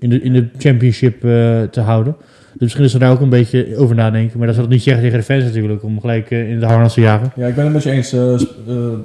in, 0.00 0.10
de, 0.10 0.20
in 0.22 0.32
de 0.32 0.48
championship 0.58 1.24
eh, 1.24 1.62
te 1.62 1.80
houden. 1.80 2.16
Dus 2.52 2.60
misschien 2.60 2.84
is 2.84 2.90
ze 2.90 2.98
daar 2.98 3.10
ook 3.10 3.20
een 3.20 3.28
beetje 3.28 3.76
over 3.76 3.94
nadenken. 3.96 4.38
Maar 4.38 4.46
dat 4.46 4.56
zal 4.56 4.64
het 4.64 4.72
niet 4.72 4.82
zeggen 4.82 5.02
tegen 5.02 5.18
de 5.18 5.24
fans 5.24 5.44
natuurlijk, 5.44 5.82
om 5.82 6.00
gelijk 6.00 6.30
eh, 6.30 6.50
in 6.50 6.60
de 6.60 6.66
harnas 6.66 6.94
te 6.94 7.00
jagen. 7.00 7.32
Ja, 7.36 7.46
ik 7.46 7.54
ben 7.54 7.64
het 7.64 7.72
met 7.72 7.82
je 7.82 7.90
eens. 7.90 8.12
eh 8.12 8.34
eh, 8.34 8.40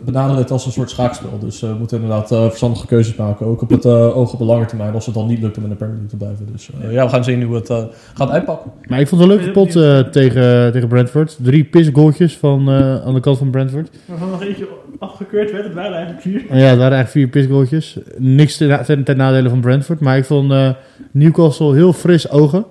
benaderen 0.06 0.42
het 0.42 0.52
als 0.52 0.66
een 0.66 0.72
soort 0.72 0.90
schaakspel. 0.90 1.40
Dus 1.40 1.62
eh, 1.64 1.70
we 1.70 1.76
moeten 1.78 2.02
inderdaad 2.02 2.28
verstandige 2.28 2.86
keuzes 2.88 3.16
maken. 3.16 3.46
Ook 3.46 3.62
op 3.62 3.70
het 3.70 3.86
oog 3.86 4.34
op 4.34 4.40
de 4.40 4.46
lange 4.46 4.66
termijn. 4.66 4.94
Als 4.94 5.06
het 5.06 5.16
dan 5.16 5.28
niet 5.28 5.42
lukt 5.42 5.58
om 5.58 5.64
in 5.64 5.70
de 5.70 5.76
Premier 5.76 5.96
League 5.96 6.12
te 6.12 6.26
blijven. 6.26 6.48
Dus 6.52 6.70
eh, 6.82 6.92
ja, 6.94 7.04
we 7.04 7.10
gaan 7.10 7.24
zien 7.24 7.44
hoe 7.44 7.56
het 7.56 7.68
gaat 8.14 8.30
uitpakken. 8.30 8.72
Maar 8.88 9.00
ik 9.00 9.08
vond 9.08 9.22
het 9.22 9.30
een 9.30 9.36
leuke 9.38 9.52
pot 9.52 9.76
eh, 9.76 10.00
tegen, 10.00 10.72
tegen 10.72 10.88
Brentford. 10.88 11.38
Drie 11.42 11.64
pisgoaltjes 11.64 12.38
van, 12.38 12.70
eh, 12.70 13.06
aan 13.06 13.14
de 13.14 13.20
kant 13.20 13.38
van 13.38 13.50
Brentford. 13.50 13.90
Waarvan 14.06 14.30
nog 14.30 14.44
eentje 14.44 14.68
afgekeurd 15.00 15.52
werd, 15.52 15.64
het 15.64 15.74
waren 15.74 15.92
eigenlijk 15.94 16.22
vier. 16.22 16.42
Ja, 16.58 16.66
het 16.70 16.78
waren 16.78 16.80
eigenlijk 16.98 17.10
vier 17.10 17.28
pisgoaltjes. 17.28 17.98
Niks 18.18 18.58
ten, 18.58 18.84
ten, 18.86 19.04
ten 19.04 19.18
nadele 19.18 19.50
van 19.50 19.60
Brentford. 19.60 20.00
Maar 20.00 20.18
ik 20.18 20.26
vond 20.26 20.52
eh, 20.52 20.70
Newcastle 21.12 21.74
heel 21.74 21.94
fris 21.94 22.30
ogen. 22.30 22.66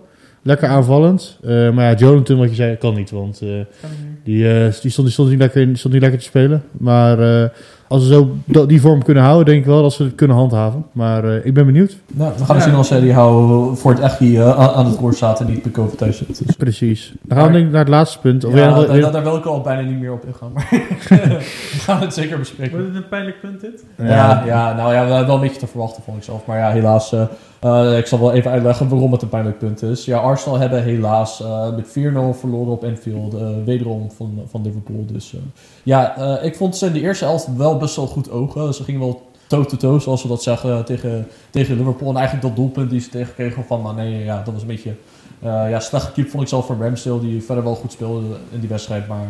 Lekker 0.45 0.69
aanvallend. 0.69 1.39
Eh, 1.43 1.71
maar 1.71 1.91
ja, 1.91 1.95
Jonathan, 1.97 2.39
wat 2.39 2.49
je 2.49 2.55
zei, 2.55 2.77
kan 2.77 2.95
niet. 2.95 3.11
Want 3.11 3.41
eh, 3.43 3.49
Kan 3.49 3.91
ik 3.91 3.97
niet. 4.09 4.25
die, 4.25 4.49
eh, 4.65 4.73
die, 4.81 4.91
stond, 4.91 5.07
die, 5.07 5.11
stond 5.11 5.29
niet 5.29 5.39
lekker, 5.39 5.61
in- 5.63 5.77
stond 5.77 5.93
niet 5.93 6.03
lekker 6.03 6.21
te 6.21 6.27
spelen. 6.27 6.63
Maar 6.73 7.43
eh, 7.43 7.49
als 7.89 8.07
ze 8.07 8.13
zo 8.13 8.37
die 8.67 8.81
vorm 8.81 9.03
kunnen 9.03 9.23
houden, 9.23 9.47
denk 9.47 9.59
ik 9.59 9.67
wel 9.67 9.83
dat 9.83 9.93
ze 9.93 10.03
het 10.03 10.15
kunnen 10.15 10.37
handhaven. 10.37 10.85
Maar 10.93 11.25
eh, 11.25 11.47
ik 11.47 11.55
ben 11.55 11.67
benieuwd. 11.67 11.97
Nou, 12.13 12.33
we 12.39 12.45
gaan 12.45 12.57
Ja. 12.57 12.63
zien 12.63 12.75
als 12.75 12.91
Eddie 12.91 13.13
Howe 13.13 13.75
voor 13.77 13.91
het 13.91 14.01
echt 14.01 14.19
hier 14.19 14.43
aan 14.45 14.71
aan 14.75 14.87
het 14.87 14.99
roer 14.99 15.13
staat 15.15 15.41
en 15.41 15.47
niet 15.47 15.73
bij 15.73 15.87
thuis 15.97 16.17
zit. 16.17 16.47
Dus, 16.47 16.57
Precies. 16.57 17.13
Dan 17.23 17.39
gaan 17.39 17.47
we 17.47 17.53
denk 17.53 17.65
ik 17.67 17.71
naar 17.73 17.81
het 17.81 17.89
laatste 17.89 18.19
punt. 18.19 18.45
Of 18.45 18.55
ja, 18.55 18.85
daar, 19.11 19.23
wil 19.23 19.37
ik 19.37 19.45
al 19.45 19.61
bijna 19.61 19.89
niet 19.91 20.01
meer 20.01 20.13
op 20.13 20.25
ingaan. 20.27 20.53
Maar 20.53 20.69
we 21.09 21.79
gaan 21.79 22.01
het 22.01 22.15
zeker 22.15 22.39
bespreken. 22.39 22.73
Wordt 22.79 22.87
het 22.95 23.03
een 23.03 23.09
pijnlijk 23.09 23.41
punt 23.41 23.61
dit? 23.61 23.85
Ja, 23.99 24.43
ja, 24.47 24.75
nou 24.75 24.93
ja, 24.95 25.07
wel- 25.09 25.27
wel 25.27 25.35
een 25.35 25.41
beetje 25.41 25.59
te 25.61 25.67
verwachten 25.67 26.03
vond 26.03 26.17
ik 26.17 26.23
zelf. 26.23 26.47
Maar 26.47 26.59
ja, 26.59 26.71
helaas, 26.71 27.15
eh, 27.63 27.99
ik 27.99 28.07
zal 28.07 28.21
wel 28.21 28.33
even 28.33 28.51
uitleggen 28.51 28.89
waarom 28.89 29.13
het 29.13 29.23
een 29.23 29.29
pijnlijk 29.29 29.59
punt 29.59 29.83
is. 29.83 30.05
Ja, 30.05 30.19
Arsenal 30.19 30.59
hebben 30.59 30.83
helaas 30.83 31.43
eh, 31.43 31.75
met 31.75 31.89
4-0 31.89 31.91
verloren 32.39 32.73
op 32.73 32.85
Anfield, 32.85 33.35
eh, 33.35 33.49
wederom 33.65 34.11
van, 34.11 34.43
van 34.51 34.63
Liverpool. 34.63 35.05
Dus 35.07 35.35
ja, 35.83 36.17
ik 36.39 36.57
vond 36.57 36.77
ze 36.77 36.87
in 36.87 36.93
de 36.93 37.01
eerste 37.01 37.25
helft 37.25 37.57
wel 37.57 37.77
best 37.77 37.97
wel 37.97 38.07
goed 38.07 38.31
ogen. 38.31 38.75
Ze 38.75 38.85
gingen 38.85 39.01
wel 39.01 39.31
toe-to-toe, 39.47 40.01
zoals 40.01 40.23
we 40.23 40.29
dat 40.29 40.43
zeggen, 40.43 40.85
tegen, 40.85 41.27
tegen 41.51 41.77
Liverpool. 41.77 42.09
En 42.09 42.17
eigenlijk 42.17 42.47
dat 42.47 42.57
doelpunt 42.57 42.91
die 42.91 43.01
ze 43.01 43.09
tegenkregen 43.09 43.65
van 43.65 43.83
Mane, 43.83 44.25
ja, 44.25 44.43
dat 44.43 44.53
was 44.53 44.63
een 44.63 44.69
beetje... 44.69 44.95
ja, 45.43 45.81
slecht 45.81 46.05
gekiept 46.05 46.31
vond 46.31 46.43
ik 46.43 46.49
zelf 46.49 46.67
van 46.67 46.83
Ramsdale, 46.83 47.21
die 47.21 47.43
verder 47.43 47.65
wel 47.65 47.75
goed 47.75 47.93
speelde 47.93 48.37
in 48.51 48.61
die 48.61 48.69
wedstrijd. 48.69 49.09
Maar 49.09 49.27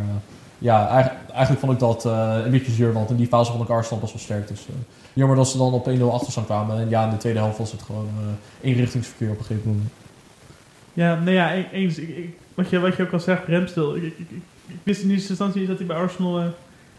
ja, 0.59 0.88
eigenlijk, 0.88 1.31
eigenlijk 1.31 1.61
vond 1.61 1.73
ik 1.73 1.79
dat 1.79 2.05
een 2.45 2.51
beetje 2.51 2.73
zuur, 2.73 2.92
want 2.92 3.11
in 3.11 3.16
die 3.16 3.27
fase 3.27 3.51
vond 3.51 3.64
ik 3.64 3.71
Arsenal 3.71 4.01
best 4.01 4.12
wel 4.12 4.23
sterk. 4.23 4.49
Dus 4.49 4.66
jammer 5.12 5.37
dat 5.37 5.48
ze 5.48 5.59
dan 5.59 5.72
op 5.72 5.90
1-0 5.90 6.03
achterstand 6.03 6.46
kwamen. 6.46 6.79
En 6.79 6.88
ja, 6.88 7.05
in 7.05 7.11
de 7.11 7.16
tweede 7.16 7.38
helft 7.38 7.59
was 7.59 7.72
het 7.72 7.83
gewoon 7.83 8.09
eh 8.18 8.68
eenrichtingsverkeer 8.70 9.31
op 9.31 9.38
een 9.38 9.44
gegeven 9.44 9.70
moment. 9.70 9.90
Ja, 10.92 11.20
nee 11.20 11.35
ja, 11.35 11.55
e- 11.55 11.68
eens. 11.72 11.98
Ik, 11.98 12.37
wat, 12.55 12.70
je, 12.70 12.79
wat 12.79 12.96
je 12.96 13.03
ook 13.03 13.12
al 13.12 13.20
zegt, 13.20 13.48
Ramsdale. 13.48 14.07
Ik, 14.07 14.14
wist 14.83 15.03
in 15.03 15.11
eerste 15.11 15.29
instantie 15.29 15.61
niet 15.61 15.68
dat 15.68 15.79
hij 15.79 15.87
bij 15.87 15.96
Arsenal 15.96 16.38
eh, 16.38 16.46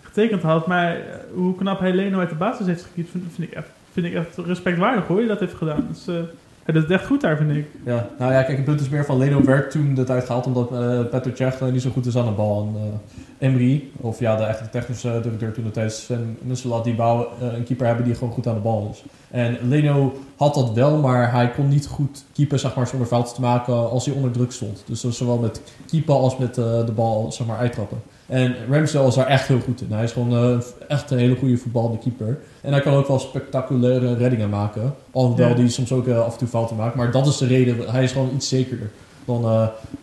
getekend 0.01 0.41
had. 0.41 0.67
Maar 0.67 0.95
eh, 0.95 1.01
hoe 1.33 1.55
knap 1.55 1.79
hij 1.79 1.93
Leno 1.93 2.19
uit 2.19 2.29
de 2.29 2.35
basis 2.35 2.65
heeft 2.65 2.83
gekiept, 2.83 3.09
vind, 3.11 3.51
ik 3.51 3.51
echt, 3.51 3.69
vind 3.91 4.05
ik 4.05 4.13
echt 4.13 4.37
respectwaardig 4.37 5.07
hoor, 5.07 5.21
je 5.21 5.27
dat 5.27 5.39
heeft 5.39 5.53
gedaan. 5.53 5.87
Dus 5.91 6.15
eh, 6.65 6.75
het 6.75 6.91
echt 6.91 7.05
goed 7.05 7.21
daar, 7.21 7.37
vind 7.37 7.51
ik. 7.51 7.65
Ja, 7.85 8.07
nou 8.19 8.31
ja, 8.31 8.43
kijk, 8.43 8.57
het 8.57 8.65
punt 8.65 8.81
is 8.81 8.89
meer 8.89 9.05
van 9.05 9.17
Leno 9.17 9.43
werd 9.43 9.71
toen 9.71 9.93
de 9.93 10.03
tijd 10.03 10.25
gehaald 10.25 10.45
omdat 10.45 10.71
uh, 10.71 11.05
Petr 11.05 11.29
Cech 11.33 11.71
niet 11.71 11.81
zo 11.81 11.89
goed 11.89 12.05
is 12.05 12.17
aan 12.17 12.25
de 12.25 12.31
bal. 12.31 12.73
En 12.75 12.81
uh, 12.81 13.49
Emery, 13.49 13.83
of 13.97 14.19
ja, 14.19 14.35
de 14.35 14.43
echte 14.43 14.69
technische 14.69 15.19
directeur 15.21 15.51
toen 15.51 15.63
de 15.63 15.71
tijd, 15.71 15.93
Sven 15.93 16.37
Musselat, 16.41 16.83
die 16.83 16.95
wou 16.95 17.27
uh, 17.41 17.53
een 17.53 17.63
keeper 17.63 17.85
hebben 17.85 18.05
die 18.05 18.15
gewoon 18.15 18.33
goed 18.33 18.47
aan 18.47 18.53
de 18.53 18.59
bal 18.59 18.89
is. 18.91 19.03
En 19.29 19.57
Leno 19.61 20.13
had 20.35 20.53
dat 20.53 20.73
wel, 20.73 20.97
maar 20.97 21.31
hij 21.31 21.51
kon 21.51 21.67
niet 21.67 21.87
goed 21.87 22.25
keeper 22.33 22.59
zeg 22.59 22.75
maar, 22.75 22.87
zonder 22.87 23.07
fouten 23.07 23.33
te 23.33 23.41
maken 23.41 23.89
als 23.89 24.05
hij 24.05 24.15
onder 24.15 24.31
druk 24.31 24.51
stond. 24.51 24.83
Dus 24.85 25.09
zowel 25.09 25.37
met 25.37 25.61
keeper 25.87 26.15
als 26.15 26.37
met 26.37 26.57
uh, 26.57 26.85
de 26.85 26.91
bal 26.91 27.31
zeg 27.31 27.47
maar, 27.47 27.57
uittrappen. 27.57 28.01
En 28.33 28.55
Ramsdale 28.69 29.07
is 29.07 29.15
daar 29.15 29.27
echt 29.27 29.47
heel 29.47 29.59
goed 29.59 29.81
in. 29.81 29.91
Hij 29.91 30.03
is 30.03 30.11
gewoon 30.11 30.33
uh, 30.33 30.57
echt 30.87 31.11
een 31.11 31.17
hele 31.17 31.35
goede 31.35 31.57
voetballende 31.57 31.97
keeper. 31.97 32.37
En 32.61 32.71
hij 32.71 32.81
kan 32.81 32.93
ook 32.93 33.07
wel 33.07 33.19
spectaculaire 33.19 34.15
reddingen 34.15 34.49
maken. 34.49 34.95
Alhoewel 35.11 35.49
ja. 35.49 35.55
die 35.55 35.69
soms 35.69 35.91
ook 35.91 36.07
uh, 36.07 36.19
af 36.19 36.31
en 36.31 36.37
toe 36.37 36.47
fouten 36.47 36.75
maakt. 36.75 36.95
Maar 36.95 37.11
dat 37.11 37.27
is 37.27 37.37
de 37.37 37.47
reden. 37.47 37.91
Hij 37.91 38.03
is 38.03 38.11
gewoon 38.11 38.29
iets 38.35 38.47
zekerder 38.47 38.89
dan, 39.25 39.43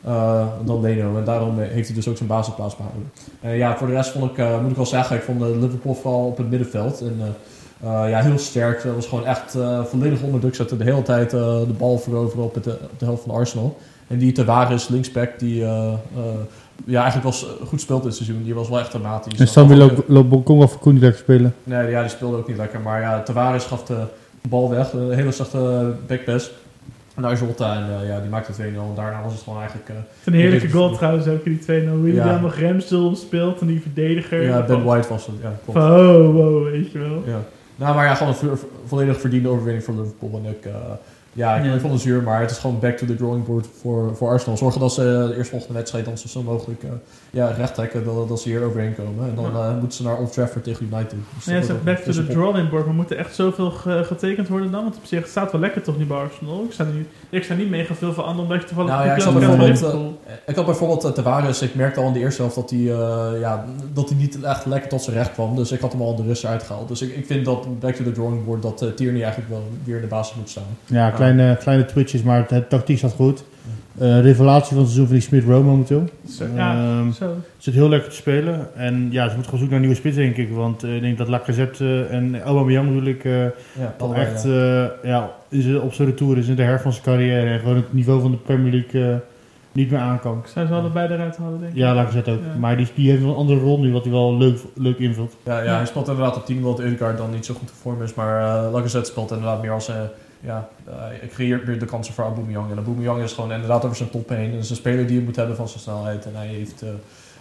uh, 0.06 0.46
dan 0.64 0.80
Leno. 0.80 1.16
En 1.16 1.24
daarom 1.24 1.58
heeft 1.58 1.86
hij 1.86 1.96
dus 1.96 2.08
ook 2.08 2.16
zijn 2.16 2.28
basisplaats 2.28 2.76
behouden. 2.76 3.10
En 3.40 3.56
ja, 3.56 3.76
voor 3.76 3.86
de 3.86 3.92
rest 3.92 4.10
vond 4.10 4.30
ik, 4.30 4.60
moet 4.60 4.70
ik 4.70 4.76
wel 4.76 4.86
zeggen, 4.86 5.16
ik 5.16 5.22
vond 5.22 5.40
Liverpool 5.40 5.94
vooral 5.94 6.26
op 6.26 6.36
het 6.36 6.50
middenveld. 6.50 7.00
En, 7.00 7.34
ja, 8.08 8.20
heel 8.20 8.38
sterk. 8.38 8.82
Dat 8.82 8.94
was 8.94 9.06
gewoon 9.06 9.26
echt 9.26 9.56
volledig 9.84 10.22
onder 10.22 10.40
druk 10.40 10.54
zetten. 10.54 10.78
De 10.78 10.84
hele 10.84 11.02
tijd 11.02 11.30
de 11.30 11.74
bal 11.78 11.98
veroveren 11.98 12.44
op, 12.44 12.54
het, 12.54 12.66
op 12.66 12.98
de 12.98 13.04
helft 13.04 13.22
van 13.22 13.34
Arsenal. 13.34 13.76
En 14.06 14.18
die 14.18 14.32
Tavares, 14.32 14.88
linksback, 14.88 15.38
die 15.38 15.62
uh, 15.62 15.92
ja, 16.84 17.02
eigenlijk 17.02 17.24
was 17.24 17.46
goed 17.66 17.80
speelt 17.80 18.02
dit 18.02 18.14
seizoen. 18.14 18.42
Die 18.42 18.54
was 18.54 18.68
wel 18.68 18.78
echt 18.78 18.90
dramatisch. 18.90 19.38
En 19.38 19.48
Samuel 19.48 19.90
kon 20.44 20.58
wel 20.58 20.68
voor 20.68 20.80
Koen 20.80 20.92
niet 20.92 21.02
lekker 21.02 21.20
spelen. 21.20 21.54
Nee, 21.64 21.90
ja, 21.90 22.00
die 22.00 22.10
speelde 22.10 22.36
ook 22.36 22.48
niet 22.48 22.56
lekker. 22.56 22.80
Maar 22.80 23.00
ja, 23.00 23.22
Tavares 23.22 23.64
gaf 23.64 23.84
de 23.84 24.04
bal 24.48 24.70
weg. 24.70 24.92
Een 24.92 25.12
hele 25.12 25.32
slechte 25.32 25.92
backpass. 26.06 26.50
Naar 27.14 27.38
Jota 27.38 27.74
en 27.74 28.06
ja, 28.06 28.20
die 28.20 28.30
maakte 28.30 28.52
2-0. 28.52 28.56
En 28.64 28.74
daarna 28.94 29.22
was 29.22 29.32
het 29.32 29.42
gewoon 29.42 29.58
eigenlijk... 29.58 29.88
Uh, 29.88 29.96
een 30.24 30.32
heerlijke 30.32 30.70
goal 30.70 30.90
trouwens 30.90 31.26
ook 31.26 31.44
in 31.44 31.60
die 31.66 31.82
2-0. 31.84 31.88
Hoe 31.88 32.06
je 32.06 32.14
ja. 32.14 32.24
dan 32.24 32.42
nog 32.42 32.58
Ramsdale 32.58 33.14
speelt 33.14 33.60
en 33.60 33.66
die 33.66 33.80
verdediger. 33.80 34.42
Ja, 34.42 34.62
Ben 34.62 34.84
White 34.84 35.08
was 35.08 35.26
het. 35.26 35.34
Ja, 35.42 35.52
klopt. 35.64 35.78
Oh, 35.78 36.34
wow, 36.34 36.64
weet 36.64 36.92
je 36.92 36.98
wel. 36.98 37.22
Ja. 37.26 37.40
Nou, 37.76 37.94
maar 37.94 38.04
ja, 38.04 38.14
gewoon 38.14 38.34
een 38.42 38.58
volledig 38.86 39.20
verdiende 39.20 39.48
overwinning 39.48 39.84
voor 39.84 39.94
Liverpool. 39.94 40.40
En 40.44 40.50
ik, 40.50 40.66
uh, 40.66 40.72
ja, 41.32 41.56
ik, 41.56 41.64
ja. 41.64 41.74
ik 41.74 41.80
vond 41.80 41.92
het 41.92 42.02
zuur, 42.02 42.22
maar 42.22 42.40
het 42.40 42.50
is 42.50 42.58
gewoon 42.58 42.78
back 42.78 42.96
to 42.96 43.06
the 43.06 43.16
drawing 43.16 43.46
board 43.46 43.66
voor, 43.80 44.16
voor 44.16 44.28
Arsenal. 44.28 44.56
Zorgen 44.56 44.80
dat 44.80 44.92
ze 44.92 45.26
de 45.30 45.36
eerstvolgende 45.36 45.74
wedstrijd 45.74 46.04
dan 46.04 46.18
zo 46.18 46.28
snel 46.28 46.42
mogelijk 46.42 46.82
uh, 46.82 46.90
ja, 47.30 47.50
recht 47.50 47.74
trekken, 47.74 48.04
dat, 48.04 48.28
dat 48.28 48.40
ze 48.40 48.48
hier 48.48 48.62
overheen 48.62 48.94
komen. 48.94 49.28
En 49.28 49.34
dan 49.34 49.56
uh, 49.56 49.72
moeten 49.72 49.92
ze 49.92 50.02
naar 50.02 50.18
Old 50.18 50.32
Trafford 50.32 50.64
tegen 50.64 50.86
United. 50.92 51.14
Dus 51.34 51.44
ja, 51.44 51.62
ze 51.62 51.74
back 51.74 51.98
to 51.98 52.12
the 52.12 52.26
drawing 52.26 52.70
board, 52.70 52.86
maar 52.86 52.94
moet 52.94 53.10
er 53.10 53.16
echt 53.16 53.34
zoveel 53.34 53.70
getekend 54.02 54.48
worden 54.48 54.70
dan? 54.70 54.82
Want 54.82 54.96
op 54.96 55.04
zich 55.04 55.26
staat 55.26 55.52
wel 55.52 55.60
lekker 55.60 55.82
toch 55.82 55.98
niet 55.98 56.08
bij 56.08 56.16
Arsenal? 56.16 56.64
Ik 56.64 56.72
sta 56.72 56.84
niet, 56.84 57.06
ik 57.30 57.44
sta 57.44 57.54
niet 57.54 57.70
mega 57.70 57.94
veel 57.94 58.12
van 58.12 58.24
anderen, 58.24 58.44
omdat 58.44 58.60
je 58.60 58.66
toevallig... 58.66 58.90
Nou 58.90 59.06
ja, 59.06 59.16
ik, 59.16 59.32
bijvoorbeeld, 59.32 59.82
uh, 59.82 60.32
ik 60.46 60.56
had 60.56 60.64
bijvoorbeeld 60.64 61.04
uh, 61.04 61.10
Tavares, 61.10 61.62
ik 61.62 61.74
merkte 61.74 62.00
al 62.00 62.06
in 62.06 62.12
de 62.12 62.18
eerste 62.18 62.42
helft 62.42 62.56
dat 62.56 62.70
hij, 62.70 62.78
uh, 62.78 63.28
ja, 63.40 63.64
dat 63.92 64.08
hij 64.08 64.18
niet 64.18 64.42
echt 64.42 64.66
lekker 64.66 64.88
tot 64.88 65.02
zijn 65.02 65.16
recht 65.16 65.32
kwam. 65.32 65.56
Dus 65.56 65.72
ik 65.72 65.80
had 65.80 65.92
hem 65.92 66.02
al 66.02 66.10
in 66.10 66.16
de 66.16 66.22
rust 66.22 66.44
uitgehaald. 66.44 66.88
Dus 66.88 67.02
ik, 67.02 67.16
ik 67.16 67.26
vind 67.26 67.44
dat 67.44 67.80
back 67.80 67.94
to 67.94 68.04
the 68.04 68.12
drawing 68.12 68.44
board, 68.44 68.62
dat 68.62 68.82
uh, 68.82 68.88
Tierney 68.90 69.22
eigenlijk 69.22 69.50
wel 69.50 69.62
weer 69.84 69.96
in 69.96 70.02
de 70.02 70.08
basis 70.08 70.36
moet 70.36 70.50
staan. 70.50 70.64
Ja, 70.86 71.10
kleine, 71.20 71.56
kleine 71.56 71.84
twitches, 71.84 72.22
maar 72.22 72.38
het, 72.38 72.50
het 72.50 72.68
tactiek 72.68 72.98
staat 72.98 73.12
goed. 73.12 73.44
Uh, 74.00 74.20
revelatie 74.20 74.68
van 74.68 74.78
het 74.78 74.86
seizoen 74.86 75.06
vind 75.06 75.22
ik 75.22 75.28
Smith 75.28 75.44
Rowe 75.44 75.64
momenteel. 75.64 76.04
Zo, 76.28 76.44
ja, 76.54 76.98
um, 76.98 77.12
zo. 77.12 77.34
Zit 77.58 77.74
heel 77.74 77.88
lekker 77.88 78.10
te 78.10 78.16
spelen. 78.16 78.76
En 78.76 79.08
ja, 79.10 79.28
ze 79.28 79.34
moeten 79.34 79.44
gewoon 79.44 79.58
zoeken 79.58 79.68
naar 79.68 79.74
een 79.74 79.80
nieuwe 79.80 79.94
spits, 79.94 80.16
denk 80.16 80.36
ik. 80.36 80.52
Want 80.52 80.84
uh, 80.84 80.96
ik 80.96 81.02
denk 81.02 81.18
dat 81.18 81.28
Lacazette 81.28 81.84
uh, 81.84 82.12
en 82.12 82.42
Aubameyang 82.42 82.88
natuurlijk 82.88 83.24
uh, 83.24 83.42
ja, 83.78 83.94
al 83.98 84.14
echt 84.14 84.42
ja. 84.42 84.92
ja, 85.02 85.30
is 85.48 85.76
op 85.76 85.92
zijn 85.92 86.08
retour 86.08 86.38
is 86.38 86.48
in 86.48 86.54
de 86.54 86.62
herfst 86.62 86.82
van 86.82 86.92
zijn 86.92 87.04
carrière. 87.04 87.50
En 87.50 87.58
gewoon 87.58 87.76
het 87.76 87.92
niveau 87.92 88.20
van 88.20 88.30
de 88.30 88.36
Premier 88.36 88.72
League 88.72 89.20
niet 89.72 89.90
meer 89.90 90.00
aan 90.00 90.20
kan. 90.20 90.42
Zou 90.46 90.66
ze 90.66 90.74
allebei 90.74 91.12
eruit 91.12 91.36
halen, 91.36 91.60
denk 91.60 91.72
ik? 91.72 91.78
Ja, 91.78 91.94
Lacazette 91.94 92.30
ook. 92.30 92.40
Ja. 92.52 92.58
Maar 92.58 92.76
die, 92.76 92.88
die 92.94 93.10
heeft 93.10 93.22
een 93.22 93.34
andere 93.34 93.60
rol 93.60 93.78
nu, 93.78 93.92
wat 93.92 94.02
hij 94.02 94.12
wel 94.12 94.36
leuk, 94.36 94.58
leuk 94.74 94.98
invult. 94.98 95.36
Ja, 95.44 95.60
ja, 95.60 95.76
hij 95.76 95.86
speelt 95.86 96.08
inderdaad 96.08 96.36
op 96.36 96.46
10, 96.46 96.56
omdat 96.56 96.80
Ødegaard 96.80 97.18
dan 97.18 97.30
niet 97.30 97.46
zo 97.46 97.54
goed 97.54 97.66
te 97.66 97.74
vorm 97.74 98.02
is. 98.02 98.14
Maar 98.14 98.64
uh, 98.64 98.72
Lacazette 98.72 99.10
speelt 99.10 99.30
inderdaad 99.30 99.62
meer 99.62 99.72
als... 99.72 99.90
Uh, 100.42 100.46
ja, 100.48 100.68
uh, 100.88 101.22
ik 101.22 101.30
creëer 101.30 101.64
weer 101.64 101.78
de 101.78 101.84
kansen 101.84 102.14
voor 102.14 102.24
Aubameyang. 102.24 102.70
En 102.70 102.76
Aubameyang 102.76 103.22
is 103.22 103.32
gewoon 103.32 103.52
inderdaad 103.52 103.84
over 103.84 103.96
zijn 103.96 104.10
top 104.10 104.28
heen. 104.28 104.52
En 104.52 104.58
is 104.58 104.70
een 104.70 104.76
speler 104.76 105.06
die 105.06 105.18
je 105.18 105.24
moet 105.24 105.36
hebben 105.36 105.56
van 105.56 105.68
zijn 105.68 105.80
snelheid. 105.80 106.26
En 106.26 106.34
hij 106.36 106.46
heeft 106.46 106.82
uh, 106.82 106.88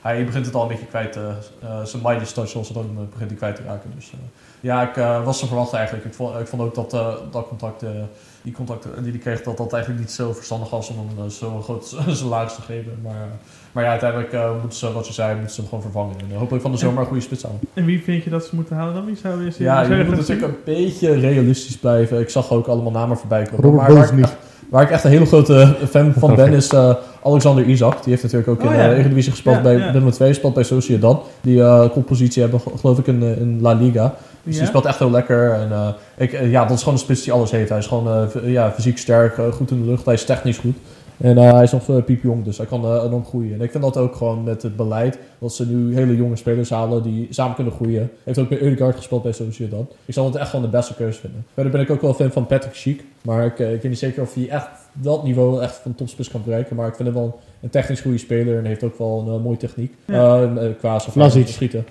hij 0.01 0.25
begint 0.25 0.45
het 0.45 0.55
al 0.55 0.61
een 0.61 0.67
beetje 0.67 0.85
kwijt. 0.85 1.15
eh 1.15 1.29
eh, 1.61 1.83
zijn 1.83 2.01
Midas 2.05 2.33
touch, 2.33 2.49
zoals 2.49 2.67
het 2.67 2.77
ook 2.77 3.09
begint 3.11 3.29
hij 3.29 3.39
kwijt 3.39 3.55
te 3.55 3.63
raken. 3.63 3.91
Dus 3.95 4.11
eh, 4.11 4.19
ja, 4.59 4.89
ik 4.89 4.97
eh, 4.97 5.23
was 5.25 5.39
te 5.39 5.47
verwachten 5.47 5.77
eigenlijk. 5.77 6.07
Ik 6.07 6.13
vond, 6.13 6.39
ik 6.39 6.47
vond 6.47 6.61
ook 6.61 6.75
dat 6.75 6.93
eh, 6.93 7.15
dat 7.31 7.47
contact, 7.47 7.83
eh, 7.83 7.89
die 8.41 8.53
contacten 8.53 9.03
die 9.03 9.11
hij 9.11 9.21
kreeg, 9.21 9.41
dat 9.41 9.57
dat 9.57 9.73
eigenlijk 9.73 10.03
niet 10.03 10.11
zo 10.11 10.33
verstandig 10.33 10.69
was 10.69 10.89
om 10.89 10.97
hem 10.97 11.25
uh, 11.25 11.31
zo'n 11.31 11.63
groot 11.63 11.95
salaris 12.07 12.55
te 12.55 12.61
geven. 12.61 12.99
Maar, 13.03 13.21
eh, 13.21 13.27
maar 13.79 13.87
ja, 13.87 13.93
uiteindelijk 13.93 14.33
eh, 14.33 14.51
moeten 14.61 14.79
ze, 14.79 14.91
wat 14.93 15.07
je 15.07 15.13
zei, 15.13 15.33
moeten 15.35 15.53
ze 15.53 15.59
hem 15.59 15.69
gewoon 15.69 15.83
vervangen. 15.83 16.15
En 16.19 16.25
eh, 16.31 16.37
hopelijk 16.37 16.61
van 16.61 16.71
de 16.71 16.77
zomer 16.77 16.99
een 16.99 17.05
goede 17.05 17.21
spits 17.21 17.45
aan. 17.45 17.59
En 17.73 17.85
wie 17.85 18.03
vind 18.03 18.23
je 18.23 18.29
dat 18.29 18.45
ze 18.45 18.55
moeten 18.55 18.75
halen 18.75 18.93
dan? 18.93 19.05
Wie 19.05 19.15
zou 19.15 19.43
je 19.43 19.51
zien? 19.51 19.65
Ja, 19.65 19.81
je 19.81 20.03
moet 20.05 20.15
natuurlijk 20.17 20.47
een 20.47 20.57
beetje 20.65 21.13
realistisch 21.13 21.77
blijven. 21.77 22.19
Ik 22.19 22.29
zag 22.29 22.51
ook 22.51 22.67
allemaal 22.67 22.91
namen 22.91 23.17
voorbij 23.17 23.43
komen. 23.43 23.63
Robert 23.63 23.81
maar 23.87 23.93
waar 23.97 24.19
echt, 24.19 24.35
waar 24.69 24.83
ik 24.83 24.89
echt 24.89 25.03
een 25.03 25.11
hele 25.11 25.25
grote 25.25 25.75
fan 25.89 26.13
van 26.17 26.35
ben, 26.35 26.53
is 26.53 26.67
eh, 26.69 26.93
Alexander 27.23 27.65
Isaac. 27.65 28.03
Die 28.03 28.09
heeft 28.11 28.23
natuurlijk 28.23 28.49
ook 28.49 28.63
Oh, 28.63 28.71
in 28.73 28.77
ja. 28.79 28.87
de 28.89 28.95
Eredivisie 28.95 29.31
gespeeld 29.31 29.55
Ja, 29.55 29.61
bij 29.61 29.77
ja. 29.77 29.91
Willem 29.91 30.11
II, 30.21 30.33
speelt 30.33 30.53
bij 30.53 30.63
Sociedad. 30.63 31.25
Die 31.41 31.61
eh 31.63 31.89
koppositie 31.89 32.41
hebben, 32.41 32.61
geloof 32.79 32.97
ik, 32.97 33.07
in, 33.07 33.23
eh, 33.23 33.37
in 33.37 33.61
La 33.61 33.73
Liga. 33.73 34.15
Dus 34.43 34.53
Ja? 34.53 34.59
die 34.59 34.69
speelt 34.69 34.85
echt 34.85 34.99
heel 34.99 35.11
lekker. 35.11 35.51
En, 35.53 35.71
eh, 35.71 35.87
ik, 36.17 36.33
eh, 36.33 36.51
ja, 36.51 36.61
dat 36.65 36.71
is 36.77 36.79
gewoon 36.79 36.93
een 36.93 36.99
spits 37.03 37.23
die 37.23 37.33
alles 37.33 37.51
heeft. 37.51 37.69
Hij 37.69 37.77
is 37.77 37.87
gewoon 37.87 38.29
eh, 38.43 38.51
ja, 38.51 38.71
fysiek 38.71 38.97
sterk, 38.97 39.37
eh, 39.37 39.51
goed 39.51 39.71
in 39.71 39.81
de 39.83 39.89
lucht. 39.89 40.05
Hij 40.05 40.13
is 40.13 40.25
technisch 40.25 40.57
goed. 40.57 40.75
En 41.19 41.37
eh, 41.37 41.51
hij 41.53 41.63
is 41.63 41.71
nog 41.71 41.87
uh, 41.87 42.03
piepjong, 42.03 42.43
dus 42.43 42.57
hij 42.57 42.65
kan 42.65 42.85
eh, 42.85 43.03
enorm 43.05 43.25
groeien. 43.25 43.53
En 43.53 43.61
ik 43.61 43.71
vind 43.71 43.83
dat 43.83 43.97
ook 43.97 44.15
gewoon 44.15 44.43
met 44.43 44.61
het 44.61 44.75
beleid, 44.75 45.19
dat 45.39 45.53
ze 45.53 45.67
nu 45.67 45.95
hele 45.95 46.15
jonge 46.15 46.35
spelers 46.35 46.69
halen 46.69 47.03
die 47.03 47.27
samen 47.29 47.55
kunnen 47.55 47.73
groeien. 47.73 47.99
Hij 47.99 48.09
heeft 48.23 48.39
ook 48.39 48.49
bij 48.49 48.61
Eudegaard 48.61 48.95
gespeeld 48.95 49.23
bij 49.23 49.31
Sociedad. 49.31 49.93
Ik 50.05 50.13
zal 50.13 50.25
het 50.25 50.35
echt 50.35 50.49
gewoon 50.49 50.65
de 50.65 50.71
beste 50.71 50.95
keuze 50.95 51.19
vinden. 51.19 51.45
Verder 51.53 51.71
ben 51.71 51.81
ik 51.81 51.89
ook 51.89 52.01
wel 52.01 52.13
fan 52.13 52.31
van 52.31 52.45
Patrick 52.45 52.73
Schiek. 52.73 53.03
Maar 53.21 53.45
ik, 53.45 53.51
ik 53.59 53.81
weet 53.81 53.83
niet 53.83 53.99
zeker 53.99 54.21
of 54.21 54.33
hij 54.33 54.49
echt 54.49 54.67
dat 54.93 55.23
niveau 55.23 55.61
echt 55.61 55.75
van 55.75 55.95
topspits 55.95 56.29
kan 56.29 56.41
bereiken. 56.45 56.75
Maar 56.75 56.87
ik 56.87 56.95
vind 56.95 57.07
hem 57.07 57.17
wel 57.17 57.39
een 57.61 57.69
technisch 57.69 58.01
goede 58.01 58.17
speler 58.17 58.57
en 58.57 58.65
heeft 58.65 58.83
ook 58.83 58.97
wel 58.97 59.25
een 59.27 59.41
mooie 59.41 59.57
techniek. 59.57 59.93
Ja. 60.05 60.49
Qua 60.79 60.99
schieten. 61.53 61.85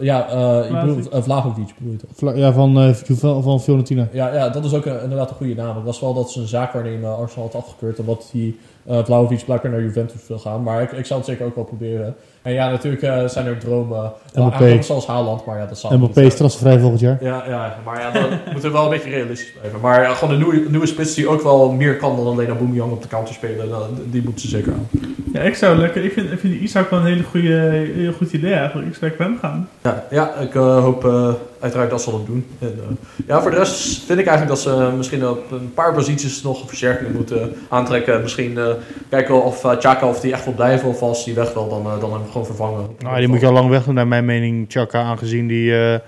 Ja, 0.00 0.28
eh 0.28 0.70
ik 0.70 0.80
bedoel, 0.80 0.98
uh, 1.14 1.22
Vlahovic 1.22 1.74
bedoel 1.78 1.92
je 1.92 1.98
toch? 1.98 2.10
Vla- 2.14 2.34
Ja, 2.34 2.52
van, 2.52 2.78
eh, 2.80 3.42
van 3.42 3.60
Fiorentina. 3.60 4.08
Ja, 4.12 4.34
ja, 4.34 4.48
dat 4.48 4.64
is 4.64 4.74
ook 4.74 4.86
een- 4.86 5.02
inderdaad 5.02 5.30
een 5.30 5.36
goede 5.36 5.54
naam. 5.54 5.76
Het 5.76 5.84
was 5.84 6.00
wel 6.00 6.14
dat 6.14 6.30
ze 6.30 6.40
een 6.40 6.46
zaakwaarnemer 6.46 7.10
Arsenal 7.10 7.44
had 7.52 7.62
afgekeurd. 7.62 7.98
Omdat 7.98 8.28
hij 8.32 8.54
uh, 8.90 9.04
Vlahovic 9.04 9.44
blijkbaar 9.44 9.70
naar 9.70 9.80
Juventus 9.82 10.26
wil 10.28 10.38
gaan. 10.38 10.62
Maar 10.62 10.82
ik, 10.82 10.92
ik 10.92 11.06
zou 11.06 11.20
het 11.20 11.28
zeker 11.28 11.46
ook 11.46 11.54
wel 11.54 11.64
proberen. 11.64 12.14
En 12.42 12.52
ja, 12.52 12.70
natuurlijk 12.70 13.02
eh, 13.02 13.28
zijn 13.28 13.46
er 13.46 13.58
dromen. 13.58 14.12
Eigenlijk 14.34 14.84
zoals 14.84 15.06
Haaland, 15.06 15.44
maar 15.44 15.58
ja, 15.58 15.66
dat 15.66 15.78
zal 15.78 15.96
Mbappé 15.96 16.22
is 16.22 16.36
transfervrij 16.36 16.78
volgend 16.78 17.00
jaar. 17.00 17.18
Ja, 17.20 17.44
ja, 17.48 17.76
maar 17.84 18.00
ja, 18.00 18.10
dan 18.10 18.28
moet 18.52 18.64
er 18.64 18.72
wel 18.72 18.84
een 18.84 18.90
beetje 18.90 19.10
realistisch 19.10 19.52
blijven. 19.52 19.80
Maar 19.80 20.02
ja, 20.02 20.14
gewoon 20.14 20.34
een 20.34 20.40
nieuwe, 20.40 20.70
nieuwe 20.70 20.86
spits 20.86 21.14
die 21.14 21.28
ook 21.28 21.42
wel 21.42 21.70
meer 21.72 21.96
kan 21.96 22.16
dan 22.16 22.26
alleen 22.26 22.48
Aubameyang 22.48 22.92
op 22.92 23.02
de 23.02 23.08
counter 23.08 23.34
spelen. 23.34 23.68
dan- 23.68 23.98
die 24.10 24.22
moeten 24.22 24.40
ze 24.40 24.48
zeker 24.48 24.72
aan. 24.72 24.88
Ja, 25.32 25.40
ik 25.40 25.54
zou 25.54 25.76
lekker. 25.76 26.04
Ik 26.04 26.12
vind, 26.12 26.32
ik 26.32 26.38
vind 26.38 26.60
Isaac 26.60 26.90
wel 26.90 26.98
een 26.98 27.06
hele 27.06 27.22
goede, 27.22 27.58
heel 27.94 28.12
goed 28.12 28.32
idee 28.32 28.52
eigenlijk. 28.52 28.88
Ik 28.88 28.94
zou 28.94 29.10
lekker 29.10 29.18
bij 29.18 29.26
hem 29.26 29.38
gaan. 29.38 29.68
Ja, 29.82 30.04
ja 30.10 30.34
ik 30.34 30.54
eh, 30.54 30.78
hoop 30.82 31.04
eh, 31.04 31.32
uiteraard 31.62 31.90
dat 31.90 32.02
ze 32.02 32.10
dat 32.10 32.26
doen. 32.26 32.46
En, 32.58 32.80
eh, 32.88 33.26
ja, 33.26 33.42
voor 33.42 33.50
de 33.50 33.56
rest 33.56 34.02
vind 34.04 34.18
ik 34.18 34.26
eigenlijk 34.26 34.48
dat 34.48 34.58
ze 34.58 34.92
misschien 34.96 35.28
op 35.28 35.50
een 35.50 35.74
paar 35.74 35.94
posities 35.94 36.42
nog 36.42 36.62
versterkingen 36.66 37.12
moeten 37.12 37.54
aantrekken. 37.68 38.22
Misschien 38.22 38.58
eh, 38.58 38.66
kijken 39.08 39.44
of 39.44 39.64
uh, 39.64 39.72
Chaka 39.78 40.08
of 40.08 40.20
die 40.20 40.32
echt 40.32 40.44
wil 40.44 40.54
blijven 40.54 40.88
of 40.88 41.02
als 41.02 41.24
die 41.24 41.34
weg 41.34 41.52
wil, 41.54 41.68
dan, 41.68 41.86
eh, 41.86 42.00
dan 42.00 42.12
hem 42.12 42.26
gewoon 42.26 42.46
vervangen. 42.46 42.86
Nou, 42.98 43.18
die 43.18 43.28
moet 43.28 43.40
je 43.40 43.46
al 43.46 43.52
lang 43.52 43.68
weg 43.68 43.86
naar 43.86 44.06
mijn 44.06 44.24
mening, 44.24 44.64
Chaka, 44.68 45.02
aangezien 45.02 45.46
die 45.46 45.76
eh, 45.76 45.98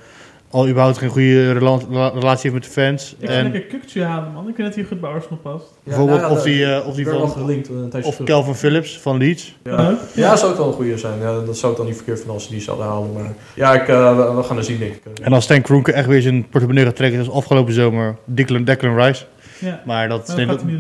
al 0.54 0.68
überhaupt 0.68 0.98
geen 0.98 1.08
goede 1.08 1.52
rela- 1.52 1.78
rela- 1.90 2.08
relatie 2.08 2.50
heeft 2.50 2.54
met 2.54 2.64
de 2.64 2.70
fans. 2.70 3.16
Ik 3.18 3.26
zou 3.28 3.38
En 3.38 3.52
lekker 3.52 3.78
Kukcu 3.78 4.02
halen, 4.02 4.32
man. 4.32 4.48
Ik 4.48 4.56
weet 4.56 4.66
dat 4.66 4.74
hij 4.74 4.84
goed 4.84 5.00
bij 5.00 5.10
Arsenal 5.10 5.38
past. 5.42 5.64
bijvoorbeeld 5.84 6.20
nou 6.20 6.32
ja, 6.32 6.38
of 6.38 6.44
die, 6.44 6.64
eh, 6.74 6.86
of 6.86 6.94
die 6.94 7.06
van, 7.06 7.30
gelinkt 7.30 7.68
een 7.68 7.88
tijdje 7.90 8.08
of 8.08 8.14
terug. 8.14 8.30
Calvin 8.30 8.54
Phillips 8.54 8.98
van 8.98 9.18
Leeds. 9.18 9.56
Ja. 9.62 9.98
Ja, 10.14 10.36
zou 10.36 10.52
ook 10.52 10.58
wel 10.58 10.66
een 10.66 10.72
goede 10.72 10.98
zijn. 10.98 11.20
Ja, 11.20 11.40
dat 11.40 11.56
zou 11.56 11.72
ik 11.72 11.78
dan 11.78 11.86
niet 11.86 11.96
verkeerd 11.96 12.16
vinden 12.16 12.34
als 12.34 12.44
ze 12.44 12.50
die 12.50 12.60
zouden 12.60 12.86
halen. 12.86 13.12
Maar 13.12 13.32
ja, 13.54 13.74
ik, 13.74 13.88
eh, 13.88 14.36
we, 14.36 14.42
gaan 14.42 14.56
er 14.56 14.64
zien, 14.64 14.78
denk 14.78 14.94
ik. 14.94 15.18
En 15.22 15.32
als 15.32 15.44
Stan 15.44 15.62
Kroenke 15.62 15.92
echt 15.92 16.06
weer 16.06 16.22
zijn 16.22 16.48
portemonnee 16.48 16.84
gaat 16.84 16.96
trekken, 16.96 17.24
zoals 17.24 17.38
afgelopen 17.38 17.72
zomer, 17.72 18.16
Declan, 18.24 18.64
Declan 18.64 18.96
Rice. 19.00 19.24
Ja. 19.58 19.82
Maar 19.84 20.08
dat, 20.08 20.34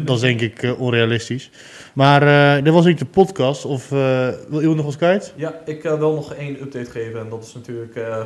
dat 0.04 0.16
is 0.16 0.22
denk 0.22 0.40
ik 0.40 0.62
eh, 0.62 0.80
onrealistisch. 0.80 1.50
Maar 1.92 2.22
eh 2.56 2.64
dit 2.64 2.72
was 2.72 2.84
niet 2.84 2.98
de 2.98 3.04
podcast. 3.04 3.64
Of 3.64 3.92
eh, 3.92 4.28
wil 4.48 4.60
iemand 4.60 4.76
nog 4.76 4.86
wat 4.86 4.96
kwijt? 4.96 5.32
Ja, 5.36 5.54
ik 5.64 5.84
eh, 5.84 5.98
wil 5.98 6.14
nog 6.14 6.34
één 6.34 6.60
update 6.62 6.90
geven. 6.90 7.20
En 7.20 7.26
dat 7.28 7.44
is 7.44 7.54
natuurlijk 7.54 7.96
eh, 7.96 8.16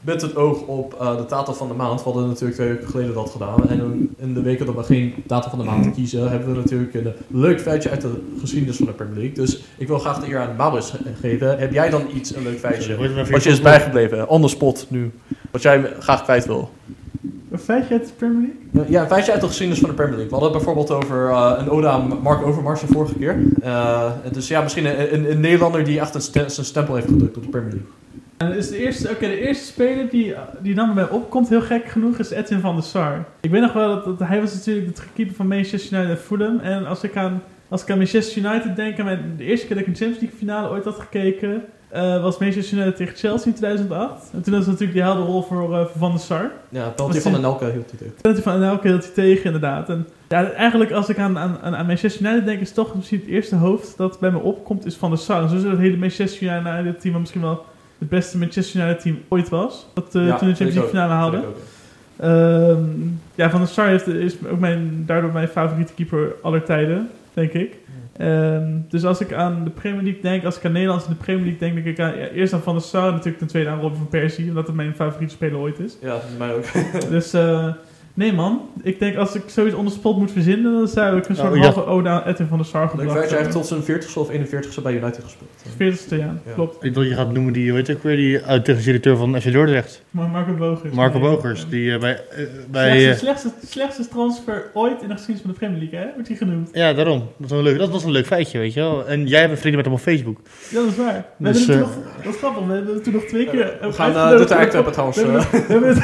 met 0.00 0.22
het 0.22 0.36
oog 0.36 0.60
op 0.66 0.94
eh, 1.00 1.16
de 1.16 1.24
data 1.28 1.52
van 1.52 1.68
de 1.68 1.74
maand. 1.74 1.98
We 1.98 2.04
hadden 2.10 2.26
natuurlijk 2.28 2.54
twee 2.54 2.68
weken 2.68 2.88
geleden 2.88 3.14
dat 3.14 3.30
gedaan. 3.30 3.68
En 3.68 3.78
in- 3.80 4.14
in 4.18 4.34
de 4.34 4.42
weken 4.42 4.66
dat 4.66 4.74
we 4.74 4.82
geen 4.82 5.14
data 5.26 5.50
van 5.50 5.58
de 5.58 5.64
maand 5.64 5.94
kiezen, 5.94 6.30
hebben 6.30 6.48
we 6.52 6.54
natuurlijk 6.60 6.94
een 6.94 7.12
leuk 7.28 7.60
feitje 7.60 7.90
uit 7.90 8.00
de 8.00 8.12
geschiedenis 8.40 8.76
van 8.76 8.86
de 8.86 8.92
Premier 8.92 9.16
League. 9.18 9.34
Dus 9.34 9.62
ik 9.78 9.86
wil 9.88 9.98
graag 9.98 10.20
de 10.20 10.28
eer 10.30 10.38
aan 10.38 10.56
Maurits 10.56 10.90
ge- 10.90 10.98
geven. 11.20 11.58
Heb 11.58 11.72
jij 11.72 11.90
dan 11.90 12.02
iets, 12.14 12.34
een 12.36 12.42
leuk 12.42 12.58
feitje? 12.58 12.96
Wat 13.30 13.42
je 13.42 13.50
is 13.50 13.60
bijgebleven, 13.60 14.28
on 14.28 14.42
the 14.42 14.48
spot 14.48 14.86
nu. 14.88 15.10
Wat 15.50 15.62
jij 15.62 15.92
graag 15.98 16.22
kwijt 16.22 16.46
wil. 16.46 16.70
Een 17.50 17.58
feitje 17.58 17.94
uit 17.94 18.06
de 18.06 18.12
Premier 18.16 18.50
League? 18.72 18.92
Ja, 18.92 19.00
een 19.02 19.08
feitje 19.08 19.32
uit 19.32 19.40
de 19.40 19.46
geschiedenis 19.46 19.80
van 19.80 19.88
de 19.90 19.94
Premier 19.94 20.16
League. 20.16 20.38
We 20.38 20.42
hadden 20.44 20.58
het 20.58 20.64
bijvoorbeeld 20.66 21.04
over 21.04 21.28
eh, 21.30 21.52
een 21.58 21.70
ode 21.70 21.88
aan 21.88 22.18
Mark 22.22 22.46
Overmars 22.46 22.80
de 22.80 22.86
vorige 22.86 23.14
keer. 23.14 23.38
Eh, 23.62 24.10
dus 24.32 24.48
ja, 24.48 24.62
misschien 24.62 24.84
een, 24.86 25.14
een, 25.14 25.30
een 25.30 25.40
Nederlander 25.40 25.84
die 25.84 26.00
echt 26.00 26.14
een 26.14 26.20
zijn 26.50 26.66
stempel 26.66 26.94
heeft 26.94 27.06
gedrukt 27.06 27.36
op 27.36 27.42
de 27.42 27.48
Premier 27.48 27.70
League. 27.70 27.88
En 28.38 28.56
is 28.56 28.68
de 28.68 28.76
eerste, 28.76 29.10
oké, 29.10 29.26
de 29.26 29.40
eerste 29.40 29.64
speler 29.64 30.08
die, 30.08 30.34
die 30.60 30.74
dan 30.74 30.86
bij 30.86 30.94
mij 30.94 31.08
opkomt, 31.12 31.48
heel 31.48 31.60
gek 31.60 31.88
genoeg, 31.88 32.18
is 32.18 32.30
Edwin 32.30 32.60
van 32.60 32.74
der 32.74 32.84
Sar. 32.84 33.24
Ik 33.40 33.50
weet 33.50 33.60
nog 33.60 33.72
wel 33.72 33.88
dat, 33.88 34.04
dat 34.04 34.28
hij 34.28 34.40
was 34.40 34.54
natuurlijk 34.54 34.96
de 34.96 35.02
keeper 35.14 35.34
van 35.34 35.46
Manchester 35.46 35.98
United 35.98 36.16
en 36.16 36.22
Fulham. 36.22 36.58
En 36.58 36.86
als 36.86 37.02
ik 37.02 37.16
aan, 37.16 37.42
als 37.68 37.82
ik 37.82 37.90
aan 37.90 37.96
Manchester 37.96 38.44
United 38.44 38.76
denk, 38.76 38.98
en 38.98 39.04
mijn, 39.04 39.34
de 39.36 39.44
eerste 39.44 39.66
keer 39.66 39.76
dat 39.76 39.86
ik 39.86 39.92
een 39.92 39.96
Champions 39.96 40.20
League 40.20 40.38
finale 40.38 40.68
ooit 40.68 40.84
had 40.84 40.94
gekeken, 40.94 41.64
eh, 41.88 42.22
was 42.22 42.38
Manchester 42.38 42.78
United 42.78 42.96
tegen 42.96 43.16
Chelsea 43.16 43.46
in 43.46 43.54
2008. 43.54 44.30
En 44.32 44.42
toen 44.42 44.54
was 44.54 44.66
natuurlijk 44.66 44.92
die 44.92 45.02
helderrol 45.02 45.42
voor, 45.42 45.74
eh, 45.74 45.80
voor 45.80 45.98
Van 45.98 46.10
der 46.10 46.20
Sar. 46.20 46.50
Ja, 46.68 46.88
penalty 46.88 47.20
van 47.20 47.44
Elke 47.44 47.64
hield 47.64 47.90
hij 47.90 47.98
tegen. 47.98 48.14
Penalty 48.20 48.42
van 48.42 48.52
Anelke 48.52 48.88
hield 48.88 49.04
hij 49.04 49.12
tegen, 49.14 49.44
inderdaad. 49.44 49.88
En 49.88 50.08
ja, 50.28 50.50
eigenlijk 50.50 50.92
als 50.92 51.08
ik 51.08 51.18
aan, 51.18 51.38
aan, 51.38 51.58
aan 51.62 51.86
Manchester 51.86 52.26
United 52.26 52.46
denk, 52.46 52.60
is 52.60 52.72
toch 52.72 52.94
misschien 52.94 53.18
het 53.18 53.28
eerste 53.28 53.56
hoofd 53.56 53.96
dat 53.96 54.20
bij 54.20 54.30
me 54.30 54.38
opkomt, 54.38 54.86
is 54.86 54.96
Van 54.96 55.10
der 55.10 55.18
Sar. 55.18 55.42
En 55.42 55.48
zo 55.48 55.56
is 55.56 55.62
het 55.62 55.78
hele 55.78 55.96
Manchester 55.96 56.42
United 56.42 57.00
team 57.00 57.20
misschien 57.20 57.40
wel 57.40 57.64
het 57.98 58.08
beste 58.08 58.38
Manchester 58.38 58.80
United 58.80 59.00
team 59.00 59.18
ooit 59.28 59.48
was. 59.48 59.86
Dat 59.94 60.04
Ja, 60.04 60.10
toen 60.10 60.26
de 60.26 60.30
Champions 60.30 60.58
League 60.58 60.88
finale 60.88 61.12
haalde. 61.12 61.36
Vind 61.36 61.48
ik 61.48 61.56
ook. 61.56 61.76
Ehm, 62.18 62.84
ja, 63.34 63.50
Van 63.50 63.60
der 63.60 63.68
Sar 63.68 63.88
heeft, 63.88 64.06
is 64.06 64.36
ook 64.50 64.58
mijn, 64.58 65.02
daardoor 65.06 65.32
mijn 65.32 65.48
favoriete 65.48 65.92
keeper 65.94 66.34
aller 66.42 66.62
tijden, 66.62 67.10
denk 67.34 67.52
ik. 67.52 67.76
Ehm, 68.16 68.66
dus 68.88 69.04
als 69.04 69.20
ik 69.20 69.32
aan 69.32 69.64
de 69.64 69.70
Premier 69.70 70.02
League 70.02 70.22
denk, 70.22 70.44
als 70.44 70.56
ik 70.56 70.64
aan 70.64 70.72
Nederlands 70.72 71.04
in 71.04 71.10
de 71.10 71.16
Premier 71.16 71.44
League 71.44 71.58
denk, 71.58 71.74
denk 71.74 71.86
ik 71.86 72.04
aan, 72.04 72.18
ja, 72.18 72.28
eerst 72.28 72.52
aan 72.52 72.62
Van 72.62 72.74
der 72.74 72.82
Sar, 72.82 73.10
natuurlijk 73.10 73.38
ten 73.38 73.46
tweede 73.46 73.70
aan 73.70 73.80
Robin 73.80 73.96
van 73.96 74.08
Persie, 74.08 74.48
omdat 74.48 74.66
het 74.66 74.76
mijn 74.76 74.94
favoriete 74.94 75.34
speler 75.34 75.58
ooit 75.58 75.78
is. 75.78 75.96
Ja, 76.00 76.16
mij 76.38 76.54
ook. 76.54 76.64
Dus 77.10 77.32
eh, 77.32 77.68
nee 78.18 78.32
man, 78.32 78.60
ik 78.82 78.98
denk 78.98 79.16
als 79.16 79.34
ik 79.34 79.42
zoiets 79.46 79.74
on 79.74 79.86
the 79.86 79.92
spot 79.92 80.16
moet 80.18 80.30
verzinnen, 80.32 80.72
dan 80.72 80.88
zou 80.88 81.16
ik 81.16 81.28
een 81.28 81.36
soort 81.36 81.54
ja. 81.54 81.60
halve 81.60 81.84
ode 81.86 82.08
aan 82.08 82.22
Edwin 82.22 82.46
van 82.46 82.58
der 82.58 82.66
Sar 82.66 82.88
gebracht 82.88 83.10
feitje, 83.12 83.34
hij 83.36 83.42
hebben. 83.44 83.62
heeft 83.62 83.70
tot 83.70 83.86
zijn 83.86 84.02
40ste 84.02 84.14
of 84.14 84.30
41ste 84.78 84.82
bij 84.82 84.92
United 84.92 85.24
gespeeld. 85.24 85.50
40ste 85.98 86.16
jaar, 86.18 86.34
Ja. 86.46 86.52
klopt. 86.54 86.84
Ik 86.84 86.94
dacht 86.94 87.06
je 87.08 87.14
gaat 87.14 87.32
noemen 87.32 87.52
die, 87.52 87.72
weet 87.72 87.88
ik 87.88 87.98
weer, 88.02 88.16
die 88.16 88.42
uitdagdirecteur 88.42 89.16
van 89.16 89.40
FC 89.40 89.52
Dordrecht. 89.52 90.02
Maar 90.10 90.28
Marco 90.28 90.52
Bogers. 90.52 90.94
Marco 90.94 91.18
Nee, 91.18 91.28
Bogers, 91.28 91.64
eh, 91.64 91.70
die 91.70 91.92
eh, 91.92 92.00
bij... 92.00 92.20
eh, 92.36 92.44
bij 92.70 92.90
slechtste, 92.90 93.10
eh, 93.10 93.16
slechtste, 93.18 93.50
slechtste 93.66 94.08
transfer 94.08 94.70
ooit 94.74 95.02
in 95.02 95.08
de 95.08 95.14
geschiedenis 95.14 95.40
van 95.42 95.50
de 95.50 95.56
Premier 95.58 95.78
League, 95.78 95.98
hè? 95.98 96.06
Wordt 96.14 96.28
hij 96.28 96.36
genoemd. 96.36 96.68
ja, 96.72 96.92
daarom. 96.92 97.18
Dat 97.36 97.50
was, 97.50 97.58
een 97.58 97.64
leuk, 97.64 97.78
dat 97.78 97.90
was 97.90 98.04
een 98.04 98.10
leuk 98.10 98.26
feitje, 98.26 98.58
weet 98.58 98.74
je 98.74 98.80
wel. 98.80 99.06
En 99.06 99.26
jij 99.26 99.40
hebt 99.40 99.52
een 99.52 99.58
vrienden 99.58 99.76
met 99.80 99.84
hem 99.90 99.94
op 99.94 100.00
Facebook. 100.00 100.40
Ja, 100.70 100.80
dat 100.80 100.88
is 100.90 100.96
waar. 100.96 101.24
We 101.36 101.52
Dus, 101.52 101.66
hebben 101.66 101.84
het 101.84 101.94
toen 101.94 102.02
nog, 102.04 102.22
dat 102.24 102.32
is 102.34 102.38
grappig, 102.38 102.66
we 102.66 102.72
hebben 102.72 102.94
het 102.94 103.04
toen 103.04 103.12
nog 103.12 103.24
twee 103.24 103.46
keer 103.46 103.76
We 103.80 103.92
gaan 103.92 104.10
uh, 104.10 104.30
de 104.30 104.36
voor 104.36 104.46
tijd 104.46 104.68
de 104.70 104.74
hebben 104.74 104.92
trouwens. 104.92 105.18
We 105.20 105.24
hebben, 105.26 105.40
eh. 105.40 105.52
het, 105.52 105.66
we, 105.66 105.72
hebben 105.72 105.88
het, 105.88 105.98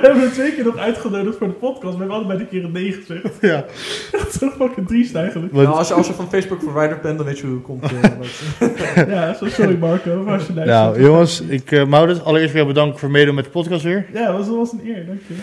we 0.00 0.06
hebben 0.06 0.22
het 0.22 0.32
twee 0.32 0.52
keer 0.54 0.64
nog 0.64 0.76
uitgenodigd 0.76 1.36
voor 1.36 1.46
de 1.46 1.52
podcast. 1.60 1.92
We 1.92 1.98
hebben 1.98 2.16
allebei 2.16 2.38
de 2.38 2.46
keer 2.46 2.64
een 2.64 2.72
nee 2.72 2.92
gezegd. 2.92 3.22
Ja. 3.40 3.64
Dat 4.12 4.26
is 4.28 4.38
toch 4.38 4.54
fucking 4.58 4.88
triest 4.88 5.14
eigenlijk. 5.14 5.52
Nou, 5.52 5.66
als, 5.66 5.88
je, 5.88 5.94
als 5.94 6.06
je 6.06 6.12
van 6.12 6.28
Facebook 6.28 6.62
verwijderd 6.62 7.02
bent, 7.02 7.16
dan 7.16 7.26
weet 7.26 7.38
je 7.38 7.46
hoe 7.46 7.54
het 7.54 7.64
komt. 7.64 7.82
eh, 7.82 9.06
Ja, 9.14 9.34
zo- 9.34 9.46
sorry 9.48 9.76
Marco, 9.78 10.22
voor 10.24 10.32
als 10.32 10.46
je. 10.46 10.52
Nou, 10.52 11.02
jongens, 11.02 11.40
ik, 11.40 11.70
uh, 11.70 11.84
Maurits, 11.84 12.22
allereerst 12.22 12.52
weer 12.54 12.66
bedanken 12.66 12.98
voor 12.98 13.10
meedoen 13.10 13.34
met 13.34 13.44
de 13.44 13.50
podcast 13.50 13.82
weer. 13.82 14.06
Ja, 14.12 14.26
dat 14.26 14.36
was, 14.36 14.46
dat 14.46 14.56
was 14.56 14.72
een 14.72 14.80
eer, 14.84 15.06
dank 15.06 15.20
je. 15.26 15.34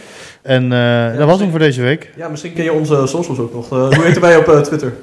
En 0.41 0.72
eh, 0.72 1.18
dat 1.18 1.28
was 1.28 1.39
hem 1.39 1.49
voor 1.49 1.59
deze 1.59 1.82
week. 1.82 2.11
ja, 2.15 2.28
misschien 2.30 2.53
ken 2.53 2.63
je 2.63 2.74
onze 2.74 3.07
socials 3.07 3.39
ook 3.39 3.53
nog. 3.53 3.70
Hoe 3.70 4.03
heten 4.03 4.22
wij 4.22 4.38
op 4.38 4.63
Twitter? 4.63 4.93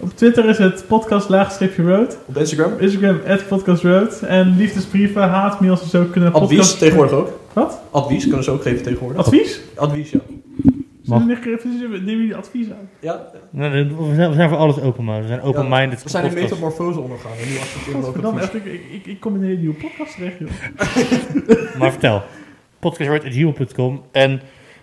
Op 0.00 0.16
Twitter 0.16 0.48
is 0.48 0.58
het 0.58 0.84
podcast 0.86 1.28
laagstreepje 1.28 1.82
road. 1.82 2.18
Op 2.26 2.36
Instagram? 2.36 2.72
Instagram 2.78 3.20
at 3.28 3.48
podcast 3.48 3.82
road. 3.82 4.20
En 4.22 4.54
liefdesbrieven, 4.56 5.22
haatmails 5.22 5.82
en 5.82 5.88
zo 5.88 6.04
kunnen 6.04 6.32
Advies 6.32 6.48
podcast... 6.48 6.78
tegenwoordig 6.78 7.14
ook. 7.16 7.38
Wat? 7.52 7.80
Advies 7.90 8.22
kunnen 8.24 8.44
ze 8.44 8.50
ook 8.50 8.62
geven 8.62 8.82
tegenwoordig. 8.82 9.18
Advies? 9.18 9.60
Advies, 9.74 10.10
ja. 10.10 10.18
Mag. 11.04 11.24
Nemen 11.24 12.04
jullie 12.04 12.34
advies 12.36 12.66
aan? 12.70 12.88
ja. 13.00 13.20
We 13.50 14.14
zijn, 14.14 14.28
we 14.28 14.34
zijn 14.34 14.48
voor 14.48 14.58
alles 14.58 14.80
open, 14.80 15.04
man. 15.04 15.20
We 15.20 15.26
zijn 15.26 15.40
open-minded. 15.42 16.02
We 16.02 16.08
zijn 16.08 16.24
een 16.24 16.30
podcast. 16.30 16.50
metamorfose 16.50 17.00
ondergaan 17.00 17.32
en 17.42 17.48
nu 17.48 17.54
Godverdamme, 18.02 18.40
echt, 18.40 18.54
ik, 18.54 18.64
ik, 18.92 19.06
ik 19.06 19.20
kom 19.20 19.34
in 19.34 19.40
een 19.40 19.46
hele 19.46 19.58
nieuwe 19.58 19.74
podcast 19.74 20.14
terecht, 20.16 20.38
joh. 20.38 20.48
Maar 21.78 21.90
vertel. 21.90 22.22
Podcast.gmail.com 22.78 24.02
En 24.12 24.40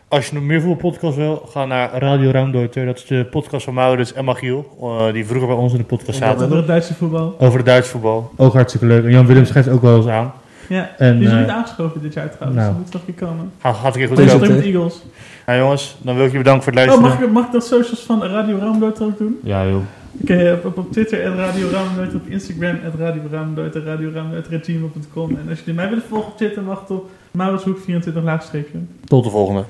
Als 0.07 0.27
je 0.27 0.33
nog 0.33 0.43
meer 0.43 0.61
voetbalpodcast 0.61 1.15
wil, 1.17 1.35
ga 1.49 1.65
naar 1.65 1.97
Radio 1.97 2.31
Ruimdeuter. 2.31 2.85
Dat 2.85 2.97
is 2.97 3.05
de 3.05 3.25
podcast 3.31 3.63
van 3.63 3.73
Maurits 3.73 4.13
en 4.13 4.25
Magiel. 4.25 4.77
eh, 4.81 5.13
die 5.13 5.25
vroeger 5.25 5.47
bij 5.47 5.57
ons 5.57 5.71
in 5.71 5.77
de 5.79 5.83
podcast 5.85 6.17
zaten. 6.17 6.45
Over 6.45 6.57
het 6.57 6.67
Duitse 6.67 6.93
voetbal. 6.93 7.35
Over 7.39 7.57
het 7.57 7.65
Duits 7.65 7.87
voetbal. 7.89 8.31
Ook 8.35 8.53
hartstikke 8.53 8.85
leuk. 8.85 9.03
En 9.03 9.11
Jan 9.11 9.25
Willem 9.25 9.45
schrijft 9.45 9.69
ook 9.69 9.81
wel 9.81 9.97
eens 9.97 10.07
aan. 10.07 10.33
Ja, 10.75 10.89
En, 10.97 11.17
die 11.17 11.27
is 11.27 11.33
eh, 11.33 11.39
niet 11.39 11.47
aangeschoven 11.49 12.01
dit 12.01 12.13
jaar 12.13 12.29
trouwens. 12.31 12.61
nou. 12.61 12.73
Dat 12.73 12.83
moet 12.83 12.93
nog 12.93 13.01
een 13.07 13.15
keer 13.15 13.27
komen. 13.27 13.51
Gaat 13.61 13.85
een 13.85 13.91
keer 13.91 14.07
goed 14.07 14.17
Deze 14.17 14.37
met 14.37 14.61
Eagles. 14.63 15.01
Nou 15.45 15.59
jongens, 15.59 15.97
dan 16.01 16.15
wil 16.15 16.25
ik 16.25 16.31
je 16.31 16.37
bedanken 16.37 16.63
voor 16.63 16.73
het 16.73 16.81
Oh, 16.81 16.87
luisteren. 16.87 17.17
mag 17.17 17.27
ik, 17.27 17.33
mag 17.33 17.45
ik 17.45 17.51
de 17.51 17.61
socials 17.61 17.99
van 18.01 18.23
Radio 18.23 18.57
Raamdoot 18.57 19.01
ook 19.01 19.17
doen? 19.17 19.39
Ja 19.43 19.65
joh. 19.67 19.81
Oké, 20.21 20.51
op, 20.53 20.65
op, 20.65 20.77
op 20.77 20.91
Twitter, 20.91 21.29
at 21.29 21.35
Radio 21.37 21.67
Raamdoot, 21.71 22.13
op 22.15 22.27
Instagram, 22.27 22.75
at 22.87 22.99
Radio 22.99 23.21
Raamdoot, 23.31 23.75
at 23.75 23.83
Radio 23.83 24.11
Raamdoot. 24.13 24.45
En 24.49 25.49
als 25.49 25.59
jullie 25.59 25.73
mij 25.73 25.89
willen 25.89 26.03
volgen 26.09 26.31
op 26.31 26.37
Twitter, 26.37 26.63
mag 26.63 26.79
het 26.79 26.89
op 26.91 27.09
Mauritshoek 27.31 27.77
24 27.79 28.23
laagstreepje. 28.23 28.77
Tot 29.05 29.23
de 29.23 29.29
volgende. 29.29 29.63